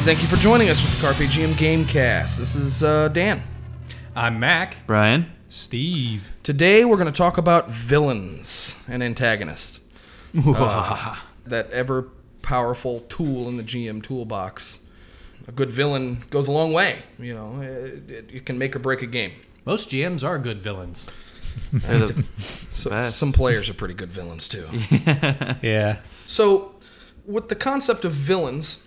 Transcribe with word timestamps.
And 0.00 0.06
thank 0.06 0.22
you 0.22 0.28
for 0.28 0.36
joining 0.36 0.70
us 0.70 0.80
with 0.80 0.96
the 0.96 1.02
Carpe 1.02 1.28
GM 1.28 1.52
Gamecast. 1.52 2.38
This 2.38 2.54
is 2.54 2.82
uh, 2.82 3.08
Dan. 3.08 3.42
I'm 4.16 4.40
Mack. 4.40 4.86
Bryan? 4.86 5.30
Steve. 5.50 6.30
Today 6.42 6.86
we're 6.86 6.96
going 6.96 7.12
to 7.12 7.12
talk 7.12 7.36
about 7.36 7.70
villains 7.70 8.76
and 8.88 9.02
antagonists. 9.02 9.80
Uh, 10.34 11.16
that 11.44 11.70
ever 11.70 12.08
powerful 12.40 13.00
tool 13.10 13.46
in 13.46 13.58
the 13.58 13.62
GM 13.62 14.02
toolbox. 14.02 14.78
A 15.46 15.52
good 15.52 15.70
villain 15.70 16.24
goes 16.30 16.48
a 16.48 16.52
long 16.52 16.72
way. 16.72 17.00
You 17.18 17.34
know, 17.34 17.60
it, 17.60 18.10
it, 18.10 18.30
it 18.32 18.46
can 18.46 18.56
make 18.56 18.74
or 18.74 18.78
break 18.78 19.02
a 19.02 19.06
game. 19.06 19.32
Most 19.66 19.90
GMs 19.90 20.24
are 20.24 20.38
good 20.38 20.62
villains. 20.62 21.10
They're 21.74 22.08
So, 22.70 23.06
some 23.10 23.34
players 23.34 23.68
are 23.68 23.74
pretty 23.74 23.92
good 23.92 24.10
villains 24.10 24.48
too. 24.48 24.66
Yeah. 25.60 25.98
So, 26.26 26.76
with 27.26 27.50
the 27.50 27.54
concept 27.54 28.06
of 28.06 28.12
villains, 28.12 28.82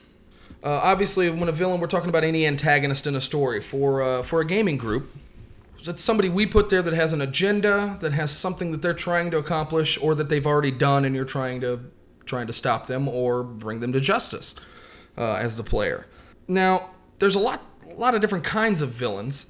uh, 0.64 0.80
obviously, 0.82 1.30
when 1.30 1.50
a 1.50 1.52
villain, 1.52 1.82
we're 1.82 1.88
talking 1.88 2.10
about 2.10 2.24
any 2.24 2.48
antagonist 2.48 3.06
in 3.06 3.16
a 3.16 3.22
story. 3.22 3.62
For 3.62 4.02
uh, 4.02 4.24
for 4.24 4.40
a 4.40 4.46
gaming 4.46 4.78
group, 4.78 5.14
it's 5.80 6.02
somebody 6.02 6.30
we 6.30 6.46
put 6.46 6.70
there 6.70 6.82
that 6.82 6.94
has 6.94 7.12
an 7.12 7.22
agenda, 7.22 7.98
that 8.00 8.14
has 8.14 8.32
something 8.32 8.72
that 8.72 8.82
they're 8.82 8.94
trying 8.94 9.30
to 9.32 9.38
accomplish, 9.38 10.02
or 10.02 10.16
that 10.16 10.30
they've 10.30 10.48
already 10.48 10.72
done, 10.72 11.04
and 11.04 11.14
you're 11.16 11.26
trying 11.26 11.60
to 11.62 11.82
trying 12.26 12.48
to 12.48 12.54
stop 12.54 12.88
them 12.88 13.10
or 13.10 13.44
bring 13.44 13.82
them 13.82 13.92
to 13.92 14.00
justice 14.00 14.56
uh, 15.18 15.34
as 15.34 15.58
the 15.58 15.64
player. 15.64 16.08
Now, 16.48 16.92
there's 17.20 17.36
a 17.36 17.40
lot 17.40 17.62
a 17.90 17.96
lot 17.96 18.16
of 18.16 18.22
different 18.22 18.46
kinds 18.46 18.82
of 18.82 18.90
villains 18.90 19.48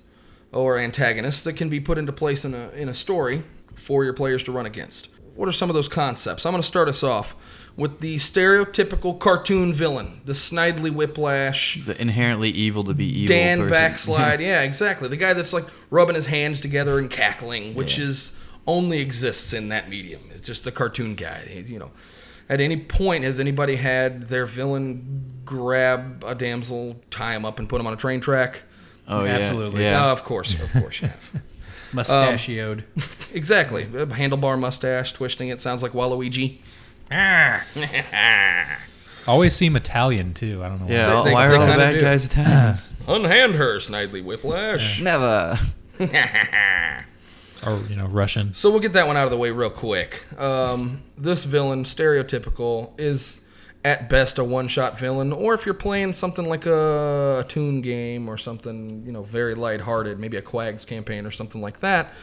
or 0.51 0.79
antagonists 0.79 1.41
that 1.43 1.53
can 1.53 1.69
be 1.69 1.79
put 1.79 1.99
into 1.99 2.11
place 2.11 2.43
in 2.43 2.55
a 2.55 2.69
in 2.69 2.89
a 2.89 2.95
story 2.95 3.43
for 3.75 4.03
your 4.03 4.13
players 4.13 4.41
to 4.43 4.51
run 4.51 4.65
against. 4.65 5.09
What 5.35 5.47
are 5.47 5.51
some 5.51 5.69
of 5.69 5.75
those 5.75 5.87
concepts? 5.87 6.45
I'm 6.45 6.53
going 6.53 6.61
to 6.61 6.67
start 6.67 6.87
us 6.87 7.03
off 7.03 7.35
with 7.75 7.99
the 8.01 8.17
stereotypical 8.17 9.17
cartoon 9.19 9.73
villain, 9.73 10.21
the 10.25 10.33
Snidely 10.33 10.93
Whiplash, 10.93 11.83
The 11.85 11.99
inherently 11.99 12.49
evil 12.49 12.83
to 12.83 12.93
be 12.93 13.05
evil. 13.05 13.35
Dan 13.35 13.59
person. 13.59 13.71
Backslide. 13.71 14.39
yeah, 14.41 14.61
exactly. 14.61 15.07
The 15.07 15.17
guy 15.17 15.33
that's 15.33 15.53
like 15.53 15.65
rubbing 15.89 16.15
his 16.15 16.27
hands 16.27 16.61
together 16.61 16.99
and 16.99 17.09
cackling, 17.09 17.73
which 17.73 17.97
is 17.97 18.35
only 18.67 18.99
exists 18.99 19.53
in 19.53 19.69
that 19.69 19.89
medium. 19.89 20.21
It's 20.33 20.45
just 20.47 20.67
a 20.67 20.71
cartoon 20.71 21.15
guy. 21.15 21.45
He- 21.47 21.73
You 21.73 21.79
know, 21.79 21.91
at 22.47 22.61
any 22.61 22.77
point 22.77 23.23
has 23.23 23.39
anybody 23.39 23.75
had 23.77 24.29
their 24.29 24.45
villain 24.45 25.41
grab 25.45 26.23
a 26.27 26.35
damsel, 26.35 27.01
tie 27.09 27.35
him 27.35 27.43
up, 27.45 27.57
and 27.59 27.67
put 27.67 27.81
him 27.81 27.87
on 27.87 27.93
a 27.93 27.97
train 27.97 28.19
track? 28.21 28.61
oh, 29.07 29.25
yeah. 29.25 29.31
Absolutely. 29.37 29.83
Yeah. 29.83 30.05
Uh, 30.07 30.11
of 30.11 30.23
course, 30.23 30.53
of 30.61 30.71
course 30.81 31.01
you 31.01 31.07
have. 31.07 31.41
Mustachioed. 31.91 32.83
exactly. 33.33 33.83
A 33.83 34.05
handlebar 34.07 34.59
mustache, 34.59 35.13
twisting 35.13 35.49
it 35.49 35.61
sounds 35.61 35.83
like 35.83 35.91
Waluigi. 35.93 36.59
Always 39.27 39.55
seem 39.55 39.75
Italian 39.77 40.33
too. 40.33 40.61
I 40.63 40.67
don't 40.69 40.79
know. 40.81 40.85
why. 40.87 40.91
Yeah, 40.93 41.15
They- 41.15 41.23
they- 41.29 41.33
why 41.33 41.47
they 41.47 41.53
are 41.53 41.57
all 41.57 41.65
the 41.65 41.71
kinda 41.71 41.85
bad 41.85 41.93
do. 41.93 42.01
guys 42.01 42.25
Italians? 42.25 42.95
Unhand 43.07 43.55
her, 43.55 43.77
Snidely 43.79 44.21
Whiplash. 44.23 45.01
Never. 45.01 45.57
Or 47.65 47.79
you 47.89 47.95
know, 47.95 48.07
Russian. 48.07 48.53
So 48.53 48.69
we'll 48.69 48.81
get 48.81 48.91
that 48.91 49.07
one 49.07 49.15
out 49.15 49.23
of 49.23 49.31
the 49.31 49.37
way 49.37 49.49
real 49.49 49.69
quick. 49.69 50.21
Um, 50.37 51.01
this 51.17 51.45
villain, 51.45 51.85
stereotypical, 51.85 52.91
is 52.99 53.39
at 53.85 54.09
best 54.09 54.37
a 54.37 54.43
one-shot 54.43 54.99
villain, 54.99 55.31
or 55.31 55.53
if 55.53 55.65
you're 55.65 55.73
playing 55.73 56.11
something 56.11 56.43
like 56.43 56.65
a, 56.65 57.39
a 57.39 57.45
toon 57.47 57.79
game 57.81 58.27
or 58.27 58.37
something, 58.37 59.03
you 59.05 59.13
know, 59.13 59.23
very 59.23 59.55
lighthearted, 59.55 60.19
maybe 60.19 60.35
a 60.35 60.41
Quags 60.41 60.85
campaign 60.85 61.25
or 61.25 61.31
something 61.31 61.61
like 61.61 61.79
that, 61.79 62.13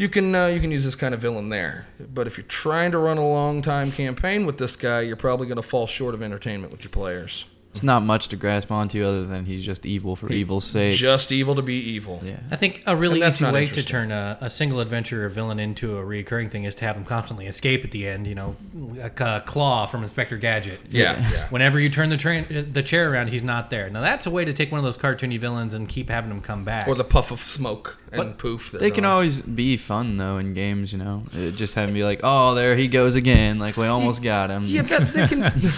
you 0.00 0.08
can 0.08 0.34
uh, 0.34 0.46
you 0.46 0.60
can 0.60 0.70
use 0.70 0.82
this 0.82 0.94
kind 0.94 1.12
of 1.12 1.20
villain 1.20 1.50
there. 1.50 1.86
But 2.14 2.26
if 2.26 2.38
you're 2.38 2.46
trying 2.46 2.90
to 2.92 2.98
run 2.98 3.18
a 3.18 3.28
long-time 3.28 3.92
campaign 3.92 4.46
with 4.46 4.56
this 4.56 4.74
guy, 4.74 5.02
you're 5.02 5.14
probably 5.14 5.46
going 5.46 5.56
to 5.56 5.62
fall 5.62 5.86
short 5.86 6.14
of 6.14 6.22
entertainment 6.22 6.72
with 6.72 6.82
your 6.82 6.90
players. 6.90 7.44
It's 7.72 7.84
not 7.84 8.02
much 8.02 8.26
to 8.28 8.36
grasp 8.36 8.72
onto 8.72 9.04
other 9.04 9.24
than 9.24 9.44
he's 9.44 9.64
just 9.64 9.86
evil 9.86 10.16
for 10.16 10.30
evil's 10.32 10.64
sake. 10.64 10.96
Just 10.96 11.30
evil 11.30 11.54
to 11.54 11.62
be 11.62 11.74
evil. 11.76 12.20
yeah. 12.24 12.40
I 12.50 12.56
think 12.56 12.82
a 12.84 12.96
really 12.96 13.22
easy 13.22 13.44
way 13.44 13.66
to 13.66 13.82
turn 13.84 14.10
a, 14.10 14.36
a 14.40 14.50
single 14.50 14.80
adventure 14.80 15.24
or 15.24 15.28
villain 15.28 15.60
into 15.60 15.96
a 15.96 16.04
recurring 16.04 16.50
thing 16.50 16.64
is 16.64 16.74
to 16.74 16.84
have 16.84 16.96
him 16.96 17.04
constantly 17.04 17.46
escape 17.46 17.84
at 17.84 17.92
the 17.92 18.08
end. 18.08 18.26
You 18.26 18.34
know, 18.34 18.56
like 18.74 19.20
a 19.20 19.44
claw 19.46 19.86
from 19.86 20.02
Inspector 20.02 20.36
Gadget. 20.38 20.80
Yeah, 20.90 21.20
yeah. 21.30 21.48
Whenever 21.50 21.78
you 21.78 21.90
turn 21.90 22.08
the 22.10 22.16
train, 22.16 22.44
uh, 22.50 22.64
the 22.72 22.82
chair 22.82 23.08
around, 23.12 23.28
he's 23.28 23.44
not 23.44 23.70
there. 23.70 23.88
Now 23.88 24.00
that's 24.00 24.26
a 24.26 24.30
way 24.30 24.44
to 24.44 24.52
take 24.52 24.72
one 24.72 24.80
of 24.80 24.84
those 24.84 24.98
cartoony 24.98 25.38
villains 25.38 25.72
and 25.72 25.88
keep 25.88 26.10
having 26.10 26.32
him 26.32 26.40
come 26.40 26.64
back. 26.64 26.88
Or 26.88 26.96
the 26.96 27.04
puff 27.04 27.30
of 27.30 27.38
smoke 27.40 27.98
and 28.10 28.18
But 28.18 28.38
poof. 28.38 28.72
they're 28.72 28.80
They 28.80 28.90
can 28.90 29.04
gone. 29.04 29.12
always 29.12 29.42
be 29.42 29.76
fun 29.76 30.16
though 30.16 30.38
in 30.38 30.54
games, 30.54 30.92
you 30.92 30.98
know. 30.98 31.22
It 31.32 31.52
just 31.52 31.76
have 31.76 31.88
him 31.88 31.94
be 31.94 32.02
like, 32.02 32.18
"Oh, 32.24 32.56
there 32.56 32.74
he 32.74 32.88
goes 32.88 33.14
again!" 33.14 33.60
Like 33.60 33.76
we 33.76 33.86
almost 33.86 34.24
got 34.24 34.50
him. 34.50 34.64
Yeah, 34.66 34.82
but 34.82 35.12
they 35.12 35.28
can. 35.28 35.52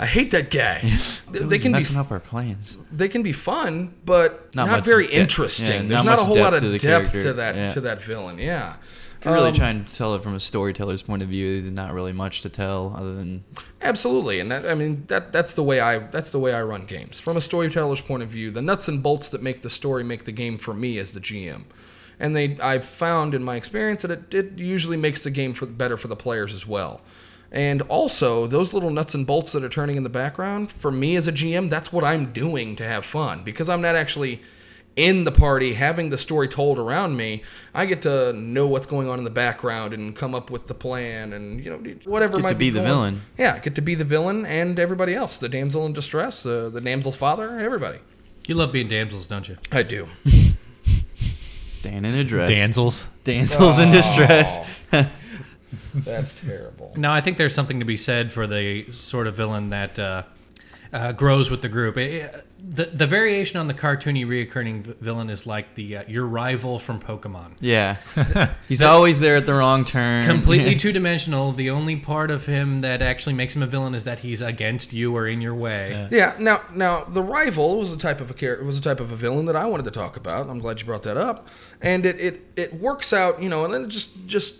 I 0.00 0.06
hate 0.06 0.30
that 0.30 0.50
guy. 0.50 0.80
They 1.30 1.40
They 1.40 1.58
can 1.58 1.72
be 1.72 1.96
up 1.96 2.10
our 2.10 2.20
plans. 2.20 2.78
they 2.90 3.08
can 3.08 3.22
be 3.22 3.32
fun, 3.32 3.92
but 4.04 4.54
not, 4.54 4.66
Not 4.68 4.84
very 4.84 5.04
depth. 5.06 5.16
interesting. 5.18 5.66
Yeah, 5.66 5.78
There's 5.88 5.90
not 5.90 6.06
not, 6.06 6.18
a 6.20 6.24
whole 6.24 6.36
lot 6.36 6.54
of 6.54 6.62
depth 6.80 7.12
to 7.12 7.32
that 7.34 7.54
Yeah. 7.54 7.70
to 7.70 7.80
that 7.82 8.02
villain. 8.02 8.38
Yeah, 8.38 8.74
If 9.18 9.26
you're 9.26 9.34
really 9.34 9.48
Um, 9.50 9.54
trying 9.54 9.84
to 9.84 9.94
tell 9.94 10.14
it 10.14 10.22
from 10.22 10.34
a 10.34 10.40
storyteller's 10.40 11.02
point 11.02 11.22
of 11.22 11.28
view, 11.28 11.60
there's 11.60 11.74
not 11.74 11.92
really 11.92 12.14
much 12.14 12.40
to 12.40 12.48
tell 12.48 12.94
other 12.96 13.14
than 13.14 13.44
absolutely. 13.82 14.40
And 14.40 14.50
that, 14.50 14.64
I 14.66 14.74
mean 14.74 15.04
that 15.08 15.32
that's 15.32 15.52
the 15.52 15.62
way 15.62 15.80
I 15.80 15.98
that's 15.98 16.30
the 16.30 16.38
way 16.38 16.54
I 16.54 16.62
run 16.62 16.86
games. 16.86 17.20
From 17.20 17.36
a 17.36 17.40
storyteller's 17.42 18.00
point 18.00 18.22
of 18.22 18.30
view, 18.30 18.50
the 18.50 18.62
nuts 18.62 18.88
and 18.88 19.02
bolts 19.02 19.28
that 19.28 19.42
make 19.42 19.60
the 19.62 19.70
story 19.70 20.02
make 20.02 20.24
the 20.24 20.32
game 20.32 20.56
for 20.56 20.72
me 20.72 20.98
as 20.98 21.12
the 21.12 21.20
GM. 21.20 21.64
And 22.18 22.34
they 22.34 22.56
I've 22.62 22.84
found 22.84 23.34
in 23.34 23.42
my 23.44 23.56
experience 23.56 24.00
that 24.02 24.10
it, 24.10 24.34
it 24.34 24.52
usually 24.58 24.96
makes 24.96 25.20
the 25.20 25.30
game 25.30 25.52
for, 25.52 25.66
better 25.66 25.96
for 25.98 26.08
the 26.08 26.16
players 26.16 26.54
as 26.54 26.66
well. 26.66 27.02
And 27.52 27.82
also, 27.82 28.46
those 28.46 28.72
little 28.72 28.90
nuts 28.90 29.14
and 29.14 29.26
bolts 29.26 29.52
that 29.52 29.64
are 29.64 29.68
turning 29.68 29.96
in 29.96 30.04
the 30.04 30.08
background, 30.08 30.70
for 30.70 30.92
me 30.92 31.16
as 31.16 31.26
a 31.26 31.32
GM, 31.32 31.68
that's 31.68 31.92
what 31.92 32.04
I'm 32.04 32.32
doing 32.32 32.76
to 32.76 32.84
have 32.86 33.04
fun. 33.04 33.42
Because 33.42 33.68
I'm 33.68 33.80
not 33.82 33.96
actually 33.96 34.40
in 34.96 35.24
the 35.24 35.32
party 35.32 35.74
having 35.74 36.10
the 36.10 36.18
story 36.18 36.46
told 36.46 36.78
around 36.78 37.16
me, 37.16 37.42
I 37.74 37.86
get 37.86 38.02
to 38.02 38.32
know 38.34 38.66
what's 38.66 38.86
going 38.86 39.08
on 39.08 39.18
in 39.18 39.24
the 39.24 39.30
background 39.30 39.94
and 39.94 40.14
come 40.14 40.34
up 40.34 40.50
with 40.50 40.66
the 40.68 40.74
plan 40.74 41.32
and, 41.32 41.64
you 41.64 41.70
know, 41.70 41.94
whatever 42.04 42.34
Get 42.34 42.42
might 42.42 42.48
to 42.50 42.54
be 42.54 42.70
the 42.70 42.80
going- 42.80 42.88
villain. 42.88 43.22
Yeah, 43.38 43.58
get 43.58 43.74
to 43.76 43.80
be 43.82 43.94
the 43.94 44.04
villain 44.04 44.44
and 44.46 44.78
everybody 44.78 45.14
else. 45.14 45.36
The 45.38 45.48
damsel 45.48 45.86
in 45.86 45.92
distress, 45.92 46.44
uh, 46.46 46.68
the 46.72 46.80
damsel's 46.80 47.16
father, 47.16 47.58
everybody. 47.58 47.98
you 48.46 48.54
love 48.56 48.72
being 48.72 48.88
damsels, 48.88 49.26
don't 49.26 49.48
you? 49.48 49.56
I 49.72 49.82
do. 49.84 50.06
Dan 51.82 52.04
in 52.04 52.14
a 52.14 52.24
dress. 52.24 52.50
Danzels. 52.50 53.06
Damsels 53.24 53.78
in 53.78 53.90
distress. 53.90 54.58
That's 55.94 56.34
terrible. 56.40 56.92
No, 56.96 57.10
I 57.12 57.20
think 57.20 57.36
there's 57.38 57.54
something 57.54 57.78
to 57.80 57.84
be 57.86 57.96
said 57.96 58.32
for 58.32 58.46
the 58.46 58.90
sort 58.92 59.26
of 59.26 59.34
villain 59.36 59.70
that 59.70 59.98
uh, 59.98 60.22
uh, 60.92 61.12
grows 61.12 61.50
with 61.50 61.62
the 61.62 61.68
group. 61.68 61.96
It- 61.96 62.46
the, 62.62 62.84
the 62.84 63.06
variation 63.06 63.58
on 63.58 63.68
the 63.68 63.74
cartoony 63.74 64.26
reoccurring 64.26 64.82
v- 64.82 64.94
villain 65.00 65.30
is 65.30 65.46
like 65.46 65.74
the 65.76 65.96
uh, 65.96 66.04
your 66.06 66.26
rival 66.26 66.78
from 66.78 67.00
Pokemon. 67.00 67.52
yeah. 67.60 67.96
He's 68.68 68.82
always 68.82 69.18
there 69.18 69.36
at 69.36 69.46
the 69.46 69.54
wrong 69.54 69.84
turn. 69.84 70.26
Completely 70.26 70.76
two 70.76 70.92
dimensional. 70.92 71.52
The 71.52 71.70
only 71.70 71.96
part 71.96 72.30
of 72.30 72.44
him 72.44 72.80
that 72.82 73.00
actually 73.00 73.32
makes 73.32 73.56
him 73.56 73.62
a 73.62 73.66
villain 73.66 73.94
is 73.94 74.04
that 74.04 74.18
he's 74.18 74.42
against 74.42 74.92
you 74.92 75.16
or 75.16 75.26
in 75.26 75.40
your 75.40 75.54
way. 75.54 76.06
Yeah. 76.10 76.34
Now, 76.38 76.62
now 76.74 77.04
the 77.04 77.22
rival 77.22 77.78
was 77.78 77.92
a 77.92 77.96
type 77.96 78.20
of 78.20 78.30
a 78.30 78.34
character, 78.34 78.62
was 78.64 78.76
a 78.76 78.82
type 78.82 79.00
of 79.00 79.10
a 79.10 79.16
villain 79.16 79.46
that 79.46 79.56
I 79.56 79.64
wanted 79.64 79.84
to 79.84 79.90
talk 79.90 80.18
about. 80.18 80.50
I'm 80.50 80.58
glad 80.58 80.80
you 80.80 80.84
brought 80.86 81.04
that 81.04 81.16
up, 81.16 81.48
and 81.80 82.04
it 82.04 82.20
it 82.20 82.42
it 82.56 82.74
works 82.74 83.14
out, 83.14 83.42
you 83.42 83.48
know. 83.48 83.64
And 83.64 83.72
then 83.72 83.88
just 83.88 84.26
just 84.26 84.56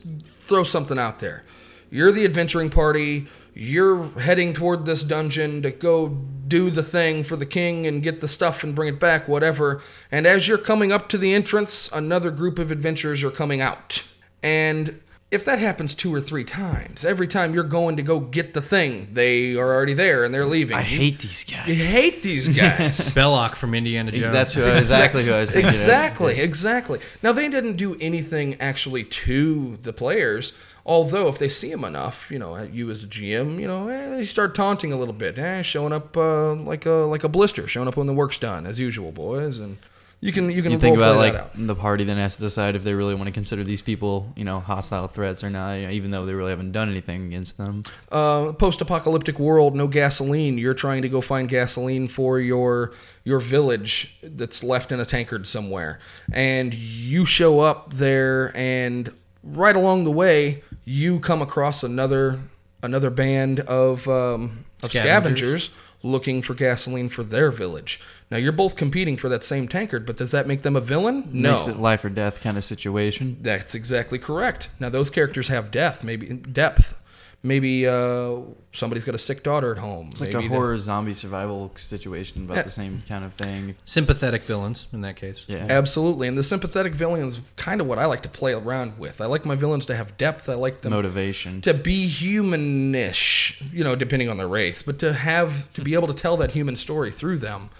throw 0.50 0.64
something 0.64 0.98
out 0.98 1.20
there. 1.20 1.44
You're 1.90 2.12
the 2.12 2.26
adventuring 2.26 2.68
party. 2.68 3.28
You're 3.54 4.10
heading 4.20 4.52
toward 4.52 4.84
this 4.84 5.02
dungeon 5.02 5.62
to 5.62 5.70
go 5.70 6.08
do 6.46 6.70
the 6.70 6.82
thing 6.82 7.22
for 7.22 7.36
the 7.36 7.46
king 7.46 7.86
and 7.86 8.02
get 8.02 8.20
the 8.20 8.28
stuff 8.28 8.62
and 8.62 8.74
bring 8.74 8.94
it 8.94 9.00
back, 9.00 9.28
whatever. 9.28 9.80
And 10.10 10.26
as 10.26 10.46
you're 10.46 10.58
coming 10.58 10.92
up 10.92 11.08
to 11.10 11.18
the 11.18 11.32
entrance, 11.32 11.88
another 11.92 12.30
group 12.30 12.58
of 12.58 12.70
adventurers 12.70 13.24
are 13.24 13.30
coming 13.30 13.60
out. 13.60 14.04
And 14.42 15.00
if 15.30 15.44
that 15.44 15.58
happens 15.60 15.94
two 15.94 16.12
or 16.12 16.20
three 16.20 16.42
times, 16.44 17.04
every 17.04 17.28
time 17.28 17.54
you're 17.54 17.62
going 17.62 17.96
to 17.96 18.02
go 18.02 18.18
get 18.18 18.52
the 18.52 18.60
thing, 18.60 19.08
they 19.12 19.54
are 19.54 19.72
already 19.72 19.94
there 19.94 20.24
and 20.24 20.34
they're 20.34 20.46
leaving. 20.46 20.76
I 20.76 20.80
You- 20.82 20.98
hate 20.98 21.20
these 21.20 21.48
you 21.48 21.56
guys. 21.56 21.88
hate 21.88 22.22
these 22.22 22.48
guys. 22.56 23.14
Belloq 23.14 23.54
from 23.54 23.74
Indiana 23.74 24.10
Jones. 24.10 24.32
That's 24.32 24.54
who, 24.54 24.64
exactly 24.64 25.24
who 25.24 25.32
I 25.32 25.40
was 25.42 25.52
thinking. 25.52 25.68
of. 25.68 25.74
exactly, 25.74 26.40
exactly. 26.40 26.98
Now 27.22 27.32
they 27.32 27.48
didn't 27.48 27.76
do 27.76 27.96
anything 28.00 28.56
actually 28.60 29.04
to 29.04 29.78
the 29.82 29.92
players. 29.92 30.52
Although 30.86 31.28
if 31.28 31.38
they 31.38 31.48
see 31.48 31.70
him 31.70 31.84
enough, 31.84 32.30
you 32.30 32.38
know, 32.38 32.56
you 32.62 32.90
as 32.90 33.04
a 33.04 33.06
GM, 33.06 33.60
you 33.60 33.68
know, 33.68 33.88
eh, 33.88 34.08
they 34.16 34.24
start 34.24 34.54
taunting 34.54 34.92
a 34.92 34.96
little 34.98 35.14
bit, 35.14 35.38
eh, 35.38 35.60
showing 35.62 35.92
up 35.92 36.16
uh, 36.16 36.54
like 36.54 36.86
a 36.86 36.90
like 37.06 37.22
a 37.22 37.28
blister, 37.28 37.68
showing 37.68 37.86
up 37.86 37.96
when 37.98 38.06
the 38.06 38.14
work's 38.14 38.38
done, 38.38 38.66
as 38.66 38.80
usual, 38.80 39.12
boys, 39.12 39.58
and 39.58 39.76
You 40.22 40.32
can 40.32 40.50
you 40.50 40.62
can 40.62 40.72
You 40.72 40.78
think 40.78 40.96
about 40.96 41.16
like 41.16 41.50
the 41.54 41.74
party 41.74 42.04
then 42.04 42.18
has 42.18 42.36
to 42.36 42.42
decide 42.42 42.76
if 42.76 42.84
they 42.84 42.92
really 42.92 43.14
want 43.14 43.28
to 43.28 43.32
consider 43.32 43.64
these 43.64 43.80
people, 43.80 44.30
you 44.36 44.44
know, 44.44 44.60
hostile 44.60 45.06
threats 45.08 45.42
or 45.42 45.48
not, 45.48 45.74
you 45.74 45.86
know, 45.86 45.92
even 45.92 46.10
though 46.10 46.26
they 46.26 46.34
really 46.34 46.50
haven't 46.50 46.72
done 46.72 46.90
anything 46.90 47.24
against 47.26 47.56
them. 47.56 47.84
uh, 48.12 48.52
post-apocalyptic 48.52 49.38
world, 49.38 49.74
no 49.74 49.86
gasoline. 49.86 50.58
You're 50.58 50.74
trying 50.74 51.00
to 51.02 51.08
go 51.08 51.22
find 51.22 51.48
gasoline 51.48 52.06
for 52.06 52.38
your 52.38 52.92
your 53.24 53.38
village 53.38 54.18
that's 54.22 54.62
left 54.62 54.92
in 54.92 55.00
a 55.00 55.06
tankard 55.06 55.46
somewhere, 55.46 56.00
and 56.30 56.74
you 56.74 57.24
show 57.24 57.60
up 57.60 57.94
there, 57.94 58.54
and 58.54 59.10
right 59.42 59.74
along 59.74 60.04
the 60.04 60.12
way, 60.12 60.62
you 60.84 61.18
come 61.20 61.40
across 61.40 61.82
another 61.82 62.40
another 62.82 63.08
band 63.08 63.60
of 63.60 64.06
um, 64.06 64.66
of 64.82 64.90
Scavengers. 64.90 65.64
scavengers 65.64 65.70
looking 66.02 66.42
for 66.42 66.54
gasoline 66.54 67.08
for 67.08 67.22
their 67.22 67.50
village. 67.50 68.00
Now 68.30 68.38
you're 68.38 68.52
both 68.52 68.76
competing 68.76 69.16
for 69.16 69.28
that 69.28 69.44
same 69.44 69.68
tankard, 69.68 70.06
but 70.06 70.16
does 70.16 70.30
that 70.30 70.46
make 70.46 70.62
them 70.62 70.76
a 70.76 70.80
villain? 70.80 71.28
No. 71.32 71.52
Makes 71.52 71.66
it 71.66 71.76
life 71.76 72.04
or 72.04 72.10
death 72.10 72.40
kind 72.40 72.56
of 72.56 72.64
situation. 72.64 73.36
That's 73.40 73.74
exactly 73.74 74.18
correct. 74.18 74.68
Now 74.78 74.88
those 74.88 75.10
characters 75.10 75.48
have 75.48 75.70
death, 75.70 76.04
maybe 76.04 76.26
depth. 76.28 76.94
Maybe 77.42 77.86
uh, 77.86 78.36
somebody's 78.74 79.06
got 79.06 79.14
a 79.14 79.18
sick 79.18 79.42
daughter 79.42 79.72
at 79.72 79.78
home. 79.78 80.08
It's 80.12 80.20
like 80.20 80.34
maybe 80.34 80.44
a 80.44 80.48
horror 80.50 80.78
zombie 80.78 81.14
survival 81.14 81.72
situation 81.74 82.44
about 82.44 82.58
Yeah. 82.58 82.62
the 82.64 82.70
same 82.70 83.02
kind 83.08 83.24
of 83.24 83.32
thing. 83.32 83.76
Sympathetic 83.86 84.42
villains 84.42 84.88
in 84.92 85.00
that 85.00 85.16
case. 85.16 85.46
Yeah. 85.48 85.66
Absolutely, 85.70 86.28
and 86.28 86.36
the 86.36 86.42
sympathetic 86.42 86.92
villain 86.94 87.26
is 87.26 87.40
kind 87.56 87.80
of 87.80 87.86
what 87.86 87.98
I 87.98 88.04
like 88.04 88.22
to 88.24 88.28
play 88.28 88.52
around 88.52 88.98
with. 88.98 89.22
I 89.22 89.26
like 89.26 89.46
my 89.46 89.54
villains 89.54 89.86
to 89.86 89.96
have 89.96 90.18
depth. 90.18 90.50
I 90.50 90.54
like 90.54 90.82
them 90.82 90.92
Motivation. 90.92 91.62
to 91.62 91.72
be 91.72 92.06
humanish, 92.08 93.72
you 93.72 93.84
know, 93.84 93.94
depending 93.96 94.28
on 94.28 94.36
their 94.36 94.48
race, 94.48 94.82
but 94.82 94.98
to 95.00 95.12
have 95.12 95.72
to 95.74 95.80
be 95.82 95.94
able 95.94 96.08
to 96.08 96.14
tell 96.14 96.36
that 96.38 96.52
human 96.52 96.76
story 96.76 97.10
through 97.10 97.38
them. 97.38 97.70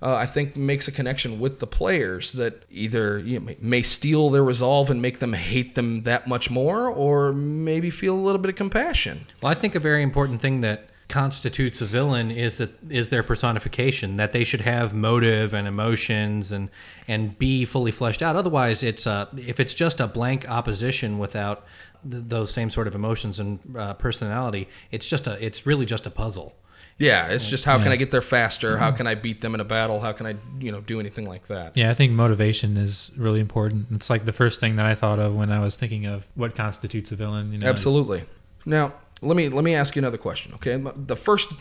Uh, 0.00 0.14
I 0.14 0.26
think 0.26 0.56
makes 0.56 0.86
a 0.86 0.92
connection 0.92 1.40
with 1.40 1.58
the 1.58 1.66
players 1.66 2.32
that 2.32 2.64
either 2.70 3.18
you 3.18 3.40
know, 3.40 3.54
may- 3.60 3.82
steal 3.82 4.30
their 4.30 4.44
resolve 4.44 4.90
and 4.90 5.02
make 5.02 5.18
them 5.18 5.32
hate 5.32 5.74
them 5.74 6.02
that 6.04 6.28
much 6.28 6.50
more, 6.50 6.88
or 6.88 7.32
maybe 7.32 7.90
feel 7.90 8.14
a 8.14 8.20
little 8.20 8.40
bit 8.40 8.48
of 8.50 8.54
compassion. 8.56 9.26
Well, 9.42 9.50
I 9.50 9.54
think 9.54 9.74
a 9.74 9.80
very 9.80 10.02
important 10.02 10.40
thing 10.40 10.60
that 10.60 10.90
constitutes 11.08 11.80
a 11.80 11.86
villain 11.86 12.30
is 12.30 12.58
that 12.58 12.70
is 12.90 13.08
their 13.08 13.22
personification 13.22 14.18
that 14.18 14.30
they 14.30 14.44
should 14.44 14.60
have 14.60 14.92
motive 14.92 15.54
and 15.54 15.66
emotions 15.66 16.52
and 16.52 16.68
and 17.08 17.38
be 17.38 17.64
fully 17.64 17.90
fleshed 17.90 18.20
out 18.20 18.36
otherwise 18.36 18.82
it's 18.82 19.06
uh 19.06 19.24
if 19.38 19.58
it's 19.58 19.72
just 19.72 20.00
a 20.00 20.06
blank 20.06 20.46
opposition 20.50 21.18
without 21.18 21.64
th- 22.10 22.24
those 22.26 22.52
same 22.52 22.68
sort 22.68 22.86
of 22.86 22.94
emotions 22.94 23.40
and 23.40 23.58
uh, 23.74 23.94
personality 23.94 24.68
it's 24.90 25.08
just 25.08 25.26
a 25.26 25.42
it's 25.42 25.64
really 25.64 25.86
just 25.86 26.04
a 26.04 26.10
puzzle 26.10 26.54
Yeah, 26.98 27.28
it's 27.28 27.46
just 27.46 27.64
how 27.64 27.80
can 27.80 27.92
I 27.92 27.96
get 27.96 28.10
there 28.10 28.20
faster? 28.20 28.76
How 28.76 28.88
mm-hmm. 28.88 28.96
can 28.96 29.06
I 29.06 29.14
beat 29.14 29.40
them 29.40 29.54
in 29.54 29.60
a 29.60 29.64
battle? 29.64 30.00
How 30.00 30.12
can 30.12 30.26
I, 30.26 30.34
you 30.58 30.72
know, 30.72 30.80
do 30.80 30.98
anything 30.98 31.26
like 31.26 31.46
that? 31.46 31.76
Yeah, 31.76 31.90
I 31.90 31.94
think 31.94 32.12
motivation 32.12 32.76
is 32.76 33.12
really 33.16 33.38
important. 33.38 33.86
It's 33.92 34.10
like 34.10 34.24
the 34.24 34.32
first 34.32 34.58
thing 34.58 34.76
that 34.76 34.86
I 34.86 34.96
thought 34.96 35.20
of 35.20 35.36
when 35.36 35.52
I 35.52 35.60
was 35.60 35.76
thinking 35.76 36.06
of 36.06 36.26
what 36.34 36.56
constitutes 36.56 37.12
a 37.12 37.16
villain. 37.16 37.52
You 37.52 37.58
know, 37.58 37.68
Absolutely. 37.68 38.24
Now, 38.66 38.94
let 39.22 39.36
me 39.36 39.48
let 39.48 39.62
me 39.62 39.76
ask 39.76 39.94
you 39.94 40.00
another 40.00 40.18
question, 40.18 40.54
okay? 40.54 40.76
The 40.96 41.16
first 41.16 41.52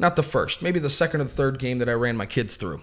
not 0.00 0.16
the 0.16 0.22
first, 0.22 0.62
maybe 0.62 0.80
the 0.80 0.90
second 0.90 1.20
or 1.20 1.24
the 1.24 1.30
third 1.30 1.58
game 1.58 1.78
that 1.78 1.88
I 1.88 1.92
ran 1.92 2.16
my 2.16 2.26
kids 2.26 2.56
through. 2.56 2.80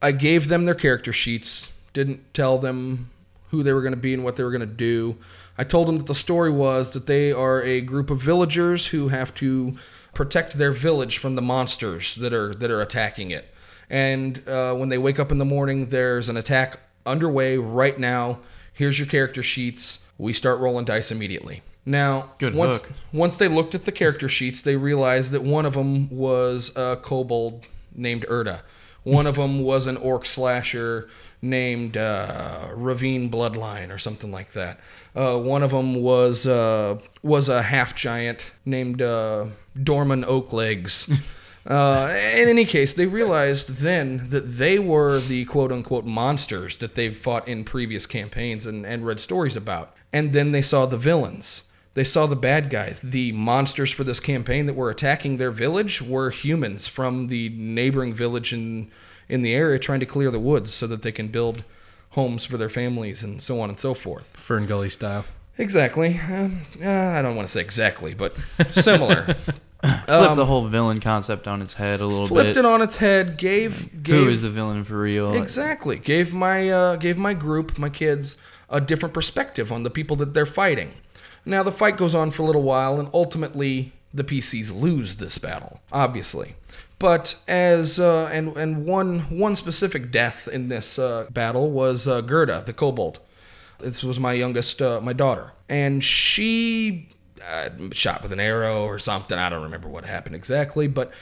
I 0.00 0.12
gave 0.12 0.48
them 0.48 0.64
their 0.64 0.74
character 0.74 1.12
sheets, 1.12 1.70
didn't 1.92 2.34
tell 2.34 2.58
them 2.58 3.10
who 3.50 3.62
they 3.62 3.72
were 3.72 3.82
going 3.82 3.92
to 3.92 4.00
be 4.00 4.14
and 4.14 4.24
what 4.24 4.36
they 4.36 4.42
were 4.42 4.50
going 4.50 4.60
to 4.60 4.66
do. 4.66 5.16
I 5.58 5.64
told 5.64 5.86
them 5.86 5.98
that 5.98 6.06
the 6.06 6.14
story 6.14 6.50
was 6.50 6.92
that 6.92 7.06
they 7.06 7.30
are 7.30 7.62
a 7.62 7.80
group 7.80 8.10
of 8.10 8.20
villagers 8.20 8.88
who 8.88 9.08
have 9.08 9.34
to 9.36 9.76
protect 10.16 10.56
their 10.56 10.72
village 10.72 11.18
from 11.18 11.34
the 11.34 11.42
monsters 11.42 12.14
that 12.14 12.32
are 12.32 12.54
that 12.54 12.70
are 12.70 12.80
attacking 12.80 13.30
it. 13.30 13.52
And 13.90 14.46
uh, 14.48 14.72
when 14.72 14.88
they 14.88 14.96
wake 14.96 15.20
up 15.20 15.30
in 15.30 15.36
the 15.36 15.44
morning, 15.44 15.90
there's 15.90 16.30
an 16.30 16.38
attack 16.38 16.80
underway 17.04 17.58
right 17.58 17.98
now. 17.98 18.38
Here's 18.72 18.98
your 18.98 19.06
character 19.06 19.42
sheets. 19.42 19.98
We 20.16 20.32
start 20.32 20.58
rolling 20.58 20.86
dice 20.86 21.12
immediately. 21.12 21.62
Now, 21.84 22.30
Good 22.38 22.54
once 22.54 22.80
hook. 22.80 22.92
once 23.12 23.36
they 23.36 23.46
looked 23.46 23.74
at 23.74 23.84
the 23.84 23.92
character 23.92 24.28
sheets, 24.28 24.62
they 24.62 24.76
realized 24.76 25.32
that 25.32 25.42
one 25.42 25.66
of 25.66 25.74
them 25.74 26.08
was 26.08 26.72
a 26.74 26.96
kobold 26.96 27.66
named 27.94 28.24
Erda. 28.26 28.62
One 29.04 29.26
of 29.26 29.36
them 29.36 29.62
was 29.62 29.86
an 29.86 29.98
orc 29.98 30.24
slasher 30.24 31.08
named 31.42 31.96
uh, 31.96 32.68
Ravine 32.74 33.30
Bloodline 33.30 33.94
or 33.94 33.98
something 33.98 34.32
like 34.32 34.52
that. 34.52 34.80
Uh, 35.16 35.38
one 35.38 35.62
of 35.62 35.70
them 35.70 35.94
was 35.94 36.46
uh, 36.46 36.98
was 37.22 37.48
a 37.48 37.62
half 37.62 37.94
giant 37.94 38.52
named 38.64 39.00
uh, 39.00 39.46
Dorman 39.82 40.24
Oaklegs. 40.24 41.10
Uh, 41.68 42.14
in 42.14 42.48
any 42.48 42.64
case, 42.64 42.92
they 42.92 43.06
realized 43.06 43.68
then 43.68 44.28
that 44.30 44.56
they 44.56 44.78
were 44.78 45.18
the 45.18 45.44
quote 45.46 45.72
unquote 45.72 46.04
monsters 46.04 46.78
that 46.78 46.94
they've 46.94 47.16
fought 47.16 47.48
in 47.48 47.64
previous 47.64 48.06
campaigns 48.06 48.66
and, 48.66 48.86
and 48.86 49.04
read 49.04 49.18
stories 49.18 49.56
about. 49.56 49.92
And 50.12 50.32
then 50.32 50.52
they 50.52 50.62
saw 50.62 50.86
the 50.86 50.96
villains. 50.96 51.64
They 51.94 52.04
saw 52.04 52.26
the 52.26 52.36
bad 52.36 52.70
guys. 52.70 53.00
The 53.00 53.32
monsters 53.32 53.90
for 53.90 54.04
this 54.04 54.20
campaign 54.20 54.66
that 54.66 54.76
were 54.76 54.90
attacking 54.90 55.38
their 55.38 55.50
village 55.50 56.00
were 56.00 56.30
humans 56.30 56.86
from 56.86 57.26
the 57.26 57.48
neighboring 57.48 58.14
village 58.14 58.52
in, 58.52 58.90
in 59.28 59.42
the 59.42 59.54
area 59.54 59.78
trying 59.78 60.00
to 60.00 60.06
clear 60.06 60.30
the 60.30 60.38
woods 60.38 60.72
so 60.72 60.86
that 60.86 61.02
they 61.02 61.10
can 61.10 61.28
build 61.28 61.64
homes 62.16 62.44
for 62.44 62.56
their 62.56 62.68
families 62.68 63.22
and 63.22 63.40
so 63.40 63.60
on 63.60 63.68
and 63.68 63.78
so 63.78 63.94
forth. 63.94 64.34
FernGully 64.36 64.90
style 64.90 65.24
Exactly. 65.58 66.18
Um, 66.28 66.62
uh, 66.82 66.88
I 66.88 67.22
don't 67.22 67.34
want 67.36 67.48
to 67.48 67.52
say 67.52 67.60
exactly, 67.62 68.12
but 68.12 68.36
similar. 68.70 69.22
Flip 69.82 70.36
the 70.36 70.44
whole 70.46 70.66
villain 70.68 71.00
concept 71.00 71.46
on 71.48 71.62
its 71.62 71.74
head 71.74 72.00
a 72.00 72.06
little 72.06 72.24
Um, 72.24 72.28
Flipped 72.28 72.48
bit. 72.48 72.56
it 72.58 72.64
on 72.66 72.82
its 72.82 72.96
head. 72.96 73.38
Gave 73.38 74.02
gave 74.02 74.14
Who 74.24 74.28
is 74.28 74.42
the 74.42 74.50
villain 74.50 74.84
for 74.84 74.98
real? 74.98 75.34
Exactly. 75.34 75.98
Gave 75.98 76.34
my 76.34 76.68
uh, 76.68 76.96
gave 76.96 77.16
my 77.16 77.32
group, 77.32 77.78
my 77.78 77.88
kids, 77.88 78.36
a 78.68 78.80
different 78.82 79.14
perspective 79.14 79.70
on 79.72 79.82
the 79.82 79.88
people 79.90 80.16
that 80.16 80.34
they're 80.34 80.44
fighting. 80.44 80.90
Now 81.46 81.62
the 81.62 81.72
fight 81.72 81.96
goes 81.96 82.14
on 82.14 82.30
for 82.32 82.42
a 82.42 82.46
little 82.46 82.62
while, 82.62 82.98
and 83.00 83.08
ultimately 83.14 83.92
the 84.12 84.24
PCs 84.24 84.78
lose 84.78 85.16
this 85.16 85.38
battle, 85.38 85.80
obviously. 85.92 86.56
But 86.98 87.36
as 87.46 88.00
uh, 88.00 88.30
and 88.32 88.56
and 88.56 88.86
one 88.86 89.20
one 89.38 89.54
specific 89.54 90.10
death 90.10 90.48
in 90.48 90.68
this 90.68 90.98
uh, 90.98 91.26
battle 91.30 91.70
was 91.70 92.08
uh, 92.08 92.22
Gerda, 92.22 92.62
the 92.64 92.72
kobold. 92.72 93.20
This 93.78 94.02
was 94.02 94.18
my 94.18 94.32
youngest, 94.32 94.80
uh, 94.80 95.00
my 95.02 95.12
daughter, 95.12 95.52
and 95.68 96.02
she 96.02 97.10
uh, 97.46 97.68
shot 97.92 98.22
with 98.22 98.32
an 98.32 98.40
arrow 98.40 98.84
or 98.84 98.98
something. 98.98 99.38
I 99.38 99.50
don't 99.50 99.64
remember 99.64 99.88
what 99.88 100.06
happened 100.06 100.34
exactly, 100.34 100.86
but 100.86 101.12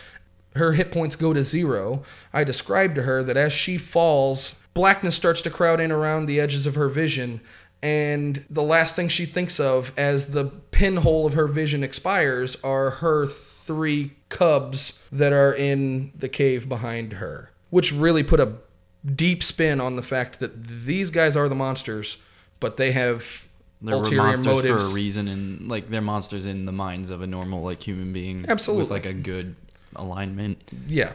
her 0.55 0.75
hit 0.75 0.93
points 0.93 1.17
go 1.17 1.33
to 1.33 1.43
zero. 1.43 2.05
I 2.33 2.45
described 2.45 2.95
to 2.95 3.03
her 3.03 3.25
that 3.25 3.37
as 3.37 3.53
she 3.53 3.77
falls, 3.77 4.55
blackness 4.73 5.17
starts 5.17 5.43
to 5.43 5.51
crowd 5.51 5.81
in 5.81 5.91
around 5.91 6.27
the 6.27 6.39
edges 6.39 6.65
of 6.67 6.77
her 6.77 6.89
vision, 6.89 7.41
and 7.83 8.45
the 8.49 8.63
last 8.63 8.95
thing 8.95 9.09
she 9.09 9.27
thinks 9.27 9.59
of 9.59 9.93
as 9.97 10.29
the 10.29 10.45
pinhole 10.45 11.27
of 11.27 11.33
her 11.33 11.49
vision 11.49 11.83
expires 11.83 12.57
are 12.63 12.91
her 12.91 13.27
three 13.27 14.13
cubs 14.35 14.99
that 15.13 15.33
are 15.33 15.53
in 15.55 16.11
the 16.19 16.29
cave 16.29 16.69
behind 16.69 17.15
her, 17.15 17.53
which 17.71 17.93
really 17.93 18.25
put 18.25 18.41
a 18.41 18.53
deep 19.15 19.43
spin 19.45 19.81
on 19.81 19.95
the 19.95 20.03
fact 20.03 20.41
that 20.41 20.67
these 20.87 21.09
guys 21.11 21.37
are 21.37 21.49
the 21.49 21.55
monsters, 21.55 22.17
but 22.59 22.77
they 22.77 22.91
have 22.91 23.25
There 23.81 23.97
were 23.97 24.11
monsters 24.11 24.47
motives. 24.47 24.83
for 24.83 24.91
a 24.91 24.93
reason, 24.93 25.29
and 25.29 25.69
like 25.69 25.89
they're 25.89 26.01
monsters 26.03 26.47
in 26.47 26.65
the 26.65 26.73
minds 26.73 27.11
of 27.11 27.23
a 27.23 27.29
normal 27.29 27.63
like 27.63 27.81
human 27.87 28.13
being. 28.13 28.45
Absolutely. 28.49 28.83
with 28.85 28.91
like 28.91 29.07
a 29.07 29.13
good 29.15 29.55
alignment. 29.95 30.59
yeah, 30.89 31.13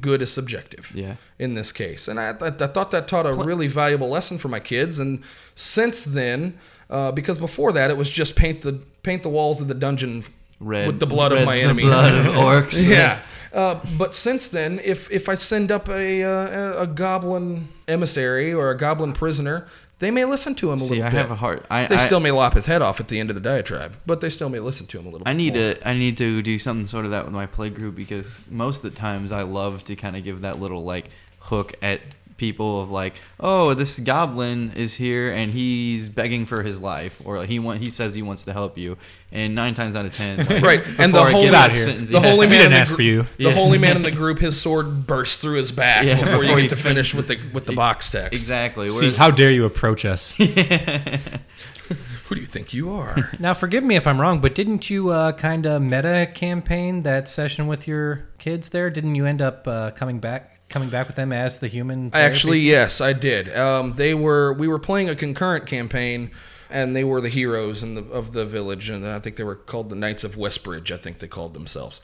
good 0.00 0.22
is 0.22 0.32
subjective. 0.32 0.90
Yeah. 0.94 1.16
in 1.38 1.52
this 1.54 1.70
case. 1.70 2.08
And 2.08 2.18
I, 2.18 2.30
I, 2.30 2.46
I 2.46 2.66
thought 2.68 2.90
that 2.92 3.08
taught 3.08 3.26
a 3.26 3.34
really 3.34 3.68
valuable 3.68 4.08
lesson 4.08 4.38
for 4.38 4.48
my 4.48 4.60
kids. 4.60 4.98
And 4.98 5.22
since 5.54 6.02
then, 6.02 6.58
uh, 6.88 7.12
because 7.12 7.36
before 7.38 7.72
that 7.72 7.90
it 7.90 7.98
was 7.98 8.08
just 8.08 8.34
paint 8.36 8.62
the 8.62 8.80
paint 9.02 9.22
the 9.22 9.28
walls 9.28 9.60
of 9.60 9.68
the 9.68 9.74
dungeon 9.74 10.24
Red 10.60 10.86
with 10.86 11.00
the 11.00 11.06
blood 11.06 11.32
red- 11.32 11.42
of 11.42 11.46
my 11.46 11.56
the 11.56 11.62
enemies. 11.64 11.86
blood 11.86 12.14
of 12.14 12.26
orcs. 12.34 12.88
yeah. 12.88 13.20
Uh, 13.52 13.78
but 13.96 14.14
since 14.14 14.48
then, 14.48 14.80
if 14.82 15.10
if 15.10 15.28
I 15.28 15.34
send 15.36 15.70
up 15.70 15.88
a, 15.88 16.22
uh, 16.24 16.82
a 16.82 16.86
goblin 16.88 17.68
emissary 17.86 18.52
or 18.52 18.70
a 18.70 18.76
goblin 18.76 19.12
prisoner, 19.12 19.68
they 20.00 20.10
may 20.10 20.24
listen 20.24 20.56
to 20.56 20.68
him 20.72 20.76
a 20.76 20.78
See, 20.80 20.88
little 20.90 21.04
I 21.04 21.10
bit. 21.10 21.16
have 21.18 21.30
a 21.30 21.36
heart. 21.36 21.64
I, 21.70 21.86
they 21.86 21.94
I, 21.96 22.06
still 22.06 22.18
may 22.18 22.32
lop 22.32 22.54
his 22.54 22.66
head 22.66 22.82
off 22.82 22.98
at 22.98 23.06
the 23.08 23.20
end 23.20 23.30
of 23.30 23.36
the 23.36 23.40
diatribe, 23.40 23.94
but 24.06 24.20
they 24.20 24.28
still 24.28 24.48
may 24.48 24.58
listen 24.58 24.86
to 24.88 24.98
him 24.98 25.06
a 25.06 25.10
little. 25.10 25.26
I 25.28 25.32
bit 25.32 25.36
need 25.36 25.54
more. 25.54 25.74
to 25.74 25.88
I 25.88 25.94
need 25.94 26.16
to 26.16 26.42
do 26.42 26.58
something 26.58 26.88
sort 26.88 27.04
of 27.04 27.12
that 27.12 27.24
with 27.26 27.32
my 27.34 27.46
play 27.46 27.70
group 27.70 27.94
because 27.94 28.26
most 28.50 28.82
of 28.84 28.92
the 28.92 28.98
times 28.98 29.30
I 29.30 29.42
love 29.42 29.84
to 29.84 29.94
kind 29.94 30.16
of 30.16 30.24
give 30.24 30.40
that 30.40 30.58
little 30.58 30.82
like 30.82 31.10
hook 31.38 31.74
at 31.80 32.00
people 32.36 32.80
of 32.80 32.90
like 32.90 33.14
oh 33.38 33.74
this 33.74 34.00
goblin 34.00 34.72
is 34.74 34.94
here 34.94 35.30
and 35.32 35.52
he's 35.52 36.08
begging 36.08 36.46
for 36.46 36.64
his 36.64 36.80
life 36.80 37.22
or 37.24 37.44
he 37.46 37.60
want 37.60 37.80
he 37.80 37.90
says 37.90 38.12
he 38.14 38.22
wants 38.22 38.42
to 38.42 38.52
help 38.52 38.76
you 38.76 38.96
and 39.30 39.54
nine 39.54 39.72
times 39.74 39.94
out 39.94 40.04
of 40.04 40.16
ten 40.16 40.38
like, 40.48 40.62
Right, 40.62 40.84
and 40.98 41.14
the 41.14 41.24
holy, 41.24 41.44
get 41.46 41.54
out 41.54 41.70
that 41.70 41.72
here. 41.72 41.84
sentence- 41.84 42.10
the 42.10 42.18
yeah. 42.20 42.30
holy 42.30 42.46
man 42.48 42.54
in 42.54 42.58
didn't 42.58 42.72
the 42.72 42.78
ask 42.78 42.90
gr- 42.90 42.96
for 42.96 43.02
you. 43.02 43.26
The 43.38 43.52
holy 43.52 43.78
man 43.78 43.96
in 43.96 44.02
the 44.02 44.10
group, 44.22 44.38
his 44.40 44.60
sword 44.60 45.06
bursts 45.06 45.36
through 45.36 45.58
his 45.58 45.70
back 45.72 46.04
Yeah, 46.04 46.20
before, 46.24 46.44
you 46.44 46.56
get 46.60 46.70
to 46.70 46.76
finish 46.76 47.14
with 47.14 47.28
the 47.28 47.38
with 47.52 47.66
the 47.66 47.72
box 47.74 48.10
text. 48.10 48.32
exactly 48.32 48.88
See, 48.88 48.96
whereas- 49.00 49.16
how 49.16 49.30
dare 49.30 49.50
you 49.50 49.64
approach 49.64 50.04
us? 50.04 50.32
Who 50.32 50.46
do 52.34 52.40
you 52.40 52.46
think 52.46 52.72
you 52.72 52.90
are? 52.92 53.30
now 53.38 53.52
forgive 53.54 53.84
me 53.84 53.96
if 53.96 54.06
i'm 54.06 54.18
wrong 54.20 54.40
but 54.40 54.54
didn't 54.54 54.88
you 54.88 55.10
uh, 55.10 55.32
kind 55.32 55.66
of 55.66 55.82
meta 55.82 56.26
campaign 56.34 57.02
that 57.02 57.28
session 57.28 57.66
with 57.66 57.86
your 57.86 58.26
kids 58.38 58.70
there 58.70 58.88
didn't 58.90 59.14
you 59.14 59.26
end 59.26 59.42
up 59.42 59.66
uh, 59.68 59.90
coming 59.90 60.18
back 60.20 60.53
coming 60.68 60.88
back 60.88 61.06
with 61.06 61.16
them 61.16 61.32
as 61.32 61.58
the 61.58 61.68
human. 61.68 62.10
Actually, 62.12 62.60
yes, 62.60 63.00
I 63.00 63.12
did. 63.12 63.54
Um, 63.56 63.94
they 63.94 64.14
were 64.14 64.52
we 64.52 64.68
were 64.68 64.78
playing 64.78 65.08
a 65.08 65.14
concurrent 65.14 65.66
campaign, 65.66 66.30
and 66.70 66.94
they 66.94 67.04
were 67.04 67.20
the 67.20 67.28
heroes 67.28 67.82
in 67.82 67.94
the, 67.94 68.02
of 68.04 68.32
the 68.32 68.44
village, 68.44 68.88
and 68.88 69.06
I 69.06 69.20
think 69.20 69.36
they 69.36 69.44
were 69.44 69.56
called 69.56 69.90
the 69.90 69.96
Knights 69.96 70.24
of 70.24 70.36
Westbridge. 70.36 70.90
I 70.90 70.96
think 70.96 71.18
they 71.18 71.28
called 71.28 71.54
themselves. 71.54 72.00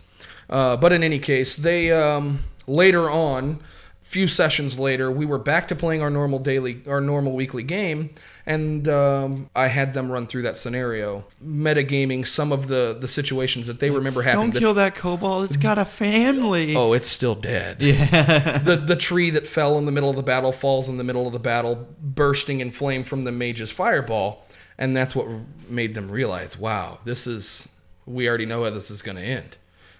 Uh, 0.48 0.76
but 0.76 0.92
in 0.92 1.02
any 1.02 1.18
case, 1.18 1.56
they 1.56 1.92
um, 1.92 2.44
later 2.66 3.10
on, 3.10 3.60
few 4.02 4.26
sessions 4.26 4.78
later, 4.78 5.10
we 5.10 5.24
were 5.24 5.38
back 5.38 5.68
to 5.68 5.76
playing 5.76 6.02
our 6.02 6.10
normal 6.10 6.38
daily, 6.38 6.82
our 6.88 7.00
normal 7.00 7.32
weekly 7.32 7.62
game, 7.62 8.10
and 8.50 8.88
um, 8.88 9.48
I 9.54 9.68
had 9.68 9.94
them 9.94 10.10
run 10.10 10.26
through 10.26 10.42
that 10.42 10.58
scenario, 10.58 11.24
metagaming 11.40 12.26
some 12.26 12.50
of 12.50 12.66
the 12.66 12.96
the 12.98 13.06
situations 13.06 13.68
that 13.68 13.78
they 13.78 13.90
remember 13.90 14.22
happening. 14.22 14.50
Don't 14.50 14.60
kill 14.60 14.74
that 14.74 14.96
kobold. 14.96 15.44
It's 15.44 15.56
got 15.56 15.78
a 15.78 15.84
family. 15.84 16.74
Oh, 16.74 16.92
it's 16.92 17.08
still 17.08 17.36
dead. 17.36 17.80
Yeah. 17.80 18.58
the 18.64 18.74
the 18.74 18.96
tree 18.96 19.30
that 19.30 19.46
fell 19.46 19.78
in 19.78 19.86
the 19.86 19.92
middle 19.92 20.10
of 20.10 20.16
the 20.16 20.24
battle 20.24 20.50
falls 20.50 20.88
in 20.88 20.96
the 20.96 21.04
middle 21.04 21.28
of 21.28 21.32
the 21.32 21.38
battle, 21.38 21.86
bursting 22.02 22.60
in 22.60 22.72
flame 22.72 23.04
from 23.04 23.22
the 23.22 23.30
mage's 23.30 23.70
fireball, 23.70 24.44
and 24.76 24.96
that's 24.96 25.14
what 25.14 25.28
made 25.68 25.94
them 25.94 26.10
realize, 26.10 26.58
wow, 26.58 26.98
this 27.04 27.28
is 27.28 27.68
we 28.04 28.28
already 28.28 28.46
know 28.46 28.64
how 28.64 28.70
this 28.70 28.90
is 28.90 29.00
going 29.00 29.16
to 29.16 29.22
end. 29.22 29.58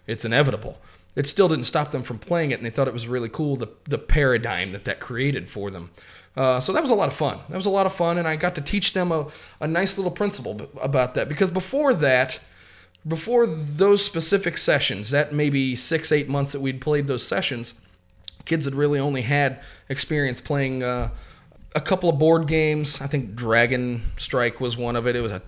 It's 0.09 0.25
inevitable. 0.25 0.81
It 1.15 1.29
still 1.29 1.49
didn't 1.49 1.65
stop 1.65 1.93
them 1.93 2.03
from 2.03 2.19
playing 2.19 2.51
it, 2.51 2.55
and 2.55 2.67
they 2.67 2.71
thought 2.71 2.89
it 2.89 2.95
was 2.95 3.07
really 3.07 3.29
cool 3.29 3.55
the 3.55 3.69
the 3.85 3.99
paradigm 3.99 4.73
that 4.73 4.87
that 4.87 4.99
created 4.99 5.49
for 5.49 5.71
them. 5.71 5.91
Uh, 6.37 6.61
so 6.61 6.73
that 6.73 6.81
was 6.81 6.91
a 6.91 6.95
lot 6.95 7.09
of 7.09 7.15
fun. 7.15 7.41
That 7.49 7.57
was 7.57 7.67
a 7.67 7.71
lot 7.71 7.87
of 7.87 7.93
fun, 7.93 8.17
and 8.17 8.27
I 8.29 8.37
got 8.37 8.55
to 8.55 8.61
teach 8.61 8.93
them 8.93 9.11
a, 9.11 9.27
a 9.61 9.67
nice 9.67 9.99
little 9.99 10.13
principle 10.13 10.55
b- 10.55 10.69
about 10.81 11.15
that 11.15 11.29
because 11.29 11.51
before 11.51 11.93
that, 11.95 12.39
before 13.07 13.47
those 13.47 14.05
specific 14.05 14.57
sessions, 14.57 15.11
that 15.11 15.33
maybe 15.33 15.75
six, 15.75 16.13
eight 16.13 16.29
months 16.29 16.53
that 16.53 16.61
we'd 16.61 16.81
played 16.81 17.09
those 17.09 17.27
sessions, 17.27 17.75
kids 18.45 18.65
had 18.65 18.75
really 18.75 18.99
only 18.99 19.23
had 19.23 19.61
experience 19.89 20.41
playing 20.41 20.83
uh, 20.83 21.11
a 21.75 21.81
couple 21.81 22.09
of 22.09 22.19
board 22.19 22.47
games. 22.47 23.01
I 23.01 23.07
think 23.07 23.35
Dragon 23.35 24.03
Strike 24.17 24.61
was 24.61 24.77
one 24.77 24.97
of 24.97 25.07
it. 25.07 25.17
It 25.17 25.23
was 25.23 25.33
a 25.33 25.43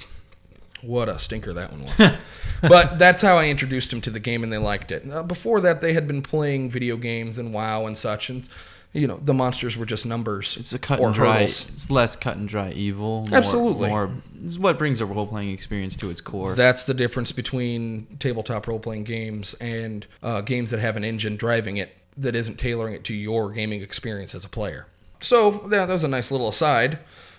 what 0.83 1.09
a 1.09 1.19
stinker 1.19 1.53
that 1.53 1.71
one 1.71 1.85
was. 1.85 2.19
but 2.63 2.99
that's 2.99 3.23
how 3.23 3.39
I 3.39 3.47
introduced 3.47 3.91
them 3.91 4.01
to 4.01 4.11
the 4.11 4.19
game, 4.19 4.43
and 4.43 4.53
they 4.53 4.59
liked 4.59 4.91
it. 4.91 5.09
Uh, 5.09 5.23
before 5.23 5.61
that, 5.61 5.81
they 5.81 5.93
had 5.93 6.09
been 6.09 6.23
playing 6.23 6.71
video 6.71 6.97
games 6.97 7.39
and 7.39 7.55
WoW 7.55 7.87
and 7.87 7.97
such, 7.97 8.29
and 8.29 8.49
you 8.93 9.07
know 9.07 9.19
the 9.23 9.35
monsters 9.35 9.77
were 9.77 9.87
just 9.87 10.05
numbers. 10.05 10.57
It's 10.59 10.73
a 10.73 10.79
cut 10.79 11.01
and 11.01 11.15
dry. 11.15 11.41
hurdles. 11.41 11.67
It's 11.71 11.91
less 11.91 12.17
cut 12.17 12.37
and 12.37 12.49
dry 12.49 12.71
evil. 12.73 13.25
More, 13.29 13.39
Absolutely. 13.39 13.89
More. 13.89 14.11
It's 14.45 14.59
what 14.59 14.79
brings 14.79 15.01
a 15.01 15.07
role 15.07 15.27
playing 15.27 15.51
experience 15.51 15.97
to 15.99 16.11
its 16.11 16.21
core. 16.21 16.55
That's 16.55 16.85
the 16.85 16.95
difference 16.95 17.33
between 17.33 18.19
tabletop 18.19 18.67
role 18.67 18.79
playing 18.79 19.05
games 19.05 19.55
and 19.61 20.07
uh, 20.23 20.43
games 20.43 20.71
that 20.71 20.81
have 20.81 20.97
an 20.97 21.05
engine 21.05 21.37
driving 21.37 21.79
it 21.79 21.97
that 22.17 22.35
isn't 22.35 22.59
tailoring 22.59 22.95
it 22.95 23.05
to 23.05 23.15
your 23.15 23.51
gaming 23.51 23.81
experience 23.81 24.35
as 24.35 24.45
a 24.45 24.49
player. 24.49 24.87
So, 25.21 25.63
yeah, 25.71 25.87
that 25.87 25.89
was 25.89 26.05
a 26.05 26.09
nice 26.09 26.31
little 26.31 26.49
aside. 26.49 26.99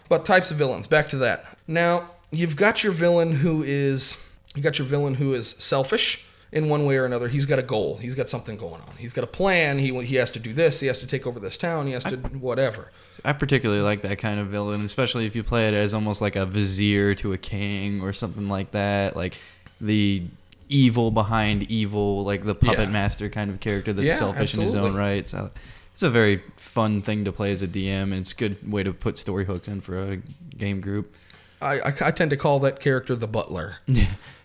But 0.09 0.25
types 0.25 0.51
of 0.51 0.57
villains, 0.57 0.87
back 0.87 1.09
to 1.09 1.17
that. 1.17 1.57
Now, 1.67 2.09
you've 2.31 2.55
got 2.55 2.83
your 2.83 2.93
villain 2.93 3.33
who 3.33 3.63
is 3.63 4.17
you 4.55 4.61
got 4.61 4.79
your 4.79 4.87
villain 4.87 5.15
who 5.15 5.33
is 5.33 5.55
selfish 5.59 6.25
in 6.53 6.69
one 6.69 6.85
way 6.85 6.95
or 6.97 7.05
another. 7.05 7.27
He's 7.27 7.45
got 7.45 7.59
a 7.59 7.63
goal. 7.63 7.97
He's 7.97 8.15
got 8.15 8.29
something 8.29 8.55
going 8.57 8.81
on. 8.81 8.93
He's 8.97 9.11
got 9.11 9.23
a 9.23 9.27
plan. 9.27 9.79
He 9.79 9.91
he 10.05 10.15
has 10.15 10.31
to 10.31 10.39
do 10.39 10.53
this. 10.53 10.79
He 10.79 10.87
has 10.87 10.99
to 10.99 11.07
take 11.07 11.27
over 11.27 11.39
this 11.39 11.57
town. 11.57 11.87
He 11.87 11.93
has 11.93 12.03
to 12.05 12.17
whatever. 12.17 12.91
I 13.25 13.33
particularly 13.33 13.81
like 13.81 14.01
that 14.03 14.19
kind 14.19 14.39
of 14.39 14.47
villain, 14.47 14.81
especially 14.81 15.25
if 15.25 15.35
you 15.35 15.43
play 15.43 15.67
it 15.67 15.73
as 15.73 15.93
almost 15.93 16.21
like 16.21 16.35
a 16.35 16.45
vizier 16.45 17.13
to 17.15 17.33
a 17.33 17.37
king 17.37 18.01
or 18.01 18.13
something 18.13 18.47
like 18.47 18.71
that. 18.71 19.15
Like 19.15 19.37
the 19.81 20.23
evil 20.69 21.11
behind 21.11 21.63
evil, 21.71 22.23
like 22.23 22.45
the 22.45 22.55
puppet 22.55 22.79
Yeah. 22.79 22.85
master 22.87 23.29
kind 23.29 23.49
of 23.51 23.59
character 23.59 23.91
that's 23.93 24.07
Yeah, 24.07 24.15
selfish 24.15 24.53
in 24.53 24.61
his 24.61 24.75
own 24.75 24.95
right. 24.95 25.27
So 25.27 25.49
it's 25.93 26.03
a 26.03 26.09
very 26.09 26.41
fun 26.55 27.01
thing 27.01 27.25
to 27.25 27.31
play 27.31 27.51
as 27.51 27.61
a 27.61 27.67
DM, 27.67 28.03
and 28.03 28.13
it's 28.15 28.31
a 28.31 28.35
good 28.35 28.71
way 28.71 28.81
to 28.83 28.93
put 28.93 29.17
story 29.17 29.45
hooks 29.45 29.67
in 29.67 29.81
for 29.81 30.11
a 30.13 30.17
game 30.57 30.81
group. 30.81 31.13
I, 31.63 31.89
I, 31.89 31.93
I 32.01 32.11
tend 32.11 32.31
to 32.31 32.37
call 32.37 32.59
that 32.59 32.79
character 32.79 33.15
the 33.15 33.27
butler. 33.27 33.77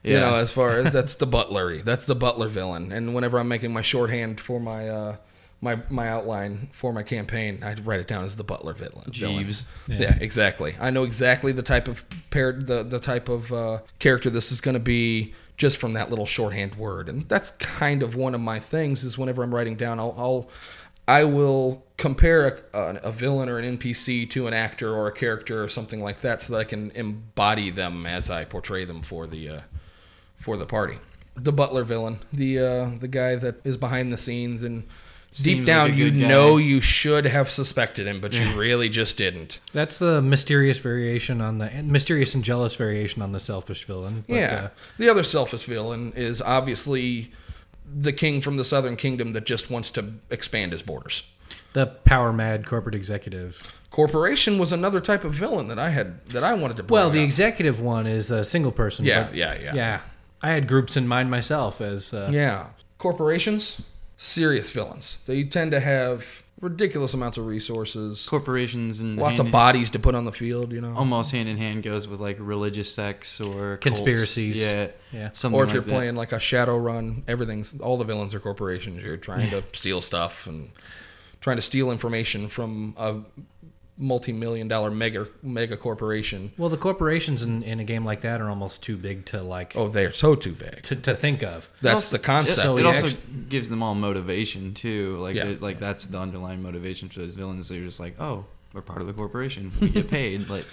Yeah. 0.04 0.14
You 0.14 0.20
know, 0.20 0.34
as 0.36 0.52
far 0.52 0.78
as 0.78 0.92
that's 0.92 1.16
the 1.16 1.26
butlery, 1.26 1.82
that's 1.82 2.06
the 2.06 2.14
butler 2.14 2.46
villain. 2.46 2.92
And 2.92 3.16
whenever 3.16 3.36
I'm 3.38 3.48
making 3.48 3.72
my 3.72 3.82
shorthand 3.82 4.40
for 4.40 4.60
my 4.60 4.88
uh, 4.88 5.16
my 5.60 5.80
my 5.90 6.08
outline 6.08 6.70
for 6.72 6.92
my 6.92 7.02
campaign, 7.02 7.64
I 7.64 7.74
write 7.74 7.98
it 7.98 8.06
down 8.06 8.24
as 8.24 8.36
the 8.36 8.44
butler 8.44 8.74
villain. 8.74 9.10
villain. 9.10 9.38
Jeeves. 9.44 9.66
Yeah. 9.88 9.98
Yeah. 9.98 10.18
exactly. 10.20 10.76
I 10.80 10.90
know 10.90 11.02
exactly 11.02 11.50
the 11.50 11.64
type 11.64 11.88
of 11.88 12.04
pair 12.30 12.52
the 12.52 12.84
the 12.84 13.00
type 13.00 13.28
of 13.28 13.52
uh, 13.52 13.78
character 13.98 14.30
this 14.30 14.52
is 14.52 14.60
going 14.60 14.74
to 14.74 14.80
be 14.80 15.34
just 15.56 15.78
from 15.78 15.94
that 15.94 16.10
little 16.10 16.26
shorthand 16.26 16.76
word. 16.76 17.08
And 17.08 17.28
that's 17.28 17.50
kind 17.50 18.02
of 18.04 18.14
one 18.14 18.36
of 18.36 18.40
my 18.40 18.60
things 18.60 19.02
is 19.02 19.18
whenever 19.18 19.42
I'm 19.42 19.52
writing 19.52 19.74
down, 19.74 19.98
I'll. 19.98 20.14
I'll 20.16 20.48
I 21.08 21.24
will 21.24 21.82
compare 21.98 22.64
a, 22.72 22.78
a, 22.78 22.94
a 23.08 23.12
villain 23.12 23.50
or 23.50 23.58
an 23.58 23.76
NPC 23.76 24.30
to 24.30 24.46
an 24.46 24.54
actor 24.54 24.94
or 24.94 25.08
a 25.08 25.12
character 25.12 25.62
or 25.62 25.68
something 25.68 26.00
like 26.00 26.22
that, 26.22 26.40
so 26.40 26.54
that 26.54 26.60
I 26.60 26.64
can 26.64 26.90
embody 26.92 27.70
them 27.70 28.06
as 28.06 28.30
I 28.30 28.46
portray 28.46 28.86
them 28.86 29.02
for 29.02 29.26
the 29.26 29.48
uh, 29.48 29.60
for 30.38 30.56
the 30.56 30.64
party. 30.64 30.98
The 31.36 31.52
butler 31.52 31.84
villain, 31.84 32.20
the 32.32 32.58
uh, 32.58 32.90
the 32.98 33.08
guy 33.08 33.36
that 33.36 33.60
is 33.64 33.76
behind 33.76 34.12
the 34.12 34.16
scenes 34.16 34.62
and 34.62 34.84
deep 35.42 35.64
down 35.64 35.90
like 35.90 35.98
you 35.98 36.10
guy. 36.10 36.26
know 36.26 36.56
you 36.56 36.80
should 36.80 37.26
have 37.26 37.50
suspected 37.50 38.06
him, 38.06 38.20
but 38.20 38.32
you 38.32 38.58
really 38.58 38.88
just 38.88 39.16
didn't. 39.16 39.60
That's 39.72 39.98
the 39.98 40.22
mysterious 40.22 40.78
variation 40.78 41.40
on 41.40 41.58
the 41.58 41.70
mysterious 41.82 42.34
and 42.34 42.42
jealous 42.42 42.74
variation 42.76 43.22
on 43.22 43.32
the 43.32 43.40
selfish 43.40 43.84
villain. 43.84 44.24
But, 44.26 44.34
yeah. 44.34 44.54
uh, 44.54 44.68
the 44.98 45.08
other 45.08 45.22
selfish 45.22 45.64
villain 45.64 46.12
is 46.14 46.40
obviously 46.40 47.32
the 47.86 48.12
king 48.12 48.40
from 48.40 48.56
the 48.56 48.64
Southern 48.64 48.96
Kingdom 48.96 49.32
that 49.32 49.46
just 49.46 49.70
wants 49.70 49.90
to 49.92 50.14
expand 50.30 50.72
his 50.72 50.82
borders. 50.82 51.22
The 51.72 51.86
power 51.86 52.32
mad 52.32 52.66
corporate 52.66 52.94
executive. 52.94 53.62
Corporation 53.90 54.58
was 54.58 54.70
another 54.72 55.00
type 55.00 55.24
of 55.24 55.32
villain 55.34 55.68
that 55.68 55.78
I 55.78 55.90
had 55.90 56.24
that 56.28 56.44
I 56.44 56.54
wanted 56.54 56.76
to. 56.78 56.82
Bring 56.82 56.94
Well, 56.94 57.10
the 57.10 57.20
up. 57.20 57.24
executive 57.24 57.80
one 57.80 58.06
is 58.06 58.30
a 58.30 58.44
single 58.44 58.72
person. 58.72 59.04
Yeah, 59.04 59.28
yeah, 59.32 59.54
yeah. 59.54 59.74
yeah. 59.74 60.00
I 60.42 60.50
had 60.50 60.68
groups 60.68 60.96
in 60.96 61.08
mind 61.08 61.30
myself 61.30 61.80
as 61.80 62.12
uh, 62.14 62.28
Yeah. 62.32 62.66
Corporations, 62.98 63.80
serious 64.18 64.70
villains. 64.70 65.18
They 65.26 65.42
tend 65.44 65.70
to 65.72 65.80
have 65.80 66.24
ridiculous 66.60 67.14
amounts 67.14 67.38
of 67.38 67.46
resources, 67.46 68.26
Corporations 68.28 68.98
and 69.00 69.16
lots 69.16 69.38
of 69.38 69.50
bodies 69.52 69.90
to 69.90 69.98
put 70.00 70.14
on 70.16 70.24
the 70.24 70.32
field, 70.32 70.72
you 70.72 70.80
know. 70.80 70.92
almost 70.96 71.30
hand 71.30 71.48
in 71.48 71.56
hand 71.56 71.84
goes 71.84 72.08
with 72.08 72.20
like 72.20 72.36
religious 72.40 72.92
sects 72.92 73.40
or 73.40 73.76
cults. 73.76 74.00
Conspiracies. 74.00 74.60
Yeah, 74.60 74.88
Yeah. 75.12 75.30
Something 75.32 75.58
or 75.58 75.62
if 75.62 75.68
like 75.68 75.74
you're 75.74 75.82
that. 75.84 75.90
playing 75.92 76.16
like 76.16 76.32
a 76.32 76.36
Shadowrun, 76.38 77.22
everything's 77.28 77.80
all 77.80 77.96
the 77.96 78.04
villains 78.04 78.34
are 78.34 78.40
corporations. 78.40 79.00
You're 79.02 79.16
trying 79.16 79.50
to 79.50 79.62
steal 79.72 80.02
stuff 80.02 80.46
and 80.48 80.70
trying 81.40 81.56
to 81.56 81.62
steal 81.62 81.90
information 81.90 82.48
from 82.48 82.94
a 82.96 83.16
multi-million 84.00 84.68
dollar 84.68 84.90
mega 84.90 85.26
mega 85.42 85.76
corporation. 85.76 86.52
Well, 86.56 86.68
the 86.68 86.76
corporations 86.76 87.42
in, 87.42 87.62
in 87.64 87.80
a 87.80 87.84
game 87.84 88.04
like 88.04 88.20
that 88.20 88.40
are 88.40 88.48
almost 88.48 88.82
too 88.82 88.96
big 88.96 89.26
to 89.26 89.42
like 89.42 89.74
Oh, 89.76 89.88
they're 89.88 90.12
so 90.12 90.34
too 90.36 90.52
big 90.52 90.82
to, 90.84 90.96
to 90.96 91.14
think 91.16 91.42
of. 91.42 91.68
That's 91.82 91.94
also- 91.94 92.16
the 92.16 92.22
concept. 92.22 92.58
It, 92.58 92.62
So 92.62 92.78
it 92.78 92.86
also 92.86 93.06
actu- 93.08 93.18
gives 93.48 93.68
them 93.68 93.82
all 93.82 93.94
motivation 93.96 94.72
too. 94.74 95.16
Like, 95.16 95.34
Yeah. 95.34 95.46
they- 95.46 95.56
like 95.56 95.80
that's 95.80 96.04
the 96.04 96.18
underlying 96.18 96.62
motivation 96.62 97.08
for 97.08 97.20
those 97.20 97.34
villains. 97.34 97.68
They're 97.68 97.82
just 97.82 97.98
like, 97.98 98.14
oh, 98.20 98.44
we're 98.72 98.82
part 98.82 99.00
of 99.00 99.08
the 99.08 99.12
corporation. 99.14 99.72
We 99.80 99.88
get 99.88 100.08
paid. 100.18 100.48
like, 100.48 100.64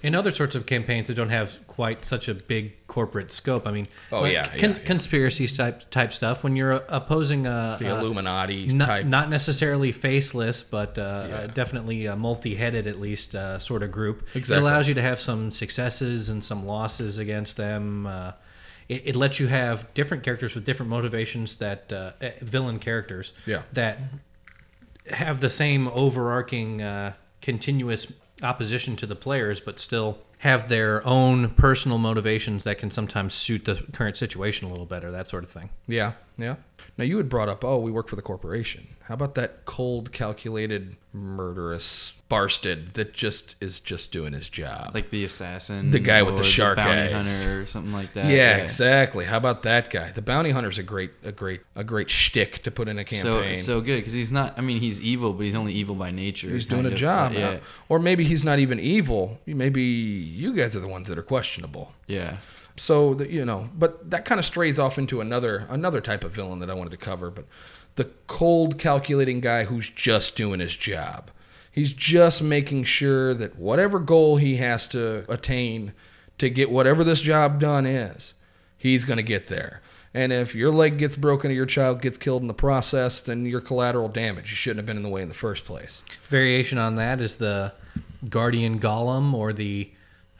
In 0.00 0.14
other 0.14 0.30
sorts 0.30 0.54
of 0.54 0.64
campaigns 0.66 1.08
that 1.08 1.14
don't 1.14 1.30
have 1.30 1.58
quite 1.66 2.04
such 2.04 2.28
a 2.28 2.34
big 2.34 2.86
corporate 2.86 3.32
scope, 3.32 3.66
I 3.66 3.72
mean, 3.72 3.88
Oh, 4.12 4.20
like 4.20 4.32
yeah, 4.32 4.44
con- 4.48 4.70
yeah, 4.70 4.76
yeah. 4.76 4.82
conspiracy 4.84 5.48
type 5.48 5.90
type 5.90 6.12
stuff. 6.12 6.44
When 6.44 6.54
you're 6.54 6.72
opposing 6.88 7.46
a, 7.46 7.76
the 7.80 7.92
a- 7.92 7.98
Illuminati 7.98 8.66
not, 8.68 8.86
type. 8.86 9.06
not 9.06 9.28
necessarily 9.28 9.90
faceless, 9.90 10.62
but 10.62 10.96
uh, 10.98 11.26
Yeah. 11.28 11.34
uh, 11.36 11.46
definitely 11.48 12.06
a 12.06 12.14
multi-headed 12.14 12.86
at 12.86 13.00
least 13.00 13.34
uh, 13.34 13.58
sort 13.58 13.82
of 13.82 13.90
group. 13.90 14.22
Exactly. 14.36 14.56
It 14.56 14.60
allows 14.70 14.86
you 14.86 14.94
to 14.94 15.02
have 15.02 15.18
some 15.18 15.50
successes 15.50 16.28
and 16.30 16.44
some 16.44 16.64
losses 16.64 17.18
against 17.18 17.56
them. 17.56 18.06
Uh, 18.06 18.32
it, 18.88 19.02
it 19.04 19.16
lets 19.16 19.40
you 19.40 19.48
have 19.48 19.92
different 19.94 20.22
characters 20.22 20.54
with 20.54 20.64
different 20.64 20.90
motivations 20.90 21.56
that 21.56 21.92
uh, 21.92 22.12
eh, 22.20 22.30
villain 22.40 22.78
characters 22.78 23.32
Yeah. 23.46 23.62
that 23.72 23.98
have 25.10 25.40
the 25.40 25.50
same 25.50 25.88
overarching 25.88 26.82
uh, 26.82 27.14
continuous 27.42 28.12
opposition 28.42 28.96
to 28.96 29.06
the 29.06 29.16
players, 29.16 29.60
but 29.60 29.78
still 29.80 30.18
have 30.38 30.68
their 30.68 31.04
own 31.06 31.50
personal 31.50 31.98
motivations 31.98 32.64
that 32.64 32.78
can 32.78 32.90
sometimes 32.90 33.34
suit 33.34 33.64
the 33.64 33.84
current 33.92 34.16
situation 34.16 34.68
a 34.68 34.70
little 34.70 34.86
better. 34.86 35.10
That 35.10 35.28
sort 35.28 35.44
of 35.44 35.50
thing. 35.50 35.70
Yeah, 35.86 36.12
yeah. 36.36 36.56
Now 36.98 37.04
you 37.04 37.16
had 37.16 37.28
brought 37.28 37.48
up, 37.48 37.64
oh, 37.64 37.78
we 37.78 37.90
work 37.92 38.08
for 38.08 38.16
the 38.16 38.22
corporation. 38.22 38.88
How 39.04 39.14
about 39.14 39.36
that 39.36 39.64
cold, 39.64 40.12
calculated, 40.12 40.96
murderous 41.14 42.12
Barsted 42.28 42.92
that 42.94 43.14
just 43.14 43.54
is 43.60 43.80
just 43.80 44.10
doing 44.12 44.32
his 44.34 44.48
job? 44.50 44.90
like 44.94 45.10
the 45.10 45.24
assassin, 45.24 45.92
The 45.92 45.98
guy 46.00 46.22
with 46.22 46.36
the 46.36 46.44
shark 46.44 46.76
bounty 46.76 47.14
eyes. 47.14 47.42
hunter, 47.42 47.62
or 47.62 47.66
something 47.66 47.92
like 47.92 48.12
that. 48.14 48.26
yeah, 48.26 48.56
exactly. 48.56 49.24
How 49.24 49.36
about 49.38 49.62
that 49.62 49.88
guy? 49.90 50.10
The 50.10 50.20
bounty 50.20 50.50
hunter's 50.50 50.76
a 50.76 50.82
great, 50.82 51.12
a 51.22 51.32
great, 51.32 51.60
a 51.74 51.84
great 51.84 52.10
shtick 52.10 52.62
to 52.64 52.70
put 52.70 52.88
in 52.88 52.98
a 52.98 53.04
campaign. 53.04 53.56
so 53.58 53.78
so 53.78 53.80
good 53.80 53.98
because 53.98 54.12
he's 54.12 54.30
not. 54.32 54.58
I 54.58 54.60
mean, 54.60 54.80
he's 54.80 55.00
evil, 55.00 55.32
but 55.32 55.44
he's 55.44 55.54
only 55.54 55.72
evil 55.72 55.94
by 55.94 56.10
nature. 56.10 56.50
he's 56.50 56.66
doing 56.66 56.84
a 56.84 56.88
of, 56.88 56.94
job. 56.96 57.32
yeah. 57.32 57.52
Yeah, 57.52 57.58
Or 57.88 57.98
maybe 57.98 58.24
he's 58.24 58.44
not 58.44 58.58
even 58.58 58.78
evil. 58.80 59.38
Maybe 59.46 59.82
you 59.84 60.52
guys 60.52 60.74
are 60.76 60.80
the 60.80 60.88
ones 60.88 61.08
that 61.08 61.16
are 61.18 61.22
questionable. 61.22 61.92
yeah. 62.08 62.38
So 62.78 63.20
you 63.20 63.44
know, 63.44 63.68
but 63.76 64.10
that 64.10 64.24
kind 64.24 64.38
of 64.38 64.44
strays 64.44 64.78
off 64.78 64.98
into 64.98 65.20
another 65.20 65.66
another 65.68 66.00
type 66.00 66.24
of 66.24 66.32
villain 66.32 66.58
that 66.60 66.70
I 66.70 66.74
wanted 66.74 66.90
to 66.90 66.96
cover. 66.96 67.30
But 67.30 67.46
the 67.96 68.10
cold, 68.26 68.78
calculating 68.78 69.40
guy 69.40 69.64
who's 69.64 69.90
just 69.90 70.36
doing 70.36 70.60
his 70.60 70.76
job. 70.76 71.30
He's 71.70 71.92
just 71.92 72.42
making 72.42 72.84
sure 72.84 73.34
that 73.34 73.58
whatever 73.58 73.98
goal 73.98 74.36
he 74.36 74.56
has 74.56 74.86
to 74.88 75.24
attain 75.28 75.92
to 76.38 76.48
get 76.48 76.70
whatever 76.70 77.04
this 77.04 77.20
job 77.20 77.60
done 77.60 77.86
is, 77.86 78.34
he's 78.76 79.04
going 79.04 79.18
to 79.18 79.22
get 79.22 79.48
there. 79.48 79.82
And 80.14 80.32
if 80.32 80.54
your 80.54 80.72
leg 80.72 80.98
gets 80.98 81.16
broken 81.16 81.50
or 81.50 81.54
your 81.54 81.66
child 81.66 82.00
gets 82.00 82.16
killed 82.16 82.42
in 82.42 82.48
the 82.48 82.54
process, 82.54 83.20
then 83.20 83.44
you're 83.46 83.60
collateral 83.60 84.08
damage. 84.08 84.50
You 84.50 84.56
shouldn't 84.56 84.78
have 84.78 84.86
been 84.86 84.96
in 84.96 85.02
the 85.02 85.08
way 85.08 85.22
in 85.22 85.28
the 85.28 85.34
first 85.34 85.64
place. 85.64 86.02
Variation 86.30 86.78
on 86.78 86.96
that 86.96 87.20
is 87.20 87.36
the 87.36 87.72
Guardian 88.28 88.80
Golem 88.80 89.34
or 89.34 89.52
the 89.52 89.90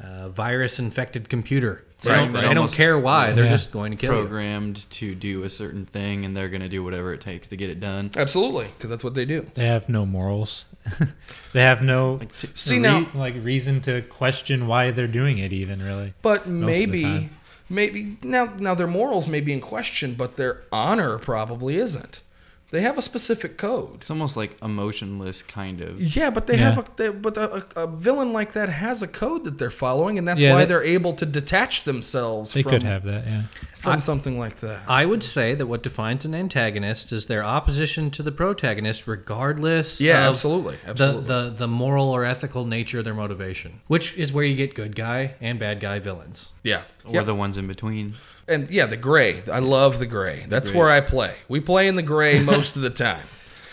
uh, 0.00 0.28
virus 0.30 0.78
infected 0.78 1.28
computer. 1.28 1.84
They, 2.00 2.10
Right, 2.12 2.32
don't, 2.32 2.32
they 2.44 2.54
don't 2.54 2.70
care 2.72 2.96
why. 2.96 3.32
They're 3.32 3.46
Yeah. 3.46 3.50
just 3.50 3.72
going 3.72 3.90
to 3.90 3.96
kill 3.96 4.14
you. 4.14 4.20
Programmed 4.20 4.88
to 4.92 5.16
do 5.16 5.42
a 5.42 5.50
certain 5.50 5.84
thing, 5.84 6.24
and 6.24 6.36
they're 6.36 6.48
going 6.48 6.60
to 6.60 6.68
do 6.68 6.84
whatever 6.84 7.12
it 7.12 7.20
takes 7.20 7.48
to 7.48 7.56
get 7.56 7.70
it 7.70 7.80
done. 7.80 8.12
Absolutely, 8.16 8.66
because 8.76 8.88
that's 8.88 9.02
what 9.02 9.14
they 9.14 9.24
do. 9.24 9.50
They 9.54 9.66
have 9.66 9.88
no 9.88 10.06
morals. 10.06 10.66
they 11.52 11.62
have 11.62 11.82
no 11.82 12.14
Like, 12.14 12.36
t- 12.36 12.48
See 12.54 12.74
re- 12.74 12.80
now, 12.80 13.08
like 13.14 13.34
reason 13.42 13.80
to 13.82 14.02
question 14.02 14.66
why 14.68 14.92
they're 14.92 15.08
doing 15.08 15.38
it. 15.38 15.52
Even 15.52 15.82
really. 15.82 16.14
but 16.22 16.46
maybe, 16.46 17.30
maybe 17.68 18.16
now, 18.22 18.52
now 18.58 18.74
their 18.76 18.86
morals 18.86 19.26
may 19.26 19.40
be 19.40 19.52
in 19.52 19.60
question, 19.60 20.14
but 20.14 20.36
their 20.36 20.62
honor 20.70 21.18
probably 21.18 21.76
isn't. 21.78 22.20
They 22.70 22.82
have 22.82 22.98
a 22.98 23.02
specific 23.02 23.56
code. 23.56 23.94
it's 23.94 24.10
almost 24.10 24.36
like 24.36 24.56
emotionless, 24.62 25.42
kind 25.42 25.80
of. 25.80 25.98
Yeah, 26.00 26.28
but 26.28 26.46
they 26.46 26.58
Yeah. 26.58 26.72
have 26.72 26.78
a 26.78 26.84
they, 26.96 27.08
but 27.08 27.38
a, 27.38 27.64
a, 27.76 27.82
a 27.84 27.86
villain 27.86 28.34
like 28.34 28.52
that 28.52 28.68
has 28.68 29.02
a 29.02 29.08
code 29.08 29.44
that 29.44 29.56
they're 29.58 29.70
following, 29.70 30.18
and 30.18 30.28
that's 30.28 30.38
Yeah, 30.38 30.52
why 30.52 30.60
they- 30.60 30.66
they, 30.66 30.74
are 30.74 30.82
able 30.82 31.14
to 31.14 31.24
detach 31.24 31.84
themselves 31.84 32.52
They 32.52 32.62
from, 32.62 32.72
could 32.72 32.82
have 32.82 33.04
that. 33.04 33.26
Yeah. 33.26 33.42
from 33.78 33.92
I- 33.94 33.98
something 34.00 34.38
like 34.38 34.60
that. 34.60 34.82
I 34.86 35.06
would 35.06 35.24
say 35.24 35.54
that 35.54 35.66
what 35.66 35.82
defines 35.82 36.26
an 36.26 36.34
antagonist 36.34 37.10
is 37.10 37.24
their 37.24 37.42
opposition 37.42 38.10
to 38.10 38.22
the 38.22 38.32
protagonist, 38.32 39.06
regardless 39.06 39.98
yeah, 40.00 40.24
of 40.26 40.30
absolutely, 40.32 40.76
the, 40.84 40.90
absolutely. 40.90 41.24
the, 41.24 41.50
the 41.56 41.68
moral 41.68 42.10
or 42.10 42.24
ethical 42.26 42.66
nature 42.66 42.98
of 42.98 43.04
their 43.06 43.14
motivation, 43.14 43.80
which 43.86 44.14
is 44.18 44.30
where 44.32 44.44
you 44.44 44.54
get 44.54 44.74
good 44.74 44.94
guy 44.94 45.34
and 45.40 45.58
bad 45.58 45.80
guy 45.80 46.00
villains. 46.00 46.50
yeah, 46.64 46.82
Or 47.06 47.14
yeah. 47.14 47.22
the 47.22 47.34
ones 47.34 47.56
in 47.56 47.66
between. 47.66 48.14
And 48.48 48.70
yeah, 48.70 48.86
the 48.86 48.96
gray. 48.96 49.42
I 49.50 49.58
love 49.60 49.98
the 49.98 50.06
gray. 50.06 50.46
That's 50.48 50.68
gray. 50.70 50.78
where 50.78 50.88
I 50.90 51.00
play. 51.00 51.34
We 51.48 51.60
play 51.60 51.88
in 51.88 51.96
the 51.96 52.02
gray 52.02 52.40
most 52.42 52.76
of 52.76 52.82
the 52.82 52.90
time. 52.90 53.24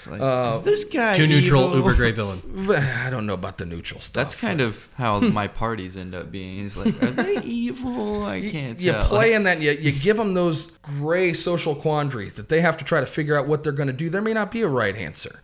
Like, 0.07 0.21
Uh, 0.21 0.51
is 0.53 0.61
this 0.61 0.85
guy 0.85 1.15
Too 1.15 1.25
neutral, 1.25 1.63
evil? 1.63 1.77
uber 1.77 1.93
gray 1.95 2.11
villain. 2.11 2.69
I 2.77 3.09
don't 3.09 3.25
know 3.25 3.33
about 3.33 3.57
the 3.57 3.65
neutral 3.65 4.01
stuff. 4.01 4.13
That's 4.13 4.35
kind 4.35 4.61
of 4.61 4.87
how 4.93 5.19
my 5.41 5.47
parties 5.47 5.97
end 5.97 6.13
up 6.13 6.31
being. 6.31 6.63
It's 6.63 6.77
like, 6.77 7.01
are 7.01 7.09
they 7.09 7.41
evil? 7.41 8.23
I 8.23 8.39
can't 8.41 8.79
you 8.79 8.91
tell. 8.91 9.05
play 9.07 9.33
in 9.33 9.43
that. 9.45 9.61
You, 9.61 9.71
you 9.71 9.91
give 9.91 10.17
them 10.17 10.35
those 10.35 10.67
gray 10.83 11.33
social 11.33 11.73
quandaries 11.73 12.35
that 12.35 12.49
they 12.49 12.61
have 12.61 12.77
to 12.77 12.83
try 12.85 12.99
to 12.99 13.07
figure 13.07 13.35
out 13.35 13.47
what 13.47 13.63
they're 13.63 13.73
going 13.73 13.87
to 13.87 13.93
do. 13.93 14.11
There 14.11 14.21
may 14.21 14.33
not 14.33 14.51
be 14.51 14.61
a 14.61 14.67
right 14.67 14.95
answer, 14.95 15.41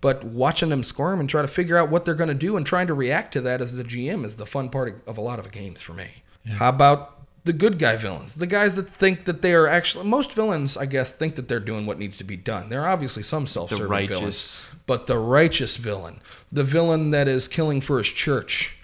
but 0.00 0.22
watching 0.22 0.68
them 0.68 0.84
squirm 0.84 1.18
and 1.18 1.28
try 1.28 1.42
to 1.42 1.48
figure 1.48 1.76
out 1.76 1.88
what 1.90 2.04
they're 2.04 2.14
going 2.14 2.28
to 2.28 2.34
do 2.34 2.56
and 2.56 2.64
trying 2.64 2.86
to 2.86 2.94
react 2.94 3.32
to 3.32 3.40
that 3.40 3.60
as 3.60 3.74
the 3.74 3.82
GM 3.82 4.24
is 4.24 4.36
the 4.36 4.46
fun 4.46 4.68
part 4.68 5.02
of 5.08 5.18
a 5.18 5.22
lot 5.22 5.40
of 5.40 5.50
games 5.50 5.80
for 5.80 5.92
me. 5.92 6.22
How 6.46 6.68
about 6.68 7.13
the 7.44 7.52
good 7.52 7.78
guy 7.78 7.96
villains? 7.96 8.34
The 8.34 8.46
guys 8.46 8.74
that 8.74 8.94
think 8.96 9.24
that 9.26 9.42
they 9.42 9.52
are 9.52 9.66
actually 9.68 10.06
most 10.06 10.32
villains, 10.32 10.76
I 10.76 10.86
guess, 10.86 11.10
think 11.10 11.34
that 11.36 11.48
they're 11.48 11.60
doing 11.60 11.86
what 11.86 11.98
needs 11.98 12.16
to 12.18 12.24
be 12.24 12.36
done. 12.36 12.68
There 12.70 12.82
are 12.82 12.88
obviously 12.88 13.22
some 13.22 13.46
self-serving 13.46 13.86
villains, 13.86 14.10
righteous- 14.22 14.70
but 14.86 15.06
the 15.06 15.18
righteous 15.18 15.76
villain, 15.76 16.20
the 16.50 16.64
villain 16.64 17.10
that 17.10 17.28
is 17.28 17.46
killing 17.48 17.80
for 17.80 17.98
his 17.98 18.08
church, 18.08 18.76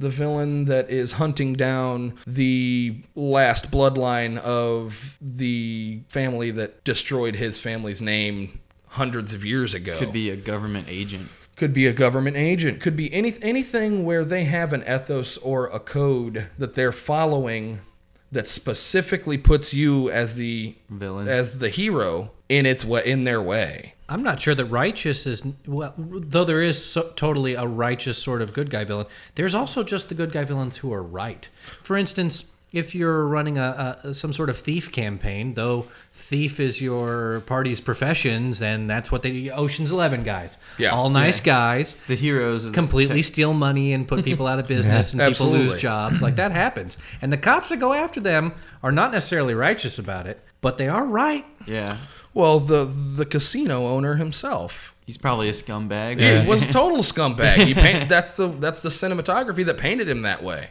the 0.00 0.08
villain 0.08 0.66
that 0.66 0.88
is 0.90 1.12
hunting 1.12 1.54
down 1.54 2.14
the 2.26 2.96
last 3.16 3.70
bloodline 3.70 4.38
of 4.38 5.16
the 5.20 6.00
family 6.08 6.50
that 6.52 6.84
destroyed 6.84 7.34
his 7.36 7.60
family's 7.60 8.00
name 8.00 8.60
hundreds 8.92 9.34
of 9.34 9.44
years 9.44 9.74
ago. 9.74 9.96
Could 9.98 10.12
be 10.12 10.30
a 10.30 10.36
government 10.36 10.86
agent. 10.88 11.28
Could 11.56 11.72
be 11.72 11.86
a 11.88 11.92
government 11.92 12.36
agent. 12.36 12.80
Could 12.80 12.94
be 12.96 13.12
any 13.12 13.36
anything 13.42 14.04
where 14.04 14.24
they 14.24 14.44
have 14.44 14.72
an 14.72 14.82
ethos 14.82 15.36
or 15.38 15.66
a 15.66 15.80
code 15.80 16.46
that 16.56 16.74
they're 16.74 16.92
following 16.92 17.80
that 18.30 18.48
specifically 18.48 19.38
puts 19.38 19.72
you 19.72 20.10
as 20.10 20.34
the 20.34 20.74
Villain. 20.90 21.28
as 21.28 21.58
the 21.58 21.68
hero 21.70 22.30
in 22.48 22.66
its 22.66 22.84
way 22.84 23.02
in 23.04 23.24
their 23.24 23.40
way. 23.40 23.94
I'm 24.08 24.22
not 24.22 24.40
sure 24.40 24.54
that 24.54 24.64
righteous 24.66 25.26
is 25.26 25.42
well, 25.66 25.94
though 25.96 26.44
there 26.44 26.62
is 26.62 26.82
so, 26.84 27.12
totally 27.14 27.54
a 27.54 27.66
righteous 27.66 28.22
sort 28.22 28.40
of 28.40 28.54
good 28.54 28.70
guy 28.70 28.84
villain. 28.84 29.06
There's 29.34 29.54
also 29.54 29.82
just 29.82 30.08
the 30.08 30.14
good 30.14 30.32
guy 30.32 30.44
villains 30.44 30.78
who 30.78 30.92
are 30.92 31.02
right. 31.02 31.48
For 31.82 31.96
instance, 31.96 32.46
if 32.72 32.94
you're 32.94 33.26
running 33.26 33.56
a, 33.58 33.98
a 34.04 34.14
some 34.14 34.32
sort 34.32 34.50
of 34.50 34.58
thief 34.58 34.92
campaign, 34.92 35.54
though 35.54 35.86
thief 36.12 36.60
is 36.60 36.80
your 36.80 37.40
party's 37.46 37.80
professions, 37.80 38.60
and 38.60 38.90
that's 38.90 39.10
what 39.10 39.22
they 39.22 39.50
Ocean's 39.50 39.90
Eleven 39.90 40.22
guys, 40.22 40.58
Yeah. 40.76 40.90
all 40.90 41.08
nice 41.10 41.40
guys, 41.40 41.96
The 42.08 42.14
heroes 42.16 42.64
of 42.64 42.72
the 42.72 42.74
completely 42.74 43.22
tech- 43.22 43.32
steal 43.32 43.54
money 43.54 43.92
and 43.92 44.06
put 44.06 44.24
people 44.24 44.46
out 44.46 44.58
of 44.58 44.66
business 44.76 45.12
and 45.12 45.20
people 45.20 45.28
Absolutely. 45.30 45.68
lose 45.70 45.80
jobs. 45.80 46.20
Like 46.20 46.36
that 46.36 46.52
happens, 46.52 46.96
and 47.22 47.32
the 47.32 47.38
cops 47.38 47.70
that 47.70 47.78
go 47.78 47.92
after 47.94 48.20
them 48.20 48.52
are 48.82 48.92
not 48.92 49.12
necessarily 49.12 49.54
righteous 49.54 49.98
about 49.98 50.26
it, 50.26 50.40
but 50.60 50.76
they 50.78 50.88
are 50.88 51.04
right. 51.06 51.46
Yeah. 51.66 51.96
Well, 52.34 52.60
the 52.60 52.84
the 52.84 53.24
casino 53.24 53.86
owner 53.86 54.16
himself 54.16 54.94
He's 55.06 55.16
probably 55.16 55.48
a 55.48 55.52
scumbag. 55.52 56.20
He 56.42 56.46
was 56.46 56.62
a 56.62 56.70
total 56.70 56.98
scumbag. 57.12 57.64
He 57.64 57.72
paint, 57.72 58.10
that's 58.10 58.36
the 58.36 58.48
that's 58.48 58.82
the 58.82 58.90
cinematography 58.90 59.64
that 59.64 59.78
painted 59.78 60.06
him 60.06 60.20
that 60.22 60.42
way. 60.42 60.68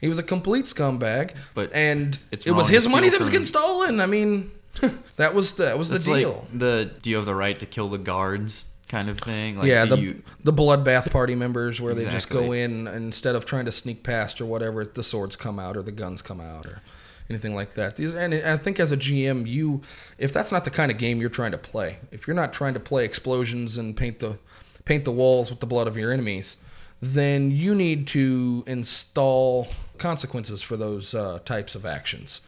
He 0.00 0.08
was 0.08 0.18
a 0.18 0.22
complete 0.22 0.64
scumbag. 0.64 1.34
But 1.54 1.72
and 1.74 2.18
it's 2.30 2.46
it 2.46 2.52
was 2.52 2.68
his 2.68 2.88
money 2.88 3.08
that 3.10 3.18
was 3.18 3.28
getting 3.28 3.46
stolen. 3.46 4.00
I 4.00 4.06
mean, 4.06 4.50
that 5.16 5.34
was 5.34 5.54
the, 5.54 5.64
that 5.64 5.78
was 5.78 5.88
the 5.88 5.98
deal. 5.98 6.46
like 6.50 6.58
the 6.58 6.90
do 7.02 7.10
you 7.10 7.16
have 7.16 7.26
the 7.26 7.34
right 7.34 7.58
to 7.58 7.66
kill 7.66 7.88
the 7.88 7.98
guards 7.98 8.66
kind 8.88 9.08
of 9.08 9.18
thing? 9.18 9.58
Like, 9.58 9.66
yeah, 9.66 9.84
do 9.84 9.96
the 9.96 10.02
you, 10.02 10.22
the 10.42 10.52
bloodbath 10.52 11.10
party 11.10 11.34
members 11.34 11.80
where 11.80 11.94
they 11.94 12.04
just 12.04 12.28
go 12.28 12.52
in 12.52 12.86
instead 12.86 13.34
of 13.34 13.44
trying 13.44 13.66
to 13.66 13.72
sneak 13.72 14.02
past 14.02 14.40
or 14.40 14.46
whatever, 14.46 14.84
the 14.84 15.04
swords 15.04 15.36
come 15.36 15.58
out 15.58 15.76
or 15.76 15.82
the 15.82 15.92
guns 15.92 16.22
come 16.22 16.40
out 16.40 16.66
or 16.66 16.80
anything 17.28 17.54
like 17.54 17.74
that. 17.74 17.98
And 17.98 18.34
I 18.34 18.56
think 18.56 18.80
as 18.80 18.92
a 18.92 18.96
GM, 18.96 19.46
you 19.46 19.82
if 20.18 20.32
that's 20.32 20.50
not 20.50 20.64
the 20.64 20.70
kind 20.70 20.90
of 20.90 20.98
game 20.98 21.20
you're 21.20 21.30
trying 21.30 21.52
to 21.52 21.58
play, 21.58 21.98
if 22.10 22.26
you're 22.26 22.36
not 22.36 22.52
trying 22.52 22.74
to 22.74 22.80
play 22.80 23.04
explosions 23.04 23.76
and 23.76 23.96
paint 23.96 24.18
the 24.20 24.38
paint 24.84 25.04
the 25.04 25.12
walls 25.12 25.50
with 25.50 25.60
the 25.60 25.66
blood 25.66 25.86
of 25.86 25.96
your 25.96 26.12
enemies, 26.12 26.56
then 27.00 27.50
you 27.50 27.74
need 27.74 28.06
to 28.08 28.64
install 28.66 29.68
consequences 30.00 30.62
for 30.62 30.76
those 30.76 31.14
uh, 31.14 31.38
types 31.44 31.74
of 31.74 31.86
actions. 31.86 32.40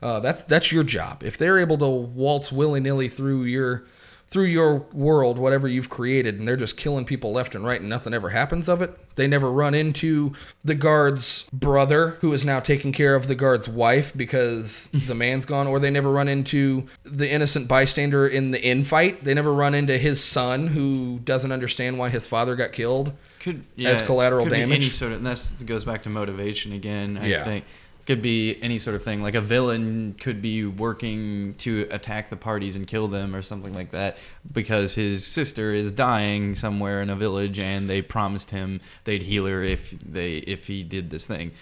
Uh, 0.00 0.20
that's 0.20 0.44
that's 0.44 0.70
your 0.70 0.84
job. 0.84 1.24
If 1.24 1.36
they're 1.36 1.58
able 1.58 1.78
to 1.78 1.88
waltz 1.88 2.52
willy 2.52 2.78
nilly 2.78 3.08
through 3.08 3.44
your 3.44 3.84
through 4.30 4.44
your 4.44 4.76
world, 4.92 5.38
whatever 5.38 5.66
you've 5.66 5.88
created, 5.88 6.38
and 6.38 6.46
they're 6.46 6.56
just 6.56 6.76
killing 6.76 7.06
people 7.06 7.32
left 7.32 7.54
and 7.54 7.64
right, 7.64 7.80
and 7.80 7.88
nothing 7.88 8.12
ever 8.12 8.28
happens 8.28 8.68
of 8.68 8.82
it. 8.82 8.96
They 9.16 9.26
never 9.26 9.50
run 9.50 9.74
into 9.74 10.34
the 10.62 10.74
guard's 10.74 11.48
brother, 11.50 12.18
who 12.20 12.32
is 12.34 12.44
now 12.44 12.60
taking 12.60 12.92
care 12.92 13.14
of 13.14 13.26
the 13.26 13.34
guard's 13.34 13.68
wife 13.68 14.12
because 14.14 14.86
the 14.92 15.14
man's 15.14 15.46
gone, 15.46 15.66
or 15.66 15.80
they 15.80 15.90
never 15.90 16.10
run 16.10 16.28
into 16.28 16.86
the 17.04 17.28
innocent 17.28 17.68
bystander 17.68 18.28
in 18.28 18.50
the 18.50 18.58
infight. 18.58 19.22
They 19.22 19.32
never 19.32 19.52
run 19.52 19.74
into 19.74 19.96
his 19.96 20.22
son, 20.22 20.68
who 20.68 21.20
doesn't 21.24 21.52
understand 21.52 21.98
why 21.98 22.10
his 22.10 22.26
father 22.26 22.54
got 22.54 22.72
killed. 22.72 23.12
Could 23.40 23.64
as 23.84 24.02
collateral 24.02 24.44
could 24.44 24.52
be 24.52 24.58
damage? 24.60 24.76
any 24.76 24.90
sort 24.90 25.12
of 25.12 25.18
and 25.18 25.26
that's 25.26 25.50
goes 25.52 25.84
back 25.84 26.02
to 26.04 26.08
motivation 26.08 26.72
again. 26.72 27.18
I 27.20 27.26
Yeah. 27.26 27.44
think 27.44 27.64
could 28.06 28.22
be 28.22 28.56
any 28.62 28.78
sort 28.78 28.96
of 28.96 29.02
thing. 29.02 29.22
Like 29.22 29.34
a 29.34 29.40
villain 29.42 30.14
could 30.18 30.40
be 30.40 30.64
working 30.64 31.54
to 31.58 31.86
attack 31.90 32.30
the 32.30 32.36
parties 32.36 32.74
and 32.74 32.86
kill 32.86 33.06
them 33.06 33.36
or 33.36 33.42
something 33.42 33.74
like 33.74 33.90
that 33.90 34.16
because 34.50 34.94
his 34.94 35.26
sister 35.26 35.74
is 35.74 35.92
dying 35.92 36.54
somewhere 36.54 37.02
in 37.02 37.10
a 37.10 37.16
village 37.16 37.58
and 37.58 37.88
they 37.88 38.00
promised 38.00 38.50
him 38.50 38.80
they'd 39.04 39.24
heal 39.24 39.44
her 39.44 39.62
if 39.62 39.90
they 40.00 40.36
if 40.38 40.66
he 40.68 40.82
did 40.82 41.10
this 41.10 41.26
thing. 41.26 41.52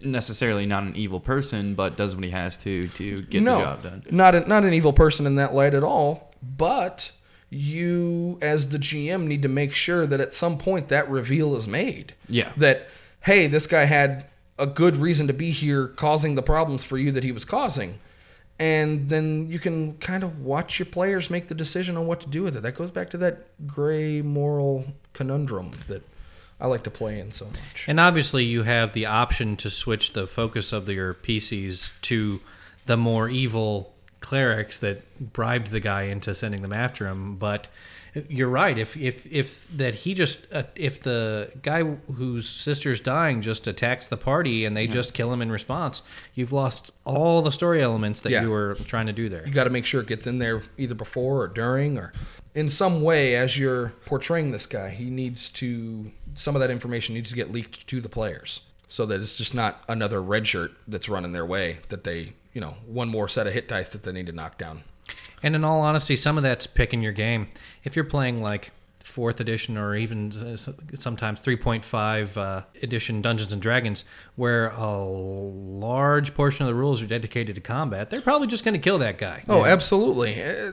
Necessarily 0.00 0.64
not 0.66 0.84
an 0.84 0.94
evil 0.94 1.18
person, 1.20 1.74
but 1.74 1.96
does 1.96 2.14
what 2.14 2.22
he 2.22 2.30
has 2.30 2.56
to 2.58 2.86
to 2.88 3.22
get 3.22 3.42
no, 3.42 3.56
the 3.58 3.64
job 3.64 3.82
done. 3.82 4.02
Not 4.10 4.34
a, 4.36 4.40
not 4.48 4.64
an 4.64 4.74
evil 4.74 4.92
person 4.92 5.26
in 5.26 5.34
that 5.36 5.54
light 5.54 5.74
at 5.74 5.82
all. 5.82 6.32
But 6.56 7.10
you, 7.50 8.38
as 8.42 8.70
the 8.70 8.78
GM, 8.78 9.26
need 9.26 9.42
to 9.42 9.48
make 9.48 9.74
sure 9.74 10.06
that 10.06 10.20
at 10.20 10.32
some 10.32 10.58
point 10.58 10.88
that 10.88 11.08
reveal 11.08 11.56
is 11.56 11.68
made. 11.68 12.14
Yeah. 12.28 12.52
That 12.56 12.88
hey, 13.20 13.46
this 13.46 13.66
guy 13.66 13.84
had 13.84 14.26
a 14.58 14.66
good 14.66 14.96
reason 14.96 15.26
to 15.26 15.32
be 15.32 15.50
here, 15.50 15.88
causing 15.88 16.34
the 16.34 16.42
problems 16.42 16.84
for 16.84 16.96
you 16.96 17.12
that 17.12 17.24
he 17.24 17.32
was 17.32 17.44
causing. 17.44 17.98
And 18.58 19.10
then 19.10 19.48
you 19.50 19.58
can 19.58 19.98
kind 19.98 20.22
of 20.22 20.40
watch 20.40 20.78
your 20.78 20.86
players 20.86 21.28
make 21.28 21.48
the 21.48 21.54
decision 21.54 21.96
on 21.96 22.06
what 22.06 22.20
to 22.20 22.28
do 22.28 22.42
with 22.42 22.56
it. 22.56 22.62
That 22.62 22.72
goes 22.72 22.90
back 22.90 23.10
to 23.10 23.18
that 23.18 23.66
gray 23.66 24.22
moral 24.22 24.86
conundrum 25.12 25.72
that 25.88 26.02
I 26.58 26.66
like 26.68 26.84
to 26.84 26.90
play 26.90 27.18
in 27.18 27.32
so 27.32 27.46
much. 27.46 27.84
And 27.86 28.00
obviously, 28.00 28.44
you 28.44 28.62
have 28.62 28.94
the 28.94 29.06
option 29.06 29.56
to 29.58 29.68
switch 29.68 30.14
the 30.14 30.26
focus 30.26 30.72
of 30.72 30.88
your 30.88 31.12
PCs 31.12 31.90
to 32.02 32.40
the 32.86 32.96
more 32.96 33.28
evil 33.28 33.92
clerics 34.26 34.78
that 34.80 35.32
bribed 35.32 35.68
the 35.70 35.80
guy 35.80 36.02
into 36.02 36.34
sending 36.34 36.62
them 36.62 36.72
after 36.72 37.06
him. 37.06 37.36
But 37.36 37.68
You're 38.30 38.48
right. 38.48 38.78
If 38.78 38.96
if 38.96 39.26
if 39.30 39.68
that 39.76 39.94
he 39.94 40.14
just 40.14 40.46
uh, 40.52 40.62
if 40.74 41.02
the 41.02 41.50
guy 41.62 41.82
whose 41.82 42.48
sister's 42.48 42.98
dying 42.98 43.42
just 43.42 43.66
attacks 43.66 44.06
the 44.06 44.16
party 44.16 44.64
and 44.64 44.74
they 44.74 44.86
just 44.86 45.12
kill 45.12 45.30
him 45.32 45.42
in 45.42 45.52
response, 45.52 46.00
you've 46.34 46.50
lost 46.52 46.92
all 47.04 47.42
the 47.42 47.52
story 47.52 47.82
elements 47.82 48.20
that 48.22 48.30
Yeah. 48.32 48.42
you 48.42 48.50
were 48.50 48.74
trying 48.86 49.06
to 49.06 49.12
do 49.12 49.28
there. 49.28 49.46
You 49.46 49.52
got 49.52 49.64
to 49.64 49.70
make 49.70 49.84
sure 49.84 50.00
it 50.00 50.06
gets 50.06 50.26
in 50.26 50.38
there 50.38 50.62
either 50.78 50.94
before 50.94 51.42
or 51.42 51.48
during 51.48 51.98
or 51.98 52.12
in 52.54 52.70
some 52.70 53.02
way 53.02 53.36
as 53.36 53.58
you're 53.58 53.92
portraying 54.06 54.50
this 54.50 54.64
guy. 54.64 54.88
He 54.88 55.10
needs 55.10 55.50
to 55.50 56.10
some 56.36 56.56
of 56.56 56.60
that 56.60 56.70
information 56.70 57.14
needs 57.14 57.28
to 57.30 57.36
get 57.36 57.52
leaked 57.52 57.86
to 57.86 58.00
the 58.00 58.08
players 58.08 58.60
so 58.88 59.04
that 59.06 59.20
it's 59.20 59.34
just 59.36 59.54
not 59.54 59.84
another 59.88 60.22
red 60.22 60.46
shirt 60.46 60.72
that's 60.88 61.08
running 61.08 61.32
their 61.32 61.44
way 61.44 61.80
that 61.90 62.04
they, 62.04 62.32
you 62.56 62.60
know, 62.62 62.74
one 62.86 63.06
more 63.10 63.28
set 63.28 63.46
of 63.46 63.52
hit 63.52 63.68
dice 63.68 63.90
that 63.90 64.02
they 64.02 64.12
need 64.12 64.24
to 64.24 64.32
knock 64.32 64.56
down. 64.56 64.82
And 65.42 65.54
in 65.54 65.62
all 65.62 65.82
honesty, 65.82 66.16
some 66.16 66.38
of 66.38 66.42
that's 66.42 66.66
picking 66.66 67.02
your 67.02 67.12
game. 67.12 67.48
If 67.84 67.94
you're 67.94 68.06
playing 68.06 68.40
like 68.40 68.72
fourth 69.00 69.40
edition 69.40 69.76
or 69.76 69.94
even 69.94 70.32
uh, 70.32 70.56
sometimes 70.96 71.42
3.5 71.42 72.36
uh, 72.38 72.62
edition 72.82 73.20
Dungeons 73.20 73.52
and 73.52 73.60
Dragons, 73.60 74.04
where 74.36 74.68
a 74.70 74.96
large 75.04 76.32
portion 76.34 76.62
of 76.64 76.68
the 76.68 76.74
rules 76.74 77.02
are 77.02 77.06
dedicated 77.06 77.54
to 77.56 77.60
combat, 77.60 78.08
they're 78.08 78.22
probably 78.22 78.46
just 78.48 78.64
going 78.64 78.72
to 78.72 78.80
kill 78.80 78.96
that 79.00 79.18
guy. 79.18 79.42
Oh, 79.50 79.66
absolutely. 79.66 80.42
Uh, 80.42 80.72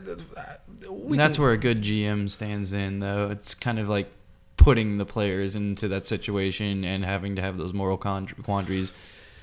we 0.89 1.17
that's 1.17 1.35
can- 1.35 1.43
where 1.43 1.51
a 1.51 1.57
good 1.57 1.81
GM 1.81 2.29
stands 2.29 2.71
in, 2.71 2.99
though. 2.99 3.29
It's 3.29 3.53
kind 3.55 3.77
of 3.77 3.89
like 3.89 4.09
putting 4.55 4.99
the 4.99 5.05
players 5.05 5.53
into 5.57 5.89
that 5.89 6.07
situation 6.07 6.85
and 6.85 7.03
having 7.03 7.35
to 7.35 7.41
have 7.41 7.57
those 7.57 7.73
moral 7.73 7.97
con- 7.97 8.27
quandaries. 8.43 8.93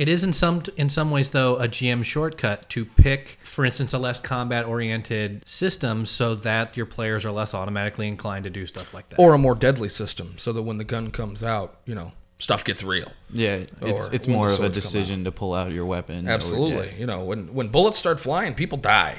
It 0.00 0.08
is 0.08 0.24
in 0.24 0.32
some 0.32 0.62
in 0.78 0.88
some 0.88 1.10
ways 1.10 1.28
though 1.30 1.56
a 1.58 1.68
GM 1.68 2.02
shortcut 2.04 2.68
to 2.70 2.86
pick, 2.86 3.38
for 3.42 3.66
instance, 3.66 3.92
a 3.92 3.98
less 3.98 4.18
combat 4.18 4.64
oriented 4.64 5.46
system 5.46 6.06
so 6.06 6.34
that 6.36 6.74
your 6.74 6.86
players 6.86 7.26
are 7.26 7.30
less 7.30 7.52
automatically 7.52 8.08
inclined 8.08 8.44
to 8.44 8.50
do 8.50 8.64
stuff 8.66 8.94
like 8.94 9.10
that. 9.10 9.18
or 9.18 9.34
a 9.34 9.38
more 9.38 9.54
deadly 9.54 9.90
system 9.90 10.34
so 10.38 10.54
that 10.54 10.62
when 10.62 10.78
the 10.78 10.84
gun 10.84 11.10
comes 11.10 11.42
out, 11.44 11.80
you 11.84 11.94
know, 11.94 12.12
stuff 12.38 12.64
gets 12.64 12.82
real. 12.82 13.12
Yeah, 13.30 13.64
it's 13.82 14.08
Or 14.08 14.14
it's 14.14 14.26
more 14.26 14.48
of 14.48 14.60
a 14.60 14.70
decision 14.70 15.24
to 15.24 15.32
pull 15.32 15.52
out 15.52 15.70
your 15.70 15.84
weapon. 15.84 16.26
or- 16.26 16.32
Absolutely. 16.32 16.94
You 16.98 17.04
know, 17.04 17.22
when 17.24 17.52
when 17.52 17.68
bullets 17.68 17.98
start 17.98 18.18
flying, 18.20 18.54
people 18.54 18.78
die. 18.78 19.18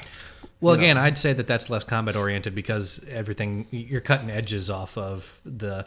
Well, 0.60 0.74
again, 0.74 0.96
I'd 0.96 1.18
say 1.18 1.32
that 1.32 1.48
that's 1.48 1.70
less 1.70 1.82
combat 1.82 2.14
oriented 2.14 2.54
because 2.54 3.04
everything 3.08 3.66
you're 3.70 4.00
cutting 4.00 4.30
edges 4.30 4.70
off 4.70 4.96
of 4.96 5.40
the 5.44 5.86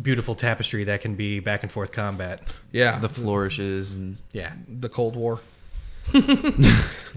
beautiful 0.00 0.34
tapestry 0.34 0.84
that 0.84 1.00
can 1.00 1.14
be 1.14 1.40
back 1.40 1.62
and 1.62 1.72
forth 1.72 1.92
combat. 1.92 2.42
Yeah. 2.72 2.98
the 2.98 3.08
flourishes 3.08 3.94
and 3.94 4.16
Yeah. 4.32 4.52
the 4.68 4.88
Cold 4.88 5.16
War. 5.16 5.40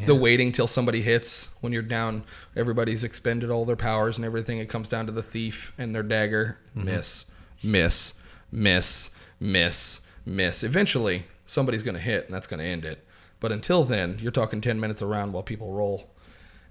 The 0.05 0.15
waiting 0.15 0.51
till 0.51 0.67
somebody 0.67 1.01
hits 1.01 1.49
when 1.59 1.73
you're 1.73 1.81
down, 1.83 2.23
everybody's 2.55 3.03
expended 3.03 3.49
all 3.51 3.65
their 3.65 3.75
powers 3.75 4.17
and 4.17 4.25
everything. 4.25 4.57
It 4.57 4.67
comes 4.69 4.87
down 4.89 5.05
to 5.05 5.11
the 5.11 5.21
thief 5.21 5.73
and 5.77 5.93
their 5.93 6.01
dagger. 6.03 6.57
Miss, 6.73 7.25
miss, 7.61 8.13
miss, 8.51 9.11
miss, 9.39 9.99
miss. 10.25 10.63
Eventually, 10.63 11.25
somebody's 11.45 11.83
going 11.83 11.95
to 11.95 12.01
hit 12.01 12.25
and 12.25 12.33
that's 12.33 12.47
going 12.47 12.59
to 12.61 12.65
end 12.65 12.83
it. 12.85 13.05
But 13.39 13.51
until 13.51 13.83
then, 13.83 14.17
you're 14.21 14.31
talking 14.31 14.59
10 14.61 14.79
minutes 14.79 15.01
around 15.01 15.33
while 15.33 15.43
people 15.43 15.71
roll. 15.73 16.09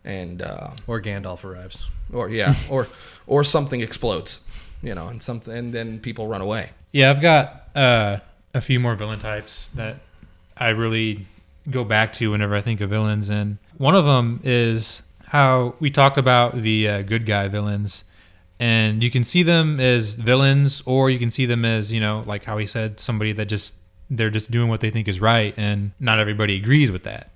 And, 0.05 0.41
uh, 0.43 0.71
Or 0.87 1.01
Gandalf 1.01 1.45
arrives. 1.45 1.79
or 2.13 2.31
yeah, 2.31 2.55
or, 2.69 2.89
or 3.27 3.45
something 3.45 3.81
explodes, 3.83 4.41
you 4.83 4.95
know, 4.95 5.09
and 5.09 5.23
something, 5.23 5.53
and 5.53 5.73
then 5.73 6.01
people 6.01 6.27
run 6.27 6.41
away. 6.41 6.71
Yeah, 6.93 7.11
I've 7.11 7.21
got 7.21 7.69
uh, 7.75 8.19
a 8.55 8.61
few 8.61 8.81
more 8.81 8.95
villain 8.95 9.19
types 9.19 9.69
that 9.69 9.97
I 10.57 10.71
really 10.71 11.27
go 11.71 11.85
back 11.85 12.13
to 12.15 12.31
whenever 12.31 12.55
I 12.55 12.61
think 12.61 12.81
of 12.81 12.91
villains, 12.91 13.29
and 13.29 13.59
one 13.77 13.95
of 13.95 14.05
them 14.05 14.41
is 14.43 15.03
how 15.27 15.75
we 15.79 15.91
talked 15.91 16.19
about 16.19 16.57
the 16.57 16.89
uh, 16.89 17.03
good 17.03 17.27
guy 17.27 17.49
villains, 17.49 18.05
and 18.59 19.03
you 19.03 19.11
can 19.11 19.25
see 19.25 19.43
them 19.43 19.79
as 19.81 20.15
villains, 20.15 20.83
or 20.87 21.11
you 21.11 21.19
can 21.19 21.31
see 21.31 21.47
them 21.47 21.65
as 21.65 21.93
you 21.93 22.01
know, 22.01 22.23
like 22.27 22.45
how 22.45 22.59
he 22.59 22.67
said, 22.67 22.99
somebody 22.99 23.33
that 23.33 23.47
just 23.47 23.75
they're 24.11 24.31
just 24.31 24.51
doing 24.51 24.69
what 24.69 24.81
they 24.81 24.91
think 24.91 25.07
is 25.07 25.21
right, 25.21 25.55
and 25.57 25.93
not 26.01 26.19
everybody 26.19 26.57
agrees 26.57 26.91
with 26.91 27.05
that. 27.05 27.31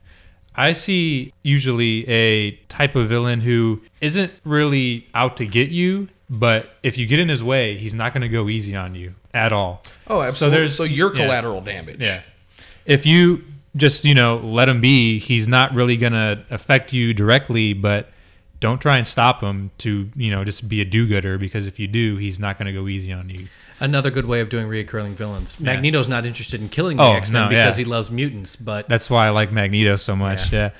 I 0.57 0.73
see 0.73 1.33
usually 1.43 2.09
a 2.09 2.53
type 2.69 2.95
of 2.95 3.09
villain 3.09 3.41
who 3.41 3.81
isn't 4.01 4.33
really 4.45 5.09
out 5.15 5.37
to 5.39 5.47
get 5.47 5.71
you, 5.71 6.09
but 6.31 6.69
if 6.83 6.97
you 6.99 7.07
get 7.07 7.19
in 7.21 7.29
his 7.29 7.43
way, 7.43 7.77
he's 7.77 7.95
not 7.95 8.13
going 8.13 8.23
to 8.23 8.29
go 8.29 8.49
easy 8.49 8.75
on 8.75 8.95
you 8.95 9.15
at 9.33 9.53
all. 9.53 9.83
Oh, 10.07 10.23
absolutely. 10.23 10.31
So, 10.33 10.51
there's- 10.51 10.75
so 10.77 10.85
you're 10.85 11.15
yeah. 11.15 11.23
collateral 11.25 11.61
damage. 11.61 12.01
Yeah. 12.01 12.23
If 12.87 13.07
you 13.07 13.45
just, 13.77 14.05
you 14.05 14.15
know, 14.15 14.37
let 14.37 14.69
him 14.69 14.81
be, 14.81 15.19
he's 15.19 15.49
not 15.49 15.75
really 15.75 15.97
going 15.97 16.13
to 16.13 16.45
affect 16.51 16.93
you 16.93 17.13
directly, 17.15 17.73
but 17.73 18.11
don't 18.61 18.81
try 18.81 18.97
and 18.99 19.07
stop 19.07 19.41
him 19.43 19.71
to, 19.79 20.09
you 20.17 20.31
know, 20.31 20.45
just 20.45 20.69
be 20.69 20.81
a 20.81 20.85
do 20.85 21.07
gooder 21.07 21.39
because 21.39 21.67
if 21.67 21.79
you 21.79 21.87
do, 21.87 22.17
he's 22.17 22.39
not 22.41 22.59
going 22.59 22.67
to 22.67 22.73
go 22.73 22.89
easy 22.89 23.13
on 23.13 23.29
you. 23.29 23.49
Another 23.81 24.11
good 24.11 24.25
way 24.27 24.41
of 24.41 24.49
doing 24.49 24.69
reoccurring 24.69 25.11
villains. 25.15 25.59
Magneto's 25.59 26.09
not 26.09 26.25
interested 26.25 26.61
in 26.61 26.69
killing 26.69 26.97
the 26.97 27.03
Oh, 27.03 27.13
X 27.15 27.31
Men 27.31 27.43
no, 27.45 27.49
because 27.49 27.77
yeah. 27.79 27.85
he 27.85 27.91
loves 27.91 28.11
mutants, 28.11 28.55
but 28.57 28.89
That's 28.89 29.11
why 29.11 29.27
I 29.27 29.31
like 29.31 29.51
Magneto 29.51 29.97
so 29.97 30.15
much. 30.15 30.53
Yeah. 30.53 30.71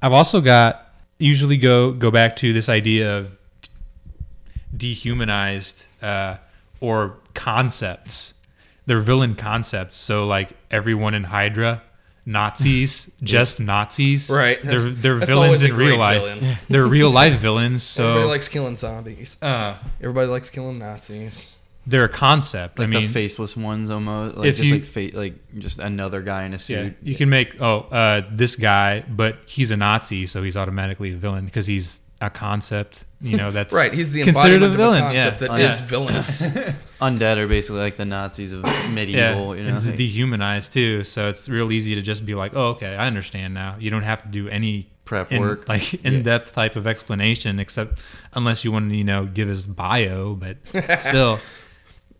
I've 0.00 0.12
also 0.12 0.40
got 0.40 0.92
usually 1.18 1.56
go 1.56 1.92
go 1.92 2.10
back 2.10 2.36
to 2.36 2.52
this 2.52 2.68
idea 2.68 3.18
of 3.18 3.35
dehumanized 4.76 5.86
uh, 6.02 6.36
or 6.80 7.16
concepts. 7.34 8.34
They're 8.86 9.00
villain 9.00 9.34
concepts. 9.34 9.96
So 9.96 10.26
like 10.26 10.50
everyone 10.70 11.14
in 11.14 11.24
Hydra, 11.24 11.82
Nazis, 12.24 13.10
just 13.22 13.58
Nazis. 13.60 14.28
Right. 14.30 14.62
They're 14.64 14.90
they're 14.90 15.18
That's 15.18 15.28
villains 15.30 15.46
always 15.46 15.62
a 15.62 15.66
in 15.66 15.76
real 15.76 15.88
great 15.88 15.98
life. 15.98 16.22
villain. 16.22 16.58
They're 16.68 16.86
real 16.86 17.10
life 17.10 17.34
villains. 17.40 17.82
So 17.82 18.04
everybody 18.04 18.24
So 18.24 18.28
likes 18.30 18.48
killing 18.48 18.76
zombies. 18.76 19.36
uh, 19.42 19.76
Everybody 20.00 20.28
likes 20.28 20.48
killing 20.50 20.78
Nazis. 20.78 21.46
they're 21.88 22.04
a 22.04 22.08
concept. 22.08 22.78
like 22.80 22.88
I 22.88 22.90
mean, 22.90 23.02
the 23.02 23.08
faceless 23.08 23.56
ones 23.56 23.90
almost, 23.90 24.36
like 24.36 24.48
if 24.48 24.56
just 24.56 24.68
you- 24.70 24.76
like 24.76 24.84
fate, 24.84 25.14
like 25.14 25.34
just 25.58 25.78
another 25.78 26.20
guy 26.22 26.42
in 26.44 26.50
a 26.52 26.56
Yeah, 26.56 26.58
suit. 26.58 26.96
you 27.02 27.14
can 27.14 27.28
make 27.28 27.60
oh 27.60 27.80
uh, 27.92 28.22
this 28.30 28.56
guy, 28.56 29.04
but 29.08 29.38
he's 29.46 29.70
a 29.70 29.76
Nazi, 29.76 30.26
so 30.26 30.42
he's 30.42 30.56
automatically 30.56 31.12
a 31.12 31.16
villain 31.16 31.44
because 31.44 31.66
he's 31.66 32.00
a 32.20 32.30
concept. 32.30 33.04
You 33.20 33.36
know 33.36 33.50
that's 33.50 33.74
Right. 33.82 33.92
He's 33.92 34.12
the 34.12 34.22
considered 34.22 34.62
embodiment 34.62 34.74
a 34.74 34.76
villain. 34.76 35.02
of 35.04 35.10
a 35.10 35.14
concept 35.14 35.40
yeah, 35.42 35.48
that 35.48 35.60
yeah. 35.60 35.72
is 35.72 35.80
villainous. 35.80 36.42
Undead 37.00 37.36
are 37.36 37.46
basically 37.48 37.80
like 37.80 37.96
the 37.96 38.04
Nazis 38.06 38.52
of 38.52 38.64
yeah. 38.64 38.88
medieval. 38.90 39.56
You 39.56 39.64
know, 39.64 39.74
it's 39.74 39.86
like- 39.86 39.96
dehumanized 39.96 40.72
too, 40.72 41.04
so 41.04 41.28
it's 41.28 41.48
real 41.48 41.70
easy 41.72 41.94
to 41.94 42.02
just 42.02 42.24
be 42.24 42.34
like, 42.34 42.52
oh, 42.54 42.68
okay, 42.70 42.94
I 42.96 43.06
understand 43.06 43.52
now. 43.54 43.76
You 43.78 43.90
don't 43.90 44.02
have 44.02 44.22
to 44.22 44.28
do 44.28 44.48
any 44.48 44.88
Prep 45.04 45.30
in, 45.30 45.40
work. 45.40 45.68
like 45.68 45.94
in-depth 46.04 46.52
type 46.52 46.74
of 46.74 46.86
explanation, 46.86 47.60
except 47.60 48.00
unless 48.32 48.64
you 48.64 48.72
want 48.72 48.90
to, 48.90 48.96
you 48.96 49.04
know, 49.04 49.24
give 49.26 49.48
his 49.48 49.66
bio, 49.66 50.34
but 50.34 50.56
still. 51.00 51.38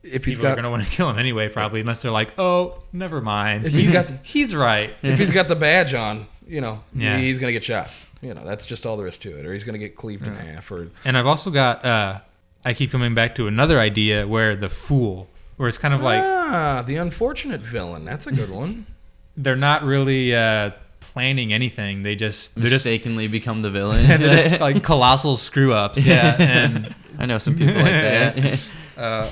if 0.05 0.25
he's 0.25 0.37
People 0.37 0.53
are 0.53 0.57
gonna 0.57 0.71
want 0.71 0.85
to 0.85 0.89
kill 0.91 1.11
him 1.11 1.19
anyway, 1.19 1.49
probably, 1.49 1.81
unless 1.81 2.03
they're 2.03 2.13
like, 2.13 2.39
"Oh, 2.39 2.83
never 2.93 3.21
mind. 3.21 3.65
If 3.65 3.73
He's 3.73 3.87
he's 3.87 3.93
got- 3.93 4.07
he's 4.23 4.55
right." 4.55 4.93
if 5.03 5.19
he's 5.19 5.33
got 5.33 5.49
the 5.49 5.57
badge 5.57 5.95
on, 5.95 6.27
you 6.47 6.61
know, 6.61 6.85
Yeah. 6.95 7.19
he's 7.19 7.41
gonna 7.41 7.51
get 7.53 7.65
shot. 7.65 7.91
You 8.23 8.35
know, 8.35 8.45
that's 8.45 8.67
just 8.67 8.87
all 8.87 8.97
there 8.97 9.07
is 9.07 9.19
to 9.19 9.39
it. 9.39 9.45
Or 9.47 9.53
he's 9.53 9.65
gonna 9.65 9.79
get 9.79 9.97
cleaved 9.97 10.27
in 10.27 10.35
half. 10.35 10.71
Or 10.71 10.89
And 11.05 11.17
I've 11.17 11.27
also 11.27 11.51
got 11.51 11.85
uh 11.85 12.21
I 12.65 12.75
keep 12.75 12.91
coming 12.91 13.15
back 13.15 13.35
to 13.37 13.47
another 13.47 13.79
idea 13.79 14.27
where 14.27 14.57
the 14.57 14.69
fool 14.69 15.29
where 15.57 15.69
it's 15.69 15.79
kind 15.79 15.95
of 15.95 16.03
like 16.03 16.23
ah, 16.23 16.83
the 16.87 16.97
unfortunate 16.97 17.61
villain. 17.61 18.05
That's 18.05 18.27
a 18.27 18.33
good 18.33 18.51
one. 18.51 18.87
they're 19.37 19.57
not 19.57 19.83
really 19.83 20.35
uh 20.35 20.71
planning 21.01 21.53
anything. 21.53 22.03
They 22.03 22.17
just 22.17 22.55
they're 22.55 22.65
just 22.65 22.85
mistakenly 22.87 23.29
become 23.29 23.63
the 23.63 23.71
villain. 23.71 24.07
they're 24.09 24.19
just 24.19 24.61
like 24.61 24.83
colossal 24.83 25.37
screw 25.37 25.73
ups. 25.73 26.05
Yeah. 26.05 26.37
And 26.39 26.95
I 27.19 27.27
know 27.27 27.39
some 27.39 27.57
people 27.57 27.75
like 27.75 27.85
that. 27.85 28.69
uh 28.97 29.31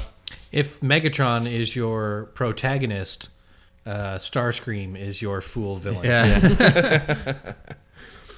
if 0.53 0.81
Megatron 0.81 1.53
is 1.53 1.75
your 1.75 2.27
protagonist, 2.35 3.29
uh, 3.87 4.18
Starscream 4.18 4.97
is 4.97 5.20
your 5.20 5.40
fool 5.40 5.75
villain. 5.75 6.05
yeah. 6.05 7.35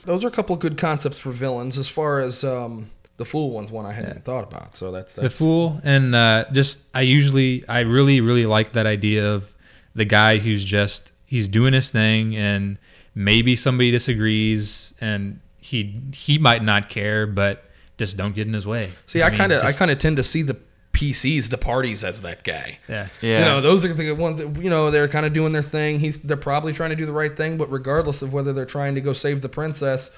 Those 0.07 0.25
are 0.25 0.29
a 0.29 0.33
couple 0.33 0.55
of 0.55 0.61
good 0.61 0.79
concepts 0.79 1.19
for 1.19 1.31
villains. 1.31 1.77
As 1.77 1.88
far 1.88 2.21
as 2.21 2.42
um, 2.45 2.90
the 3.16 3.25
fool 3.25 3.51
one's 3.51 3.71
one 3.71 3.87
I 3.87 3.92
hadn't 3.92 4.11
even 4.11 4.23
thought 4.23 4.45
about. 4.45 4.77
So 4.77 4.92
that's 4.92 5.14
the 5.14 5.31
fool 5.31 5.81
and 5.85 6.14
uh 6.14 6.47
just 6.53 6.79
I 6.95 7.03
usually 7.03 7.66
I 7.69 7.81
really 7.81 8.21
really 8.21 8.47
like 8.47 8.73
that 8.73 8.87
idea 8.87 9.33
of 9.33 9.53
the 9.95 10.05
guy 10.05 10.38
who's 10.38 10.64
just 10.64 11.12
he's 11.25 11.49
doing 11.49 11.73
his 11.73 11.90
thing 11.90 12.37
and 12.37 12.79
maybe 13.14 13.57
somebody 13.57 13.90
disagrees 13.90 14.95
and 15.01 15.40
he 15.59 16.01
he 16.12 16.38
might 16.38 16.62
not 16.62 16.88
care 16.88 17.27
but 17.27 17.64
just 17.99 18.19
don't 18.19 18.35
get 18.35 18.47
in 18.47 18.53
his 18.53 18.66
way. 18.66 18.92
See, 19.07 19.23
I 19.23 19.31
kind 19.31 19.53
of 19.53 19.62
I 19.62 19.73
kind 19.73 19.90
of 19.90 19.99
tend 19.99 20.19
to 20.19 20.23
see 20.23 20.42
the 20.42 20.57
PCs, 20.96 21.50
the 21.50 21.59
parties, 21.59 22.02
as 22.02 22.22
that 22.22 22.42
guy. 22.42 22.78
yeah. 22.88 23.09
Yeah. 23.20 23.38
You 23.40 23.44
know, 23.44 23.61
those 23.61 23.85
are 23.85 23.92
the 23.94 24.12
ones 24.12 24.38
that 24.38 24.56
you 24.62 24.70
know 24.70 24.90
they're 24.90 25.09
kind 25.09 25.26
of 25.26 25.32
doing 25.32 25.52
their 25.52 25.62
thing. 25.62 26.00
He's 26.00 26.16
they're 26.16 26.37
probably 26.37 26.72
trying 26.72 26.90
to 26.90 26.96
do 26.96 27.06
the 27.06 27.12
right 27.12 27.37
thing, 27.37 27.56
but 27.59 27.70
regardless 27.70 28.22
of 28.22 28.32
whether 28.32 28.52
they're 28.52 28.64
trying 28.64 28.94
to 28.94 29.00
go 29.00 29.12
save 29.12 29.42
the 29.42 29.48
princess 29.48 30.11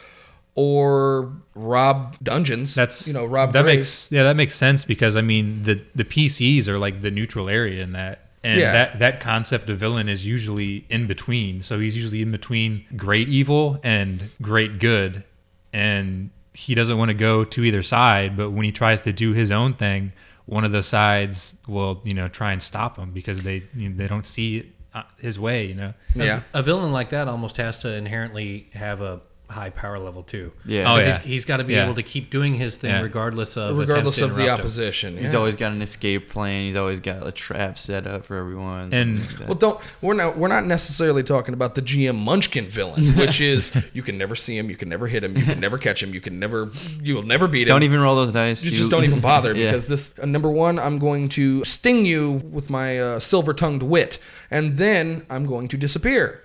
or 0.55 1.33
rob 1.55 2.17
dungeons, 2.23 2.75
That's 2.75 3.07
you 3.07 3.15
know 3.15 3.25
rob 3.25 3.53
that 3.53 3.63
graves. 3.63 3.79
makes 3.79 4.13
yeah 4.13 4.23
that 4.25 4.37
makes 4.37 4.55
sense 4.55 4.85
because 4.85 5.17
I 5.17 5.21
mean 5.21 5.63
the 5.63 5.81
the 5.95 6.05
PCs 6.05 6.67
are 6.69 6.79
like 6.79 7.01
the 7.01 7.11
neutral 7.11 7.49
area 7.49 7.83
in 7.83 7.93
that. 7.93 8.21
And 8.45 8.61
Yeah. 8.61 8.71
that, 8.73 9.01
that 9.01 9.21
concept 9.21 9.69
of 9.69 9.79
villain 9.79 10.09
is 10.09 10.25
usually 10.25 10.85
in 10.89 11.09
between. 11.09 11.61
So 11.61 11.81
he's 11.81 11.97
usually 11.97 12.23
in 12.23 12.31
between 12.31 12.85
great 12.97 13.29
evil 13.29 13.81
and 13.83 14.31
great 14.41 14.79
good. 14.79 15.25
And 15.73 16.31
he 16.55 16.77
doesn't 16.77 16.97
want 16.99 17.09
to 17.09 17.15
go 17.15 17.43
to 17.45 17.65
either 17.65 17.83
side, 17.83 18.37
but 18.37 18.51
when 18.51 18.65
he 18.65 18.71
tries 18.71 19.01
to 19.03 19.13
do 19.13 19.33
his 19.33 19.51
own 19.51 19.75
thing, 19.75 20.13
one 20.49 20.65
of 20.65 20.73
the 20.73 20.83
sides 20.83 21.57
will 21.69 22.01
you 22.05 22.15
know 22.15 22.27
try 22.27 22.53
and 22.53 22.63
stop 22.63 22.97
him 22.97 23.13
because 23.13 23.43
they 23.43 23.65
you 23.75 23.91
know, 23.91 23.97
they 23.97 24.09
don't 24.09 24.25
see 24.25 24.59
it, 24.59 24.67
uh, 24.95 25.03
his 25.19 25.39
way. 25.39 25.67
You 25.67 25.75
know. 25.75 25.95
Yeah. 26.15 26.41
A 26.55 26.63
villain 26.63 26.91
like 26.91 27.11
that 27.11 27.29
almost 27.29 27.59
has 27.59 27.79
to 27.81 27.93
inherently 27.93 28.71
have 28.73 29.03
a 29.03 29.21
high 29.49 29.71
power 29.71 29.99
level 29.99 30.23
too. 30.23 30.53
Yeah. 30.67 30.83
Oh, 30.93 30.97
'Cause 30.97 31.07
yeah. 31.07 31.19
he's, 31.21 31.25
he's 31.25 31.45
got 31.47 31.57
to 31.57 31.65
be 31.65 31.73
Yeah. 31.73 31.85
able 31.85 31.95
to 31.95 32.03
keep 32.03 32.29
doing 32.31 32.55
his 32.55 32.77
thing 32.77 32.91
Yeah. 32.91 33.01
regardless 33.01 33.57
of 33.57 33.79
regardless 33.79 34.17
attempts 34.17 34.19
to 34.19 34.25
of 34.27 34.37
the 34.37 34.43
interrupt 34.43 34.59
him. 34.61 34.65
opposition. 34.67 35.17
He's 35.17 35.33
yeah. 35.33 35.39
always 35.39 35.57
got 35.57 35.73
an 35.73 35.81
escape 35.81 36.29
plan. 36.29 36.67
He's 36.67 36.77
always 36.77 37.01
got 37.01 37.27
a 37.27 37.33
trap 37.33 37.79
set 37.79 38.07
up 38.07 38.27
for 38.27 38.37
everyone. 38.37 38.93
And- 38.93 39.21
like 39.21 39.39
that. 39.39 39.49
Well, 39.49 39.55
don't 39.57 39.81
we're 40.03 40.13
not 40.15 40.37
we're 40.37 40.49
not 40.49 40.67
necessarily 40.67 41.23
talking 41.23 41.55
about 41.55 41.75
the 41.77 41.83
GM 41.83 42.17
Munchkin 42.17 42.67
villain, 42.69 43.07
which 43.17 43.41
is 43.41 43.73
you 43.95 44.03
can 44.03 44.19
never 44.19 44.35
see 44.37 44.57
him, 44.59 44.69
you 44.69 44.77
can 44.77 44.89
never 44.91 45.07
hit 45.07 45.25
him, 45.25 45.37
you 45.37 45.45
can 45.45 45.61
never 45.61 45.79
catch 45.79 46.03
him, 46.03 46.13
you 46.13 46.21
can 46.21 46.39
never 46.39 46.71
you'll 47.03 47.23
never 47.23 47.49
beat 47.49 47.63
him. 47.63 47.69
don't 47.69 47.85
even 47.85 48.01
roll 48.01 48.17
those 48.17 48.33
dice. 48.33 48.63
you 48.65 48.71
just 48.71 48.91
don't 48.91 49.05
even 49.05 49.21
bother 49.33 49.55
Yeah. 49.55 49.67
because 49.73 49.89
this 49.89 50.13
uh, 50.23 50.27
number 50.27 50.51
one, 50.51 50.79
I'm 50.79 50.99
going 50.99 51.29
to 51.31 51.65
sting 51.65 52.05
you 52.05 52.33
with 52.51 52.69
my 52.69 52.99
uh, 53.01 53.19
silver 53.21 53.55
tongued 53.55 53.83
wit, 53.83 54.19
and 54.51 54.77
then 54.77 55.25
I'm 55.31 55.47
going 55.47 55.69
to 55.69 55.77
disappear 55.79 56.43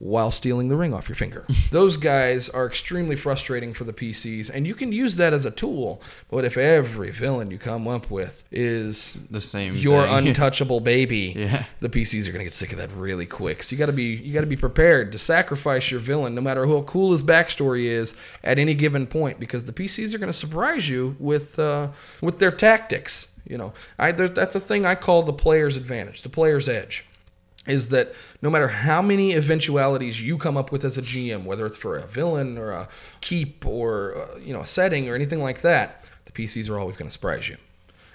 while 0.00 0.30
stealing 0.30 0.70
the 0.70 0.76
ring 0.76 0.94
off 0.94 1.10
your 1.10 1.14
finger. 1.14 1.44
Those 1.70 1.98
guys 1.98 2.48
are 2.48 2.66
extremely 2.66 3.16
frustrating 3.16 3.74
for 3.74 3.84
the 3.84 3.92
PCs, 3.92 4.48
and 4.52 4.66
you 4.66 4.74
can 4.74 4.92
use 4.92 5.16
that 5.16 5.34
as 5.34 5.44
a 5.44 5.50
tool. 5.50 6.00
But 6.30 6.46
if 6.46 6.56
every 6.56 7.10
villain 7.10 7.50
you 7.50 7.58
come 7.58 7.86
up 7.86 8.10
with 8.10 8.42
is 8.50 9.12
the 9.30 9.42
same. 9.42 9.76
your 9.76 10.04
thing. 10.04 10.28
untouchable 10.28 10.80
baby, 10.80 11.34
Yeah. 11.36 11.66
the 11.80 11.90
PCs 11.90 12.26
are 12.26 12.32
gonna 12.32 12.44
get 12.44 12.54
sick 12.54 12.72
of 12.72 12.78
that 12.78 12.90
really 12.92 13.26
quick. 13.26 13.62
So 13.62 13.74
you 13.74 13.78
gotta 13.78 13.92
be 13.92 14.04
you 14.04 14.32
gotta 14.32 14.46
be 14.46 14.56
prepared 14.56 15.12
to 15.12 15.18
sacrifice 15.18 15.90
your 15.90 16.00
villain, 16.00 16.34
no 16.34 16.40
matter 16.40 16.66
how 16.66 16.80
cool 16.82 17.12
his 17.12 17.22
backstory 17.22 17.84
is, 17.84 18.14
at 18.42 18.58
any 18.58 18.72
given 18.72 19.06
point, 19.06 19.38
because 19.38 19.64
the 19.64 19.72
PCs 19.72 20.14
are 20.14 20.18
gonna 20.18 20.32
surprise 20.32 20.88
you 20.88 21.14
with 21.18 21.58
uh, 21.58 21.88
with 22.22 22.38
their 22.38 22.50
tactics. 22.50 23.26
You 23.46 23.58
know, 23.58 23.72
I 23.98 24.12
that's 24.12 24.54
the 24.54 24.60
thing 24.60 24.86
I 24.86 24.94
call 24.94 25.22
the 25.24 25.32
player's 25.34 25.76
advantage, 25.76 26.22
the 26.22 26.28
player's 26.30 26.70
edge. 26.70 27.04
Is 27.66 27.88
that 27.88 28.14
no 28.40 28.48
matter 28.48 28.68
how 28.68 29.02
many 29.02 29.34
eventualities 29.34 30.22
you 30.22 30.38
come 30.38 30.56
up 30.56 30.72
with 30.72 30.84
as 30.84 30.96
a 30.96 31.02
GM, 31.02 31.44
whether 31.44 31.66
it's 31.66 31.76
for 31.76 31.96
a 31.98 32.06
villain 32.06 32.56
or 32.56 32.70
a 32.70 32.88
keep 33.20 33.66
or 33.66 34.16
uh, 34.16 34.38
you 34.38 34.52
know 34.52 34.60
a 34.60 34.66
setting 34.66 35.08
or 35.08 35.14
anything 35.14 35.42
like 35.42 35.60
that, 35.60 36.04
the 36.24 36.32
PCs 36.32 36.70
are 36.70 36.78
always 36.78 36.96
going 36.96 37.08
to 37.08 37.12
surprise 37.12 37.48
you. 37.48 37.58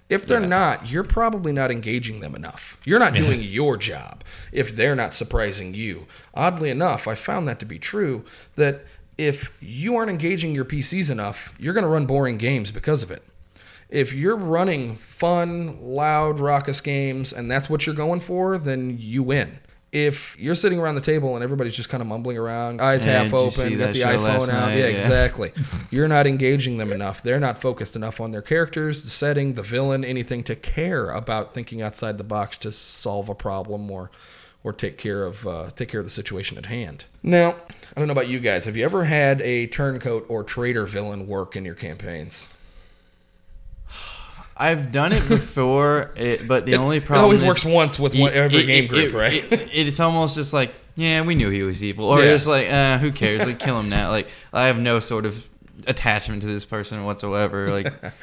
If 0.07 0.27
they're 0.27 0.39
not, 0.39 0.87
you're 0.87 1.03
probably 1.03 1.51
not 1.51 1.71
engaging 1.71 2.19
them 2.19 2.35
enough. 2.35 2.77
You're 2.83 2.99
not 2.99 3.15
doing 3.15 3.41
your 3.41 3.75
job 3.75 4.23
if 4.51 4.75
they're 4.75 4.95
not 4.95 5.15
surprising 5.15 5.73
you. 5.73 6.05
Oddly 6.35 6.69
enough, 6.69 7.07
I 7.07 7.15
found 7.15 7.47
that 7.47 7.59
to 7.59 7.65
be 7.65 7.79
true 7.79 8.23
that 8.55 8.85
if 9.17 9.55
you 9.61 9.95
aren't 9.95 10.11
engaging 10.11 10.53
your 10.53 10.65
PCs 10.65 11.09
enough, 11.09 11.53
you're 11.57 11.73
going 11.73 11.83
to 11.83 11.89
run 11.89 12.05
boring 12.05 12.37
games 12.37 12.69
because 12.69 13.01
of 13.01 13.09
it. 13.09 13.23
If 13.89 14.13
you're 14.13 14.35
running 14.35 14.97
fun, 14.97 15.79
loud, 15.81 16.39
raucous 16.39 16.81
games 16.81 17.31
and 17.33 17.49
that's 17.49 17.69
what 17.69 17.85
you're 17.85 17.95
going 17.95 18.19
for, 18.19 18.57
then 18.57 18.97
you 18.99 19.23
win. 19.23 19.59
If 19.91 20.35
you're 20.37 20.55
sitting 20.55 20.77
around 20.77 20.95
the 20.95 21.01
table 21.01 21.35
and 21.35 21.43
everybody's 21.43 21.75
just 21.75 21.87
kind 21.87 22.01
of 22.01 22.07
mumbling 22.07 22.37
around, 22.37 22.81
eyes 22.81 23.05
Yeah, 23.05 23.23
half 23.23 23.33
open, 23.33 23.77
got 23.77 23.93
the 23.93 24.01
iPhone 24.01 24.49
out, 24.49 24.67
night? 24.67 24.73
yeah, 24.77 24.79
Yeah. 24.79 24.85
exactly. 24.87 25.53
You're 25.89 26.09
not 26.09 26.27
engaging 26.27 26.77
them 26.77 26.91
enough. 26.91 27.23
They're 27.23 27.39
not 27.39 27.61
focused 27.61 27.95
enough 27.95 28.19
on 28.19 28.31
their 28.31 28.41
characters, 28.41 29.03
the 29.03 29.09
setting, 29.09 29.53
the 29.53 29.63
villain, 29.63 30.03
anything 30.03 30.43
to 30.45 30.55
care 30.55 31.11
about 31.11 31.53
thinking 31.53 31.81
outside 31.81 32.17
the 32.17 32.25
box 32.25 32.57
to 32.57 32.73
solve 32.73 33.29
a 33.29 33.35
problem 33.35 33.89
or 33.89 34.11
or 34.65 34.73
take 34.73 34.97
care 34.97 35.23
of 35.23 35.47
uh, 35.47 35.69
take 35.75 35.87
care 35.89 35.99
of 36.01 36.05
the 36.07 36.11
situation 36.11 36.57
at 36.57 36.65
hand. 36.65 37.05
Now, 37.23 37.51
I 37.95 37.99
don't 37.99 38.07
know 38.07 38.13
about 38.13 38.27
you 38.27 38.39
guys. 38.39 38.65
Have 38.65 38.75
you 38.75 38.83
ever 38.83 39.05
had 39.05 39.39
a 39.43 39.67
turncoat 39.67 40.25
or 40.27 40.43
traitor 40.43 40.85
villain 40.87 41.27
work 41.27 41.55
in 41.55 41.63
your 41.63 41.75
campaigns? 41.75 42.49
I've 44.57 44.91
done 44.91 45.11
it 45.11 45.27
before, 45.27 46.11
it, 46.15 46.47
but 46.47 46.65
the 46.65 46.73
It- 46.73 46.77
only 46.77 46.99
problem 47.01 47.21
it 47.21 47.23
always 47.23 47.41
is 47.41 47.47
works 47.47 47.65
once 47.65 47.99
with 47.99 48.15
one- 48.15 48.31
every 48.33 48.65
game 48.65 48.87
group, 48.87 49.09
it- 49.09 49.13
right? 49.13 49.43
it- 49.51 49.69
it's 49.73 49.99
almost 49.99 50.35
just 50.35 50.53
like, 50.53 50.73
yeah, 50.95 51.21
we 51.21 51.35
knew 51.35 51.49
he 51.49 51.61
was 51.63 51.83
evil, 51.83 52.05
or 52.05 52.23
Yeah. 52.23 52.31
it's 52.33 52.47
like, 52.47 52.71
uh, 52.71 52.97
who 52.99 53.11
cares? 53.11 53.45
Like, 53.45 53.59
kill 53.59 53.77
him 53.79 53.89
now. 53.89 54.11
Like, 54.11 54.27
I 54.53 54.67
have 54.67 54.79
no 54.79 54.99
sort 54.99 55.25
of 55.25 55.45
attachment 55.87 56.41
to 56.43 56.47
this 56.47 56.63
person 56.63 57.03
whatsoever. 57.03 57.69
Like, 57.69 57.93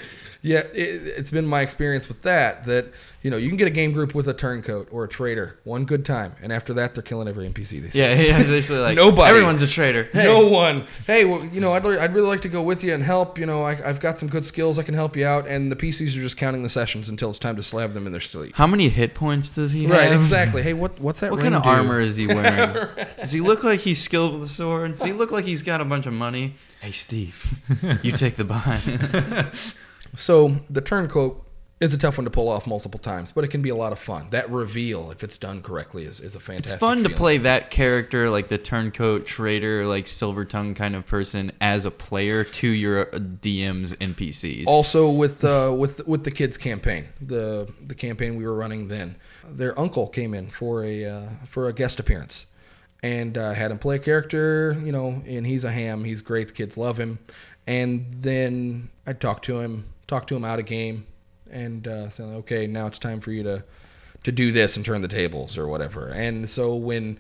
Yeah, 0.45 0.59
it, 0.59 1.07
it's 1.07 1.31
been 1.31 1.47
my 1.47 1.61
experience 1.61 2.09
with 2.09 2.23
that 2.23 2.65
that 2.65 2.87
you 3.23 3.31
know 3.31 3.37
you 3.37 3.47
can 3.47 3.57
get 3.57 3.69
a 3.69 3.71
game 3.71 3.93
group 3.93 4.13
with 4.13 4.27
a 4.27 4.35
turncoat 4.35 4.89
or 4.91 5.05
a 5.05 5.09
traitor 5.09 5.57
one 5.63 5.85
good 5.85 6.05
time, 6.05 6.35
and 6.43 6.53
after 6.53 6.75
that 6.75 6.95
they're 6.95 7.03
killing 7.05 7.29
every 7.29 7.49
NPC 7.49 7.81
they 7.81 7.91
see. 7.91 8.01
yeah, 8.01 8.13
yeah, 8.15 8.39
it's 8.41 8.51
basically 8.51 8.81
like 8.83 8.97
Nobody. 8.97 9.31
Everyone's 9.31 9.63
a 9.63 9.69
traitor. 9.69 10.09
Hey. 10.13 10.25
No 10.25 10.45
one. 10.49 10.89
Hey, 11.07 11.25
well, 11.25 11.45
you 11.45 11.61
know, 11.61 11.73
I'd, 11.75 11.87
I'd 11.87 12.13
really 12.13 12.27
like 12.27 12.41
to 12.43 12.49
go 12.49 12.61
with 12.61 12.83
you 12.83 12.93
and 12.93 13.05
help. 13.05 13.39
You 13.39 13.47
know, 13.47 13.63
I, 13.63 13.89
I've 13.89 14.01
got 14.01 14.19
some 14.19 14.29
good 14.29 14.45
skills. 14.45 14.81
I 14.81 14.83
can 14.83 14.95
help 14.95 15.17
you 15.17 15.25
out. 15.25 15.47
And 15.47 15.71
the 15.71 15.77
PCs 15.77 16.09
are 16.17 16.21
just 16.21 16.37
counting 16.37 16.65
the 16.65 16.71
sessions 16.71 17.09
until 17.09 17.31
it's 17.31 17.39
time 17.39 17.55
to 17.55 17.63
slab 17.63 17.95
them 17.95 18.07
in 18.07 18.11
their 18.13 18.21
sleep. 18.21 18.57
How 18.57 18.67
many 18.67 18.89
hit 18.89 19.15
points 19.15 19.49
does 19.49 19.71
he 19.71 19.87
Right, 19.87 20.01
have? 20.03 20.11
Right, 20.11 20.19
exactly. 20.19 20.63
Hey, 20.63 20.73
what 20.73 20.99
what's 21.01 21.21
that? 21.21 21.31
What 21.31 21.37
ring 21.37 21.53
kind 21.53 21.55
of 21.55 21.63
do? 21.63 21.69
armor 21.69 22.01
is 22.01 22.17
he 22.17 22.27
wearing? 22.27 22.89
Does 23.19 23.31
he 23.31 23.41
look 23.41 23.63
like 23.63 23.79
he's 23.79 24.03
skilled 24.03 24.35
with 24.35 24.43
a 24.43 24.49
sword? 24.49 24.99
Does 24.99 25.07
he 25.07 25.13
look 25.13 25.31
like 25.31 25.45
he's 25.45 25.63
got 25.63 25.81
a 25.81 25.85
bunch 25.85 26.07
of 26.07 26.13
money? 26.13 26.55
Hey, 26.81 26.91
Steve, 26.91 27.55
you 28.03 28.11
take 28.11 28.35
the 28.35 28.43
behind. 28.45 28.83
So 30.15 30.57
the 30.69 30.81
turncoat 30.81 31.43
is 31.83 31.93
a 31.93 31.99
tough 31.99 32.17
one 32.17 32.25
to 32.25 32.31
pull 32.31 32.49
off 32.49 32.65
multiple 32.65 33.01
times, 33.01 33.33
but 33.33 33.43
it 33.43 33.49
can 33.49 33.61
be 33.61 33.69
a 33.69 33.75
lot 33.75 33.91
of 33.91 33.99
fun. 33.99 34.29
That 34.31 34.49
reveal, 34.51 35.11
if 35.11 35.25
it's 35.25 35.37
done 35.37 35.63
correctly, 35.63 36.05
is, 36.05 36.21
is 36.21 36.37
a 36.37 36.41
fantastic. 36.41 36.75
It's 36.75 36.81
fun 36.81 37.03
to 37.03 37.11
play 37.11 37.39
that 37.39 37.73
character, 37.73 38.31
like 38.31 38.47
the 38.47 38.57
turncoat 38.57 39.27
trader, 39.27 39.85
like 39.85 40.07
silver 40.07 40.45
tongue 40.45 40.75
kind 40.75 40.95
of 40.95 41.07
person, 41.07 41.51
as 41.61 41.85
a 41.85 41.91
player 41.91 42.45
to 42.45 42.69
your 42.69 43.07
DMs 43.07 43.97
and 44.01 44.17
PCs. 44.17 44.69
Also 44.69 45.11
with 45.11 45.45
uh, 45.45 45.75
with 45.77 46.07
with 46.07 46.23
the 46.23 46.31
kids 46.31 46.57
campaign, 46.57 47.09
the 47.21 47.69
the 47.85 47.97
campaign 47.97 48.37
we 48.37 48.47
were 48.47 48.55
running 48.55 48.87
then, 48.87 49.17
their 49.45 49.79
uncle 49.79 50.07
came 50.07 50.35
in 50.35 50.51
for 50.51 50.85
a 50.85 51.05
uh, 51.05 51.29
for 51.47 51.67
a 51.67 51.73
guest 51.73 51.99
appearance, 51.99 52.47
and 53.03 53.37
uh, 53.37 53.53
had 53.53 53.71
him 53.71 53.79
play 53.79 53.97
a 53.97 53.99
character, 53.99 54.77
you 54.85 54.93
know, 54.93 55.23
and 55.27 55.47
he's 55.47 55.65
a 55.65 55.73
ham. 55.73 56.05
He's 56.05 56.21
great. 56.21 56.49
The 56.49 56.55
kids 56.55 56.77
love 56.77 56.99
him. 56.99 57.19
And 57.67 58.07
then 58.21 58.91
I 59.07 59.13
talked 59.13 59.45
to 59.47 59.61
him, 59.61 59.87
talked 60.07 60.29
to 60.29 60.37
him 60.37 60.45
out 60.45 60.59
of 60.59 60.67
game, 60.67 61.07
and 61.51 61.87
uh, 61.87 62.09
said, 62.11 62.25
okay, 62.27 62.67
now 62.67 62.87
it's 62.87 62.99
time 62.99 63.21
for 63.21 63.33
you 63.33 63.43
to 63.45 63.65
to 64.25 64.31
do 64.31 64.53
this 64.53 64.77
and 64.77 64.87
turn 64.87 65.03
the 65.03 65.09
tables 65.09 65.59
or 65.59 65.67
whatever. 65.67 66.07
And 66.09 66.49
so 66.49 66.75
when 66.77 67.19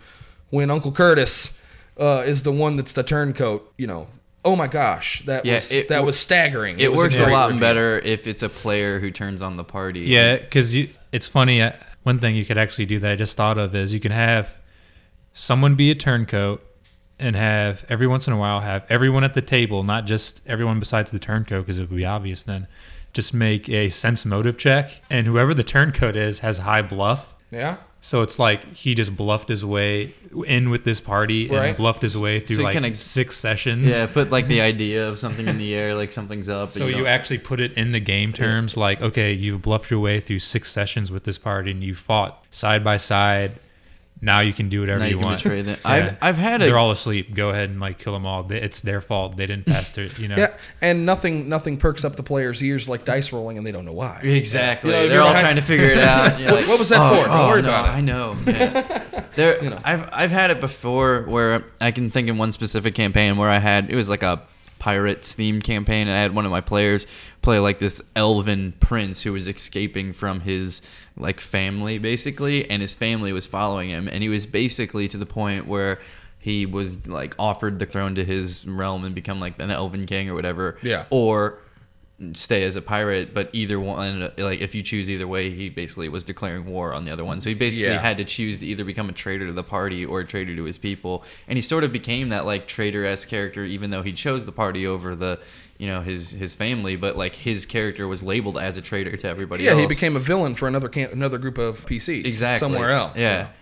when 0.51 0.71
Uncle 0.71 0.93
Curtis 0.93 1.61
uh, 1.99 2.23
is 2.25 2.43
the 2.45 2.53
one 2.53 2.77
that's 2.77 2.93
the 2.93 3.03
turncoat, 3.03 3.73
you 3.77 3.87
know. 3.87 4.07
Oh 4.45 4.57
my 4.57 4.67
gosh, 4.67 5.25
that 5.27 5.45
Yeah, 5.45 5.55
was 5.55 5.71
it 5.71 5.87
that 5.89 5.97
w- 5.97 6.07
was 6.07 6.19
staggering. 6.19 6.79
it 6.81 6.91
was 6.91 6.99
works 6.99 7.19
a 7.19 7.25
great 7.25 7.33
lot 7.33 7.47
reveal. 7.51 7.61
better 7.61 7.99
if 8.01 8.27
it's 8.27 8.43
a 8.43 8.49
player 8.49 8.99
who 8.99 9.13
turns 9.13 9.41
on 9.41 9.57
the 9.57 9.63
party. 9.63 10.01
Yeah, 10.01 10.37
because 10.39 10.75
it's 11.13 11.27
funny. 11.29 11.63
uh, 11.63 11.73
One 12.03 12.19
thing 12.19 12.35
you 12.35 12.45
could 12.45 12.59
actually 12.59 12.87
do 12.87 12.99
that 12.99 13.13
I 13.13 13.15
just 13.15 13.37
thought 13.37 13.57
of 13.57 13.77
is 13.77 13.95
you 13.95 14.01
can 14.01 14.11
have 14.11 14.57
someone 15.35 15.75
be 15.75 15.91
a 15.91 15.95
turncoat 15.95 16.65
and 17.19 17.37
have 17.37 17.85
every 17.89 18.07
once 18.07 18.27
in 18.27 18.33
a 18.33 18.37
while 18.37 18.61
have 18.61 18.85
everyone 18.89 19.23
at 19.25 19.35
the 19.35 19.43
table, 19.43 19.83
not 19.85 20.07
just 20.07 20.41
everyone 20.47 20.79
besides 20.81 21.11
the 21.11 21.19
turncoat, 21.19 21.65
because 21.67 21.79
it 21.79 21.89
would 21.89 21.97
be 21.97 22.05
obvious 22.05 22.43
then. 22.43 22.67
Just 23.13 23.35
make 23.35 23.69
a 23.69 23.89
sense 23.91 24.25
motive 24.25 24.57
check, 24.57 25.03
and 25.11 25.27
whoever 25.27 25.53
the 25.55 25.63
turncoat 25.63 26.17
is 26.17 26.41
has 26.41 26.59
high 26.59 26.83
bluff. 26.83 27.35
Yeah. 27.51 27.77
So 28.01 28.23
it's 28.23 28.37
like 28.39 28.75
he 28.75 28.97
just 28.97 29.15
bluffed 29.17 29.49
his 29.49 29.65
way 29.65 30.13
in 30.47 30.71
with 30.71 30.83
this 30.83 30.99
party 30.99 31.47
Right. 31.47 31.67
and 31.67 31.77
bluffed 31.77 32.03
his 32.03 32.17
way 32.17 32.41
through 32.41 32.57
So 32.57 32.63
you 32.63 32.65
like 32.65 32.73
kinda- 32.73 32.95
six 32.95 33.37
sessions. 33.37 33.89
Yeah, 33.91 34.07
put 34.07 34.31
like 34.31 34.49
the 34.49 34.61
idea 34.73 35.07
of 35.09 35.21
something 35.21 35.47
in 35.47 35.57
the 35.59 35.73
air, 35.75 35.95
like 35.95 36.11
something's 36.11 36.49
up. 36.49 36.71
So 36.71 36.87
and 36.87 36.91
you 36.97 37.03
don't- 37.03 37.07
actually 37.07 37.39
put 37.39 37.61
it 37.61 37.75
in 37.75 37.93
the 37.93 38.01
game 38.01 38.33
terms, 38.33 38.77
like 38.77 39.01
okay, 39.01 39.33
you've 39.33 39.63
bluffed 39.63 39.91
your 39.91 40.01
way 40.01 40.19
through 40.19 40.41
six 40.41 40.73
sessions 40.73 41.13
with 41.13 41.23
this 41.25 41.39
party, 41.39 41.71
and 41.71 41.85
you 41.85 41.95
fought 41.95 42.45
side 42.51 42.83
by 42.83 42.97
side. 42.97 43.53
Now 44.25 44.39
you 44.39 44.53
can 44.53 44.69
do 44.69 44.79
whatever 44.81 45.01
now 45.01 45.07
you, 45.07 45.11
you 45.11 45.17
can 45.19 45.25
want. 45.27 45.43
betray 45.43 45.63
them. 45.63 45.77
Yeah. 45.85 45.91
I've 45.91 46.17
I've 46.23 46.37
had 46.37 46.63
a 46.63 46.65
They're 46.67 46.79
all 46.79 46.93
asleep. 46.93 47.35
Go 47.35 47.51
ahead 47.51 47.71
and 47.71 47.81
like 47.81 47.99
kill 47.99 48.13
them 48.13 48.25
all. 48.25 48.51
It's 48.53 48.81
their 48.81 49.01
fault. 49.01 49.37
They 49.37 49.47
didn't 49.47 49.67
pass 49.67 49.91
their, 49.91 50.07
you 50.07 50.29
know. 50.29 50.37
Yeah, 50.37 50.55
and 50.81 51.05
nothing 51.05 51.49
nothing 51.49 51.77
perks 51.77 52.05
up 52.05 52.15
the 52.15 52.23
player's 52.23 52.63
ears 52.63 52.89
like 52.89 53.05
dice 53.05 53.33
rolling, 53.33 53.59
and 53.59 53.67
they 53.67 53.73
don't 53.73 53.85
know 53.85 53.93
why. 53.93 54.21
Exactly. 54.23 54.91
You 54.93 54.97
know, 54.97 55.09
They're 55.09 55.21
all 55.21 55.29
behind- 55.33 55.45
trying 55.45 55.57
to 55.57 55.63
figure 55.63 55.87
it 55.91 55.99
out. 55.99 56.39
You're 56.41 56.53
What- 56.53 56.61
like, 56.61 56.69
what 56.69 56.79
was 56.79 56.89
that 56.91 57.01
"Oh, 57.01 57.17
for? 57.23 57.29
Don't 57.29 57.37
oh, 57.37 57.49
worry 57.49 57.63
no, 57.63 57.69
about 57.69 57.87
it." 57.87 57.91
I 57.91 58.01
know. 58.01 58.37
Yeah. 58.47 58.99
There, 59.35 59.65
You 59.65 59.71
know. 59.71 59.81
I've 59.83 60.09
I've 60.13 60.31
had 60.31 60.51
it 60.51 60.61
before 60.61 61.23
where 61.23 61.65
I 61.81 61.91
can 61.91 62.11
think 62.11 62.29
in 62.29 62.37
one 62.37 62.53
specific 62.53 62.95
campaign 62.95 63.39
where 63.39 63.49
I 63.49 63.59
had 63.59 63.91
it 63.91 63.97
was 63.97 64.09
like 64.11 64.23
a 64.23 64.43
pirates 64.79 65.35
themed 65.35 65.63
campaign 65.63 66.07
and 66.09 66.17
I 66.17 66.21
had 66.21 66.35
one 66.35 66.45
of 66.45 66.51
my 66.51 66.61
players 66.61 67.07
play 67.41 67.59
like 67.59 67.79
this 67.79 68.03
elven 68.15 68.75
prince 68.81 69.23
who 69.23 69.33
was 69.33 69.47
escaping 69.49 70.13
from 70.13 70.41
his 70.41 70.83
like 71.17 71.41
family 71.41 71.99
basically 71.99 72.69
and 72.71 72.81
his 72.83 72.95
family 72.95 73.33
was 73.33 73.47
following 73.47 73.91
him 73.91 74.09
and 74.09 74.23
he 74.23 74.29
was 74.29 74.47
basically 74.47 75.07
to 75.09 75.19
the 75.19 75.27
point 75.27 75.67
where 75.67 76.01
he 76.39 76.65
was 76.67 77.07
like 77.07 77.35
offered 77.39 77.79
the 77.79 77.87
throne 77.87 78.15
to 78.15 78.25
his 78.25 78.67
realm 78.67 79.05
and 79.05 79.15
become 79.15 79.39
like 79.39 79.59
an 79.59 79.71
elven 79.71 80.07
king 80.07 80.29
or 80.29 80.35
whatever 80.35 80.79
Yeah. 80.83 81.05
or 81.11 81.59
stay 82.35 82.63
as 82.63 82.77
a 82.77 82.83
pirate, 82.83 83.35
but 83.35 83.51
either 83.53 83.81
one, 83.81 84.31
like 84.39 84.61
if 84.61 84.77
you 84.77 84.83
choose 84.83 85.11
either 85.11 85.27
way, 85.27 85.51
he 85.51 85.69
basically 85.69 86.09
was 86.09 86.23
declaring 86.23 86.65
war 86.67 86.93
on 86.95 87.05
the 87.05 87.11
other 87.13 87.25
one. 87.25 87.41
So 87.41 87.49
he 87.49 87.55
basically 87.55 87.93
Yeah. 87.95 88.01
had 88.01 88.17
to 88.19 88.25
choose 88.25 88.59
to 88.59 88.67
either 88.67 88.85
become 88.85 89.09
a 89.09 89.13
traitor 89.13 89.47
to 89.49 89.53
the 89.53 89.65
party 89.65 90.05
or 90.05 90.21
a 90.21 90.25
traitor 90.25 90.55
to 90.55 90.63
his 90.63 90.79
people, 90.79 91.25
and 91.49 91.59
he 91.59 91.63
sort 91.63 91.83
of 91.83 91.93
became 91.93 92.29
that 92.29 92.47
like 92.47 92.69
traitor 92.69 93.05
esque 93.05 93.29
character, 93.29 93.65
even 93.65 93.91
though 93.91 94.03
he 94.03 94.13
chose 94.13 94.45
the 94.45 94.53
party 94.53 94.87
over 94.87 95.17
the, 95.17 95.41
you 95.83 95.89
know, 95.89 96.01
his 96.01 96.31
his 96.31 96.55
family. 96.55 96.95
But 96.95 97.17
like 97.17 97.35
his 97.35 97.67
character 97.67 98.07
was 98.07 98.23
labeled 98.23 98.57
as 98.57 98.77
a 98.77 98.81
traitor 98.81 99.17
to 99.17 99.29
everybody 99.29 99.65
Yeah, 99.65 99.73
else. 99.73 99.81
he 99.81 99.87
became 99.89 100.15
a 100.15 100.21
villain 100.21 100.55
for 100.55 100.69
another 100.69 100.89
camp, 100.89 101.13
another 101.13 101.39
group 101.39 101.59
of 101.59 101.85
PCs. 101.87 102.25
Exactly. 102.25 102.61
Somewhere 102.65 102.93
else. 102.93 103.19
Yeah. 103.19 103.47
So 103.47 103.53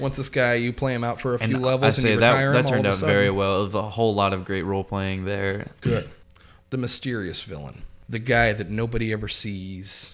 once 0.00 0.16
this 0.16 0.28
guy, 0.28 0.54
you 0.54 0.72
play 0.72 0.94
him 0.94 1.04
out 1.04 1.20
for 1.20 1.34
a 1.34 1.38
few 1.38 1.54
and 1.54 1.64
levels 1.64 1.82
I 1.84 1.86
and 1.86 1.94
say 1.96 2.10
you 2.14 2.20
that 2.20 2.52
that 2.54 2.66
turned 2.66 2.88
out 2.88 2.98
very 2.98 3.30
well. 3.30 3.62
It 3.62 3.66
was 3.66 3.74
a 3.76 3.82
whole 3.82 4.16
lot 4.16 4.32
of 4.34 4.44
great 4.44 4.62
role 4.62 4.82
playing 4.82 5.26
there. 5.26 5.68
Good. 5.80 6.10
The 6.70 6.76
mysterious 6.76 7.40
villain. 7.42 7.82
The 8.08 8.18
guy 8.18 8.52
that 8.52 8.68
nobody 8.68 9.12
ever 9.12 9.28
sees. 9.28 10.10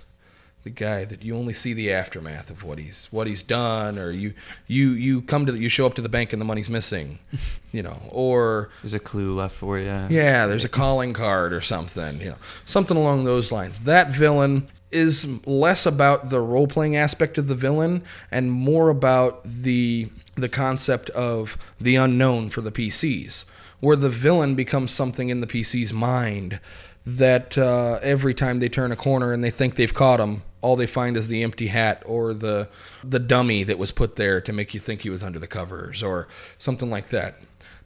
The 0.67 0.71
guy 0.71 1.05
that 1.05 1.23
you 1.23 1.37
only 1.37 1.53
see 1.53 1.75
the 1.75 1.93
aftermath 1.93 2.51
of 2.51 2.65
what 2.65 2.79
he's 2.79 3.07
what 3.13 3.29
he's 3.29 3.45
done, 3.45 4.01
or 4.01 4.11
you 4.11 4.35
you 4.67 4.91
you 4.91 5.23
come 5.23 5.47
to 5.47 5.53
the, 5.53 5.61
you 5.61 5.69
show 5.69 5.87
up 5.87 5.95
to 5.95 6.03
the 6.03 6.09
bank 6.09 6.33
and 6.33 6.41
the 6.41 6.45
money's 6.45 6.69
missing, 6.69 7.21
you 7.73 7.85
know, 7.85 8.03
or 8.09 8.71
There's 8.83 8.93
a 8.93 8.99
clue 8.99 9.33
left 9.33 9.55
for 9.55 9.79
you. 9.79 9.85
yeah, 10.11 10.49
there's 10.49 10.65
a 10.65 10.69
calling 10.69 11.13
card 11.13 11.53
or 11.53 11.61
something, 11.61 12.21
you 12.21 12.31
know, 12.31 12.37
something 12.65 12.97
along 12.97 13.23
those 13.27 13.53
lines. 13.53 13.79
That 13.79 14.11
villain 14.11 14.67
is 14.91 15.29
less 15.47 15.87
about 15.87 16.31
the 16.31 16.41
role 16.41 16.67
playing 16.67 16.97
aspect 16.97 17.39
of 17.39 17.47
the 17.47 17.55
villain 17.55 18.03
and 18.33 18.51
more 18.51 18.89
about 18.89 19.43
the 19.45 20.11
the 20.35 20.49
concept 20.49 21.11
of 21.11 21.57
the 21.81 21.95
unknown 21.95 22.51
for 22.51 22.61
the 22.61 22.73
PCs, 22.73 23.45
where 23.79 23.95
the 23.95 24.11
villain 24.11 24.57
becomes 24.57 24.91
something 24.91 25.29
in 25.29 25.41
the 25.41 25.47
PC's 25.47 25.93
mind 25.93 26.59
that 27.07 27.57
uh, 27.57 28.01
every 28.03 28.35
time 28.35 28.59
they 28.59 28.69
turn 28.69 28.91
a 28.91 28.97
corner 28.97 29.33
and 29.33 29.45
they 29.45 29.51
think 29.53 29.77
they've 29.77 29.95
caught 29.95 30.19
him, 30.19 30.43
all 30.67 30.75
they 30.75 30.87
find 30.87 31.17
is 31.17 31.29
the 31.29 31.45
empty 31.45 31.69
hat 31.69 32.03
or 32.05 32.35
the 32.35 32.69
the 33.05 33.21
dummy 33.21 33.63
that 33.63 33.79
was 33.79 33.93
put 33.93 34.17
there 34.17 34.41
to 34.41 34.53
make 34.53 34.75
you 34.75 34.81
think 34.81 35.03
he 35.03 35.11
was 35.11 35.23
under 35.23 35.39
the 35.39 35.47
covers 35.47 36.03
or 36.03 36.27
something 36.59 36.91
like 36.91 37.11
that. 37.11 37.37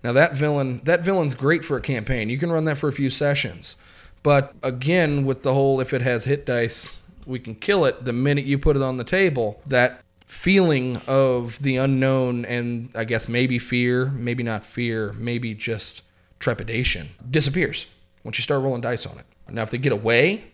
Now 0.03 0.15
that 0.15 0.35
villain, 0.35 0.81
that 0.85 1.05
villain's 1.05 1.35
great 1.35 1.63
for 1.63 1.77
a 1.77 1.83
campaign. 1.83 2.31
You 2.31 2.39
can 2.39 2.51
run 2.51 2.65
that 2.65 2.79
for 2.79 2.89
a 2.89 2.93
few 2.93 3.11
sessions. 3.11 3.77
But 4.23 4.55
again, 4.63 5.27
with 5.27 5.43
the 5.43 5.53
whole 5.53 5.79
if 5.79 5.93
it 5.93 6.01
has 6.01 6.25
hit 6.25 6.47
dice, 6.47 6.97
we 7.27 7.39
can 7.39 7.55
kill 7.55 7.85
it 7.85 8.07
the 8.07 8.15
minute 8.15 8.47
you 8.47 8.59
put 8.59 8.77
it 8.77 8.83
on 8.83 8.97
the 8.97 9.05
table. 9.05 9.61
That 9.67 10.03
feeling 10.27 11.03
of 11.07 11.61
the 11.61 11.77
unknown 11.77 12.47
and 12.47 12.89
I 12.95 13.05
guess 13.05 13.29
maybe 13.29 13.59
fear, 13.59 14.07
maybe 14.07 14.43
not 14.43 14.65
fear, 14.65 15.13
maybe 15.13 15.53
just 15.53 16.01
trepidation 16.39 17.11
disappears 17.31 17.85
once 18.25 18.39
you 18.39 18.43
start 18.43 18.63
rolling 18.63 18.81
dice 18.81 19.05
on 19.05 19.19
it. 19.19 19.27
Now 19.51 19.65
if 19.65 19.71
they 19.71 19.77
get 19.77 19.93
away, 19.93 20.45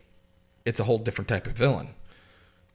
it's 0.64 0.80
a 0.80 0.84
whole 0.84 0.98
different 0.98 1.28
type 1.28 1.46
of 1.46 1.52
villain. 1.52 1.90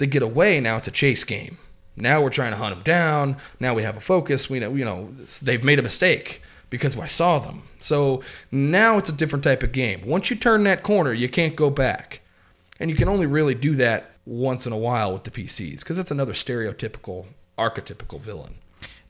They 0.02 0.08
get 0.08 0.24
away, 0.24 0.60
now 0.60 0.78
it's 0.78 0.88
a 0.88 0.92
chase 0.92 1.24
game. 1.24 1.60
Now 1.96 2.24
we're 2.24 2.32
trying 2.32 2.54
to 2.54 2.58
hunt 2.58 2.74
them 2.74 2.84
down. 2.84 3.38
Now 3.60 3.76
we 3.76 3.84
have 3.84 3.96
a 3.96 4.02
focus. 4.02 4.50
We 4.50 4.60
know, 4.60 4.74
you 4.74 4.84
know, 4.84 5.14
they've 5.44 5.64
made 5.64 5.78
a 5.78 5.84
mistake 5.84 6.42
because 6.72 6.98
I 6.98 7.06
saw 7.06 7.38
them. 7.38 7.62
So 7.80 8.24
now 8.50 8.98
it's 8.98 9.12
a 9.12 9.14
different 9.14 9.44
type 9.44 9.62
of 9.62 9.72
game. 9.74 10.02
Once 10.04 10.32
you 10.32 10.36
turn 10.36 10.64
that 10.64 10.82
corner, 10.82 11.14
you 11.14 11.30
can't 11.30 11.56
go 11.56 11.70
back. 11.70 12.22
And 12.80 12.90
you 12.90 12.96
can 12.96 13.10
only 13.10 13.28
really 13.28 13.54
do 13.54 13.76
that 13.76 14.14
once 14.26 14.66
in 14.66 14.74
a 14.74 14.78
while 14.78 15.14
with 15.14 15.24
the 15.24 15.30
PCs 15.30 15.82
because 15.82 15.98
that's 15.98 16.10
another 16.10 16.34
stereotypical, 16.34 17.28
archetypical 17.60 18.20
villain. 18.20 18.56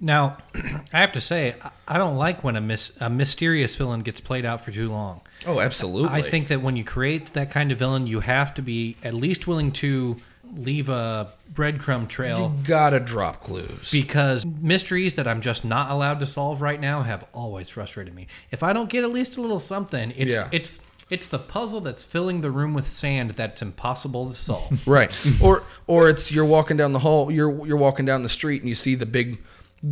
Now, 0.01 0.39
I 0.91 0.99
have 0.99 1.13
to 1.13 1.21
say, 1.21 1.55
I- 1.87 1.97
don't 1.97 2.17
like 2.17 2.43
when 2.43 2.57
a, 2.57 2.61
mis- 2.61 2.91
a 2.99 3.09
mysterious 3.09 3.77
villain 3.77 4.01
gets 4.01 4.19
played 4.19 4.43
out 4.43 4.59
for 4.59 4.71
too 4.73 4.91
long. 4.91 5.21
Oh, 5.47 5.61
absolutely. 5.61 6.09
I 6.09 6.21
think 6.21 6.47
that 6.49 6.61
when 6.61 6.75
you 6.75 6.83
create 6.83 7.31
that 7.33 7.49
kind 7.49 7.71
of 7.71 7.79
villain, 7.79 8.07
you 8.07 8.19
have 8.19 8.53
to 8.55 8.61
be 8.61 8.97
at 9.05 9.13
least 9.13 9.47
willing 9.47 9.71
to 9.73 10.17
leave 10.55 10.89
a 10.89 11.31
breadcrumb 11.53 12.07
trail 12.07 12.53
you 12.57 12.67
gotta 12.67 12.99
drop 12.99 13.41
clues. 13.41 13.89
because 13.91 14.45
mysteries 14.45 15.13
that 15.15 15.27
I'm 15.27 15.41
just 15.41 15.63
not 15.65 15.91
allowed 15.91 16.19
to 16.21 16.25
solve 16.25 16.61
right 16.61 16.79
now 16.79 17.01
have 17.03 17.25
always 17.33 17.69
frustrated 17.69 18.13
me. 18.13 18.27
If 18.51 18.63
I 18.63 18.73
don't 18.73 18.89
get 18.89 19.03
at 19.03 19.11
least 19.11 19.37
a 19.37 19.41
little 19.41 19.59
something, 19.59 20.13
it's 20.15 20.31
Yeah. 20.33 20.49
it's 20.51 20.79
it's 21.09 21.27
the 21.27 21.39
puzzle 21.39 21.81
that's 21.81 22.05
filling 22.05 22.39
the 22.39 22.49
room 22.49 22.73
with 22.73 22.87
sand 22.87 23.31
that's 23.31 23.61
impossible 23.61 24.29
to 24.29 24.35
solve. 24.35 24.87
Right. 24.87 25.13
or 25.41 25.63
or 25.87 26.09
it's 26.09 26.31
you're 26.31 26.45
walking 26.45 26.77
down 26.77 26.93
the 26.93 26.99
hall, 26.99 27.29
you're 27.31 27.65
you're 27.67 27.77
walking 27.77 28.05
down 28.05 28.23
the 28.23 28.29
street 28.29 28.61
and 28.61 28.69
you 28.69 28.75
see 28.75 28.95
the 28.95 29.05
big 29.05 29.37